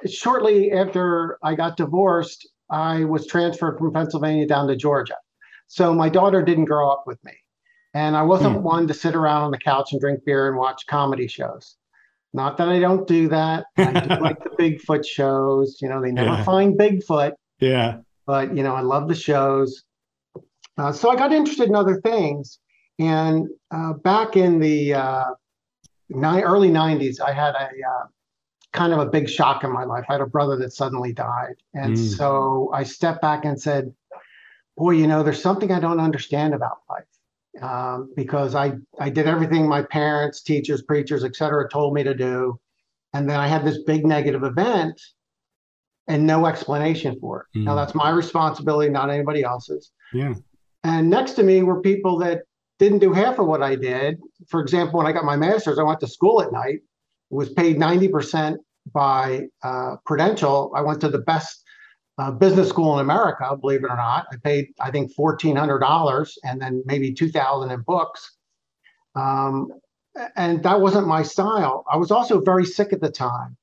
shortly 0.07 0.73
after 0.73 1.39
i 1.43 1.55
got 1.55 1.77
divorced 1.77 2.49
i 2.71 3.05
was 3.05 3.27
transferred 3.27 3.79
from 3.79 3.93
pennsylvania 3.93 4.47
down 4.47 4.69
to 4.69 4.77
georgia. 4.77 5.17
So 5.67 5.93
my 5.93 6.09
daughter 6.09 6.43
didn't 6.43 6.65
grow 6.65 6.91
up 6.91 7.05
with 7.07 7.23
me. 7.25 7.33
And 7.95 8.17
i 8.17 8.23
wasn't 8.23 8.57
Hmm. 8.57 8.63
one 8.63 8.87
to 8.89 8.95
sit 8.95 9.15
around 9.15 9.43
on 9.43 9.51
the 9.51 9.59
couch 9.59 9.93
and 9.93 10.01
drink 10.01 10.25
beer 10.25 10.49
and 10.49 10.57
watch 10.57 10.87
comedy 10.87 11.27
shows. 11.27 11.77
Not 12.33 12.57
that 12.59 12.69
i 12.69 12.79
don't 12.79 13.07
do 13.07 13.29
that. 13.29 13.65
I 13.77 14.01
do 14.01 14.09
like 14.21 14.43
the 14.43 14.51
bigfoot 14.51 15.07
shows. 15.07 15.79
You 15.83 15.89
know 15.89 16.01
they 16.01 16.13
never 16.13 16.31
Yeah. 16.31 16.45
find 16.45 16.79
bigfoot. 16.79 17.33
Yeah. 17.61 17.99
but 18.27 18.57
you 18.57 18.63
know 18.63 18.75
i 18.75 18.81
love 18.83 19.09
the 19.09 19.15
shows. 19.15 19.83
Uh, 20.79 20.93
so 20.93 21.11
i 21.11 21.17
got 21.17 21.33
interested 21.33 21.69
in 21.69 21.75
other 21.75 22.01
things. 22.01 22.59
And 23.01 23.49
uh, 23.71 23.93
back 23.95 24.37
in 24.37 24.59
the 24.59 24.95
uh, 24.95 25.25
ni- 26.09 26.43
early 26.43 26.71
90s 26.71 27.21
i 27.21 27.33
had 27.33 27.55
a 27.55 27.67
uh, 27.69 28.05
kind 28.73 28.93
of 28.93 28.99
a 28.99 29.07
big 29.07 29.29
shock 29.29 29.65
in 29.65 29.73
my 29.73 29.85
life 29.85 30.05
i 30.09 30.13
had 30.13 30.21
a 30.21 30.27
brother 30.27 30.57
that 30.57 30.73
suddenly 30.73 31.13
died 31.13 31.55
and 31.75 31.95
Mm. 31.95 32.17
so 32.17 32.71
i 32.75 32.83
stepped 32.85 33.23
back 33.23 33.45
and 33.45 33.61
said 33.61 33.93
boy 34.77 34.91
you 34.93 35.07
know 35.07 35.23
there's 35.23 35.43
something 35.43 35.73
i 35.73 35.81
don't 35.81 36.01
understand 36.01 36.55
about 36.55 36.79
life 36.89 37.05
um, 37.63 38.13
because 38.15 38.55
I, 38.55 38.75
I 39.01 39.11
did 39.11 39.27
everything 39.27 39.67
my 39.69 39.83
parents 39.83 40.43
teachers 40.43 40.83
preachers 40.83 41.25
et 41.25 41.35
cetera 41.35 41.69
told 41.69 41.95
me 41.95 42.03
to 42.05 42.15
do 42.15 42.61
and 43.15 43.29
then 43.29 43.41
i 43.41 43.47
had 43.49 43.65
this 43.65 43.79
big 43.87 44.05
negative 44.07 44.45
event 44.45 45.01
and 46.07 46.27
no 46.27 46.47
explanation 46.47 47.19
for 47.21 47.43
it 47.55 47.59
now 47.61 47.73
Mm. 47.73 47.77
that's 47.77 47.95
my 47.95 48.11
responsibility 48.11 48.91
not 48.91 49.11
anybody 49.11 49.43
else's 49.45 49.91
Yeah. 50.13 50.35
and 50.85 51.09
next 51.11 51.33
to 51.33 51.43
me 51.43 51.63
were 51.63 51.81
people 51.81 52.19
that 52.19 52.43
didn't 52.79 53.01
do 53.01 53.13
half 53.13 53.41
of 53.41 53.47
what 53.49 53.61
I 53.61 53.75
did. 53.75 54.21
For 54.47 54.61
example, 54.61 54.99
when 54.99 55.07
I 55.09 55.11
got 55.11 55.25
my 55.25 55.35
master's, 55.35 55.81
I 55.81 55.83
went 55.83 55.99
to 55.99 56.07
school 56.07 56.41
at 56.41 56.53
night, 56.53 56.79
was 57.31 57.51
paid 57.51 57.77
90% 57.77 58.57
by 58.93 59.43
uh, 59.63 59.97
Prudential. 60.07 60.73
I 60.75 60.81
went 60.81 61.01
to 61.03 61.09
the 61.09 61.19
best 61.19 61.65
uh, 62.19 62.31
business 62.33 62.69
school 62.69 62.95
in 62.95 63.01
America, 63.01 63.57
believe 63.57 63.85
it 63.85 63.91
or 63.91 63.97
not. 63.97 64.27
I 64.33 64.37
paid, 64.37 64.69
I 64.81 64.91
think, 64.91 65.15
$1,400 65.17 66.33
and 66.45 66.61
then 66.61 66.83
maybe 66.85 67.13
2000 67.13 67.71
in 67.71 67.81
books. 67.83 68.37
Um, 69.15 69.69
and 70.37 70.63
that 70.65 70.81
wasn't 70.81 71.07
my 71.07 71.23
style. 71.23 71.85
I 71.91 71.97
was 71.97 72.11
also 72.11 72.41
very 72.41 72.65
sick 72.65 72.93
at 72.93 73.01
the 73.01 73.11
time. 73.11 73.57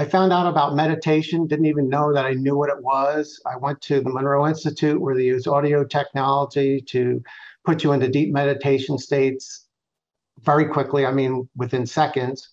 I 0.00 0.04
found 0.04 0.32
out 0.32 0.46
about 0.46 0.76
meditation, 0.76 1.48
didn't 1.48 1.66
even 1.66 1.88
know 1.88 2.12
that 2.14 2.24
I 2.24 2.34
knew 2.34 2.56
what 2.56 2.70
it 2.70 2.80
was. 2.80 3.40
I 3.44 3.56
went 3.56 3.80
to 3.82 4.00
the 4.00 4.10
Monroe 4.10 4.46
Institute 4.46 5.00
where 5.00 5.16
they 5.16 5.24
use 5.24 5.48
audio 5.48 5.84
technology 5.84 6.80
to 6.82 7.20
put 7.64 7.82
you 7.82 7.92
into 7.92 8.08
deep 8.08 8.32
meditation 8.32 8.96
states 8.96 9.66
very 10.40 10.66
quickly, 10.66 11.04
I 11.04 11.10
mean, 11.10 11.48
within 11.56 11.84
seconds. 11.84 12.48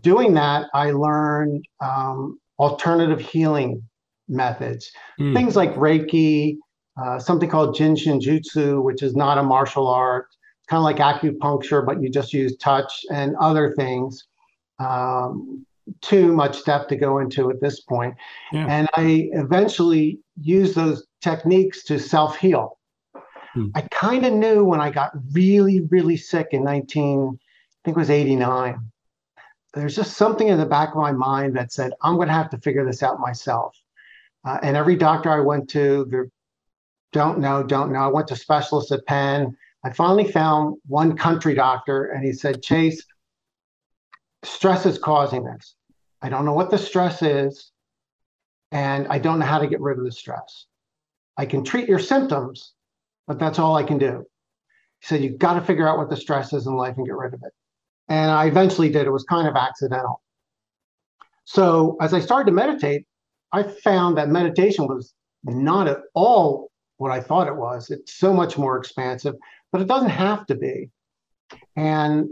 Doing 0.00 0.34
that, 0.34 0.68
I 0.74 0.90
learned 0.92 1.64
um, 1.80 2.38
alternative 2.58 3.20
healing 3.20 3.82
methods, 4.28 4.90
Mm. 5.20 5.34
things 5.34 5.56
like 5.56 5.74
Reiki, 5.74 6.56
uh, 7.02 7.18
something 7.18 7.48
called 7.48 7.74
Jin 7.74 7.96
Shin 7.96 8.18
Jyutsu, 8.20 8.82
which 8.82 9.02
is 9.02 9.14
not 9.14 9.38
a 9.38 9.42
martial 9.42 9.86
art. 9.86 10.26
Kind 10.68 10.78
of 10.78 10.84
like 10.84 10.96
acupuncture, 10.96 11.84
but 11.84 12.00
you 12.00 12.08
just 12.08 12.32
use 12.32 12.56
touch 12.56 13.04
and 13.10 13.36
other 13.36 13.74
things. 13.74 14.24
Um, 14.78 15.66
too 16.00 16.32
much 16.32 16.64
depth 16.64 16.88
to 16.88 16.96
go 16.96 17.18
into 17.18 17.50
at 17.50 17.60
this 17.60 17.80
point. 17.80 18.14
Yeah. 18.52 18.66
And 18.68 18.88
I 18.94 19.28
eventually 19.32 20.20
used 20.40 20.74
those 20.74 21.04
techniques 21.20 21.82
to 21.84 21.98
self 21.98 22.36
heal. 22.36 22.78
Hmm. 23.52 23.66
I 23.74 23.82
kind 23.90 24.24
of 24.24 24.32
knew 24.32 24.64
when 24.64 24.80
I 24.80 24.90
got 24.90 25.10
really, 25.32 25.80
really 25.90 26.16
sick 26.16 26.48
in 26.52 26.64
19, 26.64 27.38
I 27.38 27.38
think 27.84 27.96
it 27.96 28.00
was 28.00 28.10
89. 28.10 28.91
There's 29.74 29.96
just 29.96 30.16
something 30.16 30.48
in 30.48 30.58
the 30.58 30.66
back 30.66 30.90
of 30.90 30.96
my 30.96 31.12
mind 31.12 31.56
that 31.56 31.72
said, 31.72 31.92
I'm 32.02 32.16
going 32.16 32.28
to 32.28 32.34
have 32.34 32.50
to 32.50 32.58
figure 32.58 32.84
this 32.84 33.02
out 33.02 33.20
myself. 33.20 33.76
Uh, 34.44 34.58
and 34.62 34.76
every 34.76 34.96
doctor 34.96 35.30
I 35.30 35.40
went 35.40 35.70
to, 35.70 36.30
don't 37.12 37.38
know, 37.38 37.62
don't 37.62 37.92
know. 37.92 38.00
I 38.00 38.08
went 38.08 38.28
to 38.28 38.36
specialists 38.36 38.92
at 38.92 39.06
Penn. 39.06 39.56
I 39.84 39.90
finally 39.90 40.30
found 40.30 40.76
one 40.86 41.16
country 41.16 41.54
doctor, 41.54 42.06
and 42.06 42.24
he 42.24 42.32
said, 42.32 42.62
Chase, 42.62 43.04
stress 44.44 44.84
is 44.84 44.98
causing 44.98 45.44
this. 45.44 45.74
I 46.20 46.28
don't 46.28 46.44
know 46.44 46.52
what 46.52 46.70
the 46.70 46.78
stress 46.78 47.22
is, 47.22 47.72
and 48.70 49.06
I 49.08 49.18
don't 49.18 49.38
know 49.38 49.46
how 49.46 49.58
to 49.58 49.66
get 49.66 49.80
rid 49.80 49.98
of 49.98 50.04
the 50.04 50.12
stress. 50.12 50.66
I 51.36 51.46
can 51.46 51.64
treat 51.64 51.88
your 51.88 51.98
symptoms, 51.98 52.72
but 53.26 53.38
that's 53.38 53.58
all 53.58 53.76
I 53.76 53.82
can 53.82 53.98
do. 53.98 54.24
He 55.00 55.06
said, 55.06 55.22
You've 55.22 55.38
got 55.38 55.54
to 55.54 55.60
figure 55.62 55.88
out 55.88 55.98
what 55.98 56.10
the 56.10 56.16
stress 56.16 56.52
is 56.52 56.66
in 56.66 56.74
life 56.74 56.96
and 56.96 57.06
get 57.06 57.16
rid 57.16 57.34
of 57.34 57.40
it. 57.42 57.52
And 58.12 58.30
I 58.30 58.44
eventually 58.44 58.90
did. 58.90 59.06
It 59.06 59.10
was 59.10 59.24
kind 59.24 59.48
of 59.48 59.56
accidental. 59.56 60.20
So 61.46 61.96
as 62.02 62.12
I 62.12 62.20
started 62.20 62.44
to 62.50 62.52
meditate, 62.52 63.06
I 63.52 63.62
found 63.62 64.18
that 64.18 64.28
meditation 64.28 64.86
was 64.86 65.14
not 65.44 65.88
at 65.88 66.00
all 66.12 66.70
what 66.98 67.10
I 67.10 67.20
thought 67.20 67.48
it 67.48 67.56
was. 67.56 67.88
It's 67.88 68.12
so 68.12 68.34
much 68.34 68.58
more 68.58 68.76
expansive, 68.76 69.34
but 69.72 69.80
it 69.80 69.88
doesn't 69.88 70.10
have 70.10 70.44
to 70.48 70.54
be. 70.54 70.90
And 71.74 72.28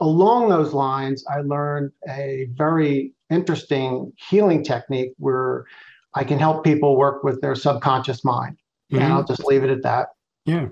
along 0.00 0.48
those 0.48 0.72
lines, 0.72 1.22
I 1.30 1.40
learned 1.42 1.92
a 2.08 2.48
very 2.54 3.12
interesting 3.28 4.14
healing 4.16 4.64
technique 4.64 5.12
where 5.18 5.66
I 6.14 6.24
can 6.24 6.38
help 6.38 6.64
people 6.64 6.96
work 6.96 7.22
with 7.22 7.42
their 7.42 7.54
subconscious 7.54 8.24
mind. 8.24 8.56
Mm-hmm. 8.90 9.04
And 9.04 9.12
I'll 9.12 9.24
just 9.24 9.44
leave 9.44 9.62
it 9.62 9.68
at 9.68 9.82
that. 9.82 10.08
Yeah. 10.46 10.68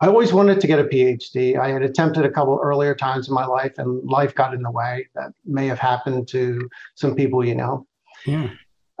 I 0.00 0.06
always 0.08 0.32
wanted 0.32 0.60
to 0.60 0.66
get 0.66 0.78
a 0.78 0.84
PhD. 0.84 1.58
I 1.58 1.70
had 1.70 1.82
attempted 1.82 2.24
a 2.24 2.30
couple 2.30 2.58
earlier 2.62 2.94
times 2.94 3.28
in 3.28 3.34
my 3.34 3.46
life, 3.46 3.72
and 3.78 4.02
life 4.08 4.34
got 4.34 4.54
in 4.54 4.62
the 4.62 4.70
way. 4.70 5.08
That 5.14 5.32
may 5.44 5.66
have 5.66 5.78
happened 5.78 6.28
to 6.28 6.68
some 6.94 7.14
people 7.14 7.44
you 7.44 7.54
know. 7.54 7.86
Yeah. 8.26 8.50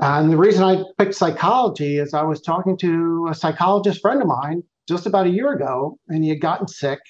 And 0.00 0.30
the 0.30 0.36
reason 0.36 0.62
I 0.62 0.84
picked 0.98 1.14
psychology 1.14 1.98
is 1.98 2.12
I 2.12 2.22
was 2.22 2.40
talking 2.40 2.76
to 2.78 3.28
a 3.30 3.34
psychologist 3.34 4.00
friend 4.00 4.20
of 4.20 4.28
mine 4.28 4.62
just 4.88 5.06
about 5.06 5.26
a 5.26 5.30
year 5.30 5.52
ago, 5.52 5.98
and 6.08 6.22
he 6.22 6.30
had 6.30 6.40
gotten 6.40 6.68
sick, 6.68 7.00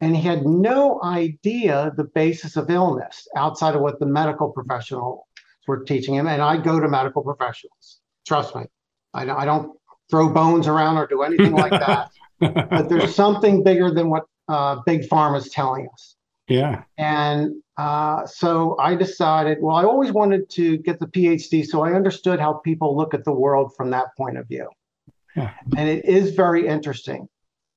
and 0.00 0.16
he 0.16 0.22
had 0.22 0.46
no 0.46 1.00
idea 1.02 1.92
the 1.96 2.04
basis 2.04 2.56
of 2.56 2.70
illness 2.70 3.28
outside 3.36 3.74
of 3.74 3.82
what 3.82 4.00
the 4.00 4.06
medical 4.06 4.50
professionals 4.50 5.20
were 5.66 5.84
teaching 5.84 6.14
him. 6.14 6.26
And 6.26 6.42
I 6.42 6.56
go 6.56 6.80
to 6.80 6.88
medical 6.88 7.22
professionals. 7.22 8.00
Trust 8.26 8.56
me, 8.56 8.64
I, 9.14 9.28
I 9.30 9.44
don't 9.44 9.76
throw 10.10 10.28
bones 10.28 10.66
around 10.66 10.96
or 10.96 11.06
do 11.06 11.22
anything 11.22 11.52
like 11.52 11.70
that. 11.86 12.10
But 12.40 12.88
there's 12.88 13.14
something 13.24 13.62
bigger 13.62 13.90
than 13.90 14.10
what 14.10 14.24
uh, 14.48 14.80
big 14.86 15.02
pharma 15.08 15.38
is 15.38 15.50
telling 15.50 15.88
us. 15.92 16.16
Yeah. 16.48 16.82
And 16.98 17.62
uh, 17.76 18.26
so 18.26 18.76
I 18.80 18.96
decided, 18.96 19.58
well, 19.60 19.76
I 19.76 19.84
always 19.84 20.10
wanted 20.10 20.50
to 20.50 20.78
get 20.78 20.98
the 20.98 21.06
PhD, 21.06 21.64
so 21.64 21.82
I 21.82 21.92
understood 21.92 22.40
how 22.40 22.54
people 22.54 22.96
look 22.96 23.14
at 23.14 23.24
the 23.24 23.32
world 23.32 23.72
from 23.76 23.90
that 23.90 24.06
point 24.16 24.36
of 24.36 24.48
view. 24.48 24.68
Yeah. 25.36 25.52
And 25.76 25.88
it 25.88 26.04
is 26.04 26.34
very 26.34 26.66
interesting. 26.66 27.28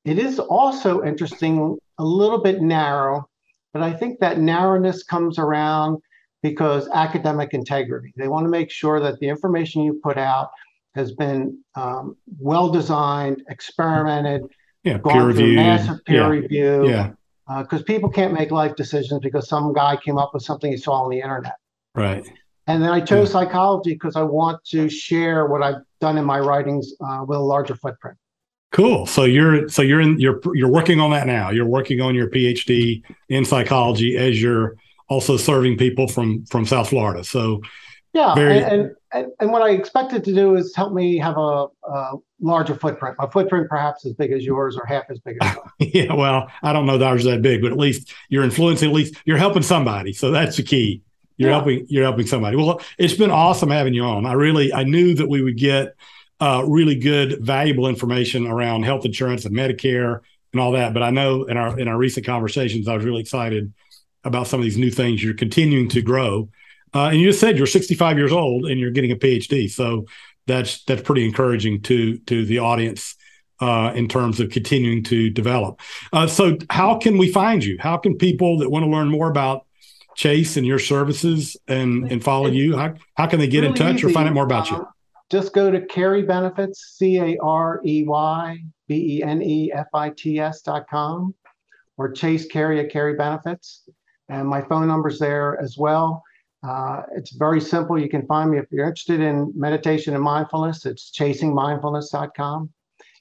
It 0.06 0.18
is 0.18 0.40
also 0.40 1.04
interesting, 1.04 1.78
a 2.00 2.04
little 2.04 2.42
bit 2.42 2.62
narrow, 2.62 3.30
but 3.74 3.84
I 3.84 3.94
think 3.94 4.20
that 4.20 4.40
narrowness 4.40 5.04
comes 5.04 5.38
around 5.38 6.00
because 6.42 6.90
academic 6.94 7.54
integrity. 7.54 8.14
They 8.18 8.28
want 8.28 8.46
to 8.46 8.50
make 8.50 8.70
sure 8.70 9.00
that 9.00 9.20
the 9.20 9.30
information 9.30 9.84
you 9.84 10.00
put 10.04 10.18
out 10.18 10.50
has 10.96 11.12
been 11.12 11.60
um, 11.76 12.16
well 12.40 12.70
designed, 12.70 13.44
experimented, 13.50 14.44
yeah, 14.84 14.98
peer 14.98 15.28
review, 15.28 15.56
massive 15.56 16.04
peer 16.06 16.22
yeah. 16.22 16.28
review. 16.28 16.88
Yeah. 16.88 17.12
Because 17.48 17.82
uh, 17.82 17.86
people 17.86 18.10
can't 18.10 18.34
make 18.34 18.52
life 18.52 18.76
decisions 18.76 19.20
because 19.22 19.50
some 19.50 19.74
guy 19.74 19.98
came 19.98 20.18
up 20.18 20.34
with 20.34 20.44
something 20.44 20.72
he 20.72 20.78
saw 20.78 21.04
on 21.04 21.10
the 21.10 21.20
internet. 21.20 21.56
Right. 21.94 22.26
And 22.68 22.82
then 22.82 22.90
I 22.90 23.02
chose 23.02 23.28
yeah. 23.30 23.34
psychology 23.34 23.94
because 23.94 24.16
I 24.16 24.22
want 24.22 24.64
to 24.68 24.90
share 24.90 25.48
what 25.48 25.62
I've 25.62 25.82
done 26.00 26.18
in 26.18 26.24
my 26.24 26.40
writings 26.40 26.94
uh, 27.06 27.26
with 27.28 27.38
a 27.38 27.42
larger 27.42 27.76
footprint. 27.76 28.18
Cool. 28.72 29.06
So 29.06 29.26
you're 29.26 29.68
so 29.70 29.82
you're 29.82 30.02
in 30.02 30.20
you're 30.20 30.40
you're 30.54 30.72
working 30.72 31.00
on 31.00 31.12
that 31.12 31.28
now. 31.28 31.52
You're 31.52 31.68
working 31.68 32.02
on 32.02 32.16
your 32.16 32.30
PhD 32.30 33.04
in 33.30 33.46
psychology 33.46 34.18
as 34.18 34.42
you're 34.42 34.76
also 35.10 35.38
serving 35.38 35.78
people 35.78 36.08
from 36.08 36.46
from 36.46 36.66
South 36.66 36.90
Florida. 36.90 37.24
So 37.24 37.62
yeah, 38.14 38.36
very, 38.36 38.60
and, 38.60 38.92
and, 39.12 39.28
and 39.40 39.52
what 39.52 39.64
I 39.64 39.72
expected 39.72 40.24
to 40.26 40.34
do 40.34 40.56
is 40.56 40.76
help 40.76 40.94
me 40.94 41.18
have 41.18 41.36
a, 41.36 41.68
a 41.84 42.14
larger 42.40 42.76
footprint. 42.76 43.16
A 43.20 43.30
footprint 43.30 43.68
perhaps 43.68 44.06
as 44.06 44.14
big 44.14 44.32
as 44.32 44.46
yours 44.46 44.78
or 44.78 44.86
half 44.86 45.06
as 45.10 45.20
big 45.20 45.38
as 45.42 45.56
yours. 45.56 45.68
yeah, 45.94 46.14
well, 46.14 46.48
I 46.62 46.74
don't 46.74 46.86
know 46.86 46.98
that 47.00 47.06
ours 47.06 47.22
is 47.22 47.32
that 47.32 47.42
big, 47.42 47.62
but 47.62 47.72
at 47.72 47.78
least 47.78 48.14
you're 48.30 48.44
influencing. 48.44 48.90
At 48.90 48.96
least 48.96 49.16
you're 49.26 49.38
helping 49.38 49.64
somebody. 49.64 50.14
So 50.14 50.30
that's 50.30 50.58
the 50.58 50.64
key. 50.64 51.02
You're 51.38 51.50
yeah. 51.50 51.56
helping. 51.56 51.86
You're 51.90 52.04
helping 52.04 52.28
somebody. 52.28 52.56
Well, 52.56 52.82
it's 53.00 53.16
been 53.16 53.32
awesome 53.32 53.72
having 53.72 53.96
you 53.96 54.04
on. 54.04 54.28
I 54.28 54.34
really, 54.34 54.72
I 54.72 54.84
knew 54.84 55.16
that 55.16 55.28
we 55.28 55.42
would 55.42 55.58
get 55.58 55.96
uh, 56.40 56.64
really 56.68 56.96
good, 56.96 57.44
valuable 57.44 57.88
information 57.88 58.46
around 58.46 58.84
health 58.84 59.06
insurance 59.06 59.46
and 59.46 59.56
Medicare 59.56 60.20
and 60.52 60.62
all 60.62 60.74
that. 60.74 60.94
But 60.94 61.02
I 61.02 61.10
know 61.10 61.46
in 61.46 61.58
our 61.58 61.80
in 61.80 61.88
our 61.88 61.98
recent 61.98 62.28
conversations, 62.28 62.88
I 62.88 62.96
was 62.96 63.06
really 63.06 63.22
excited 63.22 63.74
about 64.24 64.48
some 64.48 64.60
of 64.60 64.64
these 64.64 64.78
new 64.78 64.92
things 64.92 65.24
you're 65.24 65.34
continuing 65.34 65.90
to 65.90 66.02
grow. 66.02 66.50
Uh, 66.94 67.10
and 67.10 67.20
you 67.20 67.28
just 67.28 67.40
said 67.40 67.58
you're 67.58 67.68
65 67.68 68.18
years 68.18 68.32
old 68.32 68.66
and 68.66 68.80
you're 68.80 68.92
getting 68.92 69.12
a 69.12 69.16
PhD, 69.16 69.70
so 69.70 70.06
that's 70.48 70.84
that's 70.84 71.02
pretty 71.02 71.26
encouraging 71.26 71.82
to 71.84 72.18
to 72.20 72.46
the 72.46 72.60
audience 72.60 73.16
uh, 73.60 73.94
in 73.96 74.08
terms 74.08 74.40
of 74.40 74.50
continuing 74.50 75.04
to 75.04 75.30
develop. 75.30 75.80
Uh, 76.12 76.28
so, 76.28 76.58
how 76.70 76.98
can 76.98 77.18
we 77.18 77.32
find 77.32 77.64
you? 77.64 77.78
How 77.80 77.98
can 77.98 78.18
people 78.18 78.58
that 78.60 78.70
want 78.70 78.84
to 78.84 78.92
learn 78.92 79.10
more 79.10 79.30
about 79.30 79.66
Chase 80.16 80.58
and 80.58 80.66
your 80.66 80.80
services 80.80 81.58
and 81.68 82.12
and 82.12 82.24
follow 82.24 82.48
you? 82.48 82.76
How 82.76 82.94
how 83.16 83.28
can 83.28 83.40
they 83.40 83.48
get 83.48 83.62
really 83.62 83.70
in 83.70 83.76
touch 83.76 83.96
easy. 83.96 84.08
or 84.08 84.10
find 84.10 84.28
out 84.28 84.34
more 84.34 84.44
about 84.44 84.70
you? 84.70 84.86
Just 85.32 85.54
go 85.54 85.72
to 85.72 85.82
Carey 85.86 86.24
Benefits, 86.24 86.96
C 86.98 87.18
A 87.20 87.38
R 87.42 87.82
E 87.86 88.04
Y 88.06 88.58
B 88.88 89.18
E 89.18 89.24
N 89.24 89.42
E 89.42 89.72
F 89.74 89.88
I 89.94 90.10
T 90.10 90.40
S 90.40 90.62
dot 90.62 90.88
com, 90.90 91.34
or 91.98 92.12
Chase 92.12 92.46
Carey 92.46 92.80
at 92.80 92.92
Carey 92.92 93.16
Benefits, 93.16 93.84
and 94.30 94.48
my 94.48 94.62
phone 94.62 94.88
number's 94.88 95.20
there 95.20 95.60
as 95.62 95.78
well. 95.78 96.22
Uh, 96.64 97.02
it's 97.16 97.32
very 97.32 97.60
simple. 97.60 98.00
You 98.00 98.10
can 98.10 98.26
find 98.26 98.52
me 98.52 98.58
if 98.58 98.66
you're 98.72 98.86
interested 98.86 99.20
in 99.20 99.52
meditation 99.56 100.14
and 100.14 100.24
mindfulness. 100.24 100.86
It's 100.86 101.12
chasingmindfulness.com. 101.12 102.70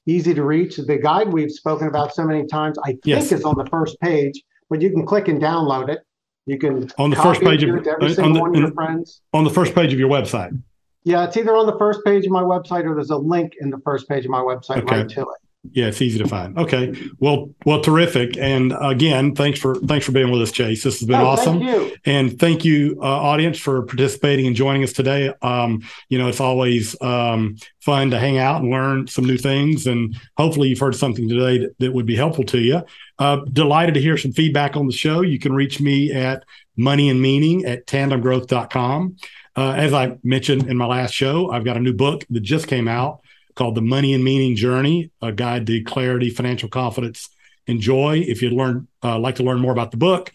Easy 0.06 0.34
to 0.34 0.44
reach. 0.44 0.76
The 0.76 0.98
guide 0.98 1.32
we've 1.32 1.50
spoken 1.50 1.88
about 1.88 2.14
so 2.14 2.24
many 2.24 2.46
times, 2.46 2.78
I 2.84 2.90
think, 2.90 3.06
yes. 3.06 3.32
is 3.32 3.44
on 3.44 3.56
the 3.56 3.66
first 3.66 4.00
page, 4.00 4.40
but 4.70 4.80
you 4.80 4.90
can 4.90 5.04
click 5.06 5.28
and 5.28 5.40
download 5.40 5.88
it. 5.88 6.00
You 6.46 6.58
can 6.58 6.90
on 6.98 7.10
the 7.10 7.16
first 7.16 7.40
page 7.40 7.62
of 7.62 7.86
every 7.86 8.14
single 8.14 8.34
the, 8.34 8.40
one 8.40 8.54
of 8.54 8.60
your 8.60 8.72
friends. 8.72 9.20
On 9.32 9.44
the 9.44 9.50
first 9.50 9.74
page 9.74 9.92
of 9.92 9.98
your 9.98 10.08
website. 10.08 10.60
Yeah, 11.04 11.24
it's 11.24 11.36
either 11.36 11.54
on 11.54 11.66
the 11.66 11.78
first 11.78 12.00
page 12.04 12.24
of 12.26 12.32
my 12.32 12.42
website 12.42 12.84
or 12.84 12.94
there's 12.94 13.10
a 13.10 13.16
link 13.16 13.54
in 13.60 13.70
the 13.70 13.78
first 13.84 14.08
page 14.08 14.24
of 14.24 14.30
my 14.30 14.40
website 14.40 14.82
okay. 14.82 14.98
right 14.98 15.08
to 15.10 15.20
it. 15.20 15.26
Yeah, 15.70 15.86
it's 15.86 16.02
easy 16.02 16.18
to 16.18 16.26
find. 16.26 16.58
Okay. 16.58 16.92
Well, 17.20 17.50
well, 17.64 17.80
terrific. 17.80 18.36
And 18.36 18.74
again, 18.80 19.36
thanks 19.36 19.60
for 19.60 19.76
thanks 19.76 20.04
for 20.04 20.10
being 20.10 20.32
with 20.32 20.42
us, 20.42 20.50
Chase. 20.50 20.82
This 20.82 20.98
has 20.98 21.06
been 21.06 21.20
oh, 21.20 21.26
awesome. 21.26 21.60
Thank 21.60 22.00
and 22.04 22.38
thank 22.38 22.64
you, 22.64 22.98
uh, 23.00 23.06
audience, 23.06 23.60
for 23.60 23.82
participating 23.82 24.48
and 24.48 24.56
joining 24.56 24.82
us 24.82 24.92
today. 24.92 25.32
Um, 25.40 25.82
you 26.08 26.18
know, 26.18 26.26
it's 26.26 26.40
always 26.40 27.00
um, 27.00 27.56
fun 27.78 28.10
to 28.10 28.18
hang 28.18 28.38
out 28.38 28.60
and 28.60 28.72
learn 28.72 29.06
some 29.06 29.24
new 29.24 29.38
things. 29.38 29.86
And 29.86 30.16
hopefully, 30.36 30.68
you've 30.68 30.80
heard 30.80 30.96
something 30.96 31.28
today 31.28 31.58
that, 31.58 31.78
that 31.78 31.92
would 31.92 32.06
be 32.06 32.16
helpful 32.16 32.44
to 32.44 32.58
you. 32.58 32.82
Uh, 33.20 33.36
delighted 33.52 33.94
to 33.94 34.00
hear 34.00 34.16
some 34.16 34.32
feedback 34.32 34.76
on 34.76 34.88
the 34.88 34.92
show. 34.92 35.20
You 35.20 35.38
can 35.38 35.52
reach 35.52 35.80
me 35.80 36.12
at 36.12 36.42
money 36.76 37.08
and 37.08 37.22
meaning 37.22 37.64
at 37.66 37.86
tandemgrowth.com. 37.86 39.16
Uh, 39.54 39.72
as 39.76 39.92
I 39.92 40.18
mentioned 40.24 40.68
in 40.68 40.76
my 40.76 40.86
last 40.86 41.12
show, 41.12 41.52
I've 41.52 41.64
got 41.64 41.76
a 41.76 41.80
new 41.80 41.92
book 41.92 42.24
that 42.30 42.40
just 42.40 42.66
came 42.66 42.88
out 42.88 43.20
called 43.54 43.74
The 43.74 43.82
Money 43.82 44.14
and 44.14 44.24
Meaning 44.24 44.56
Journey, 44.56 45.10
a 45.20 45.32
guide 45.32 45.66
to 45.66 45.82
clarity, 45.82 46.30
financial 46.30 46.68
confidence, 46.68 47.28
and 47.66 47.80
joy. 47.80 48.22
If 48.26 48.42
you'd 48.42 48.52
learn, 48.52 48.88
uh, 49.02 49.18
like 49.18 49.36
to 49.36 49.42
learn 49.42 49.60
more 49.60 49.72
about 49.72 49.90
the 49.90 49.96
book, 49.96 50.30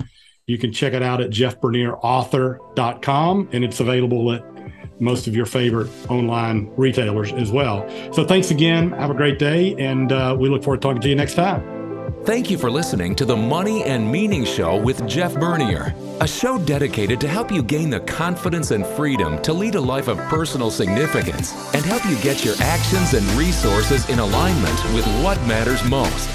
you 0.45 0.57
can 0.57 0.72
check 0.72 0.93
it 0.93 1.03
out 1.03 1.22
at 1.22 1.30
jeffbernierauthor.com, 1.30 3.49
and 3.51 3.63
it's 3.63 3.80
available 3.80 4.32
at 4.32 4.43
most 4.99 5.28
of 5.28 5.36
your 5.36 5.45
favorite 5.45 5.91
online 6.09 6.72
retailers 6.78 7.32
as 7.34 7.51
well. 7.51 7.88
So 8.13 8.26
thanks 8.26 8.49
again. 8.49 8.91
Have 8.91 9.11
a 9.11 9.15
great 9.15 9.39
day, 9.39 9.76
and 9.78 10.11
uh, 10.11 10.36
we 10.39 10.49
look 10.49 10.63
forward 10.63 10.82
to 10.82 10.88
talking 10.88 11.01
to 11.01 11.09
you 11.09 11.15
next 11.15 11.36
time. 11.36 11.76
Thank 12.28 12.51
you 12.51 12.57
for 12.57 12.69
listening 12.69 13.15
to 13.15 13.23
the 13.23 13.38
Money 13.38 13.86
and 13.86 14.11
Meaning 14.11 14.43
Show 14.43 14.75
with 14.75 15.07
Jeff 15.07 15.34
Bernier, 15.36 15.95
a 16.19 16.28
show 16.28 16.57
dedicated 16.57 17.21
to 17.21 17.28
help 17.30 17.49
you 17.53 17.63
gain 17.63 17.89
the 17.89 18.01
confidence 18.01 18.71
and 18.71 18.86
freedom 18.86 19.41
to 19.43 19.53
lead 19.53 19.75
a 19.75 19.80
life 19.80 20.09
of 20.09 20.17
personal 20.28 20.69
significance 20.69 21.53
and 21.73 21.86
help 21.86 22.03
you 22.03 22.21
get 22.21 22.43
your 22.43 22.55
actions 22.59 23.13
and 23.13 23.25
resources 23.39 24.09
in 24.09 24.19
alignment 24.19 24.75
with 24.93 25.05
what 25.23 25.41
matters 25.47 25.82
most. 25.89 26.30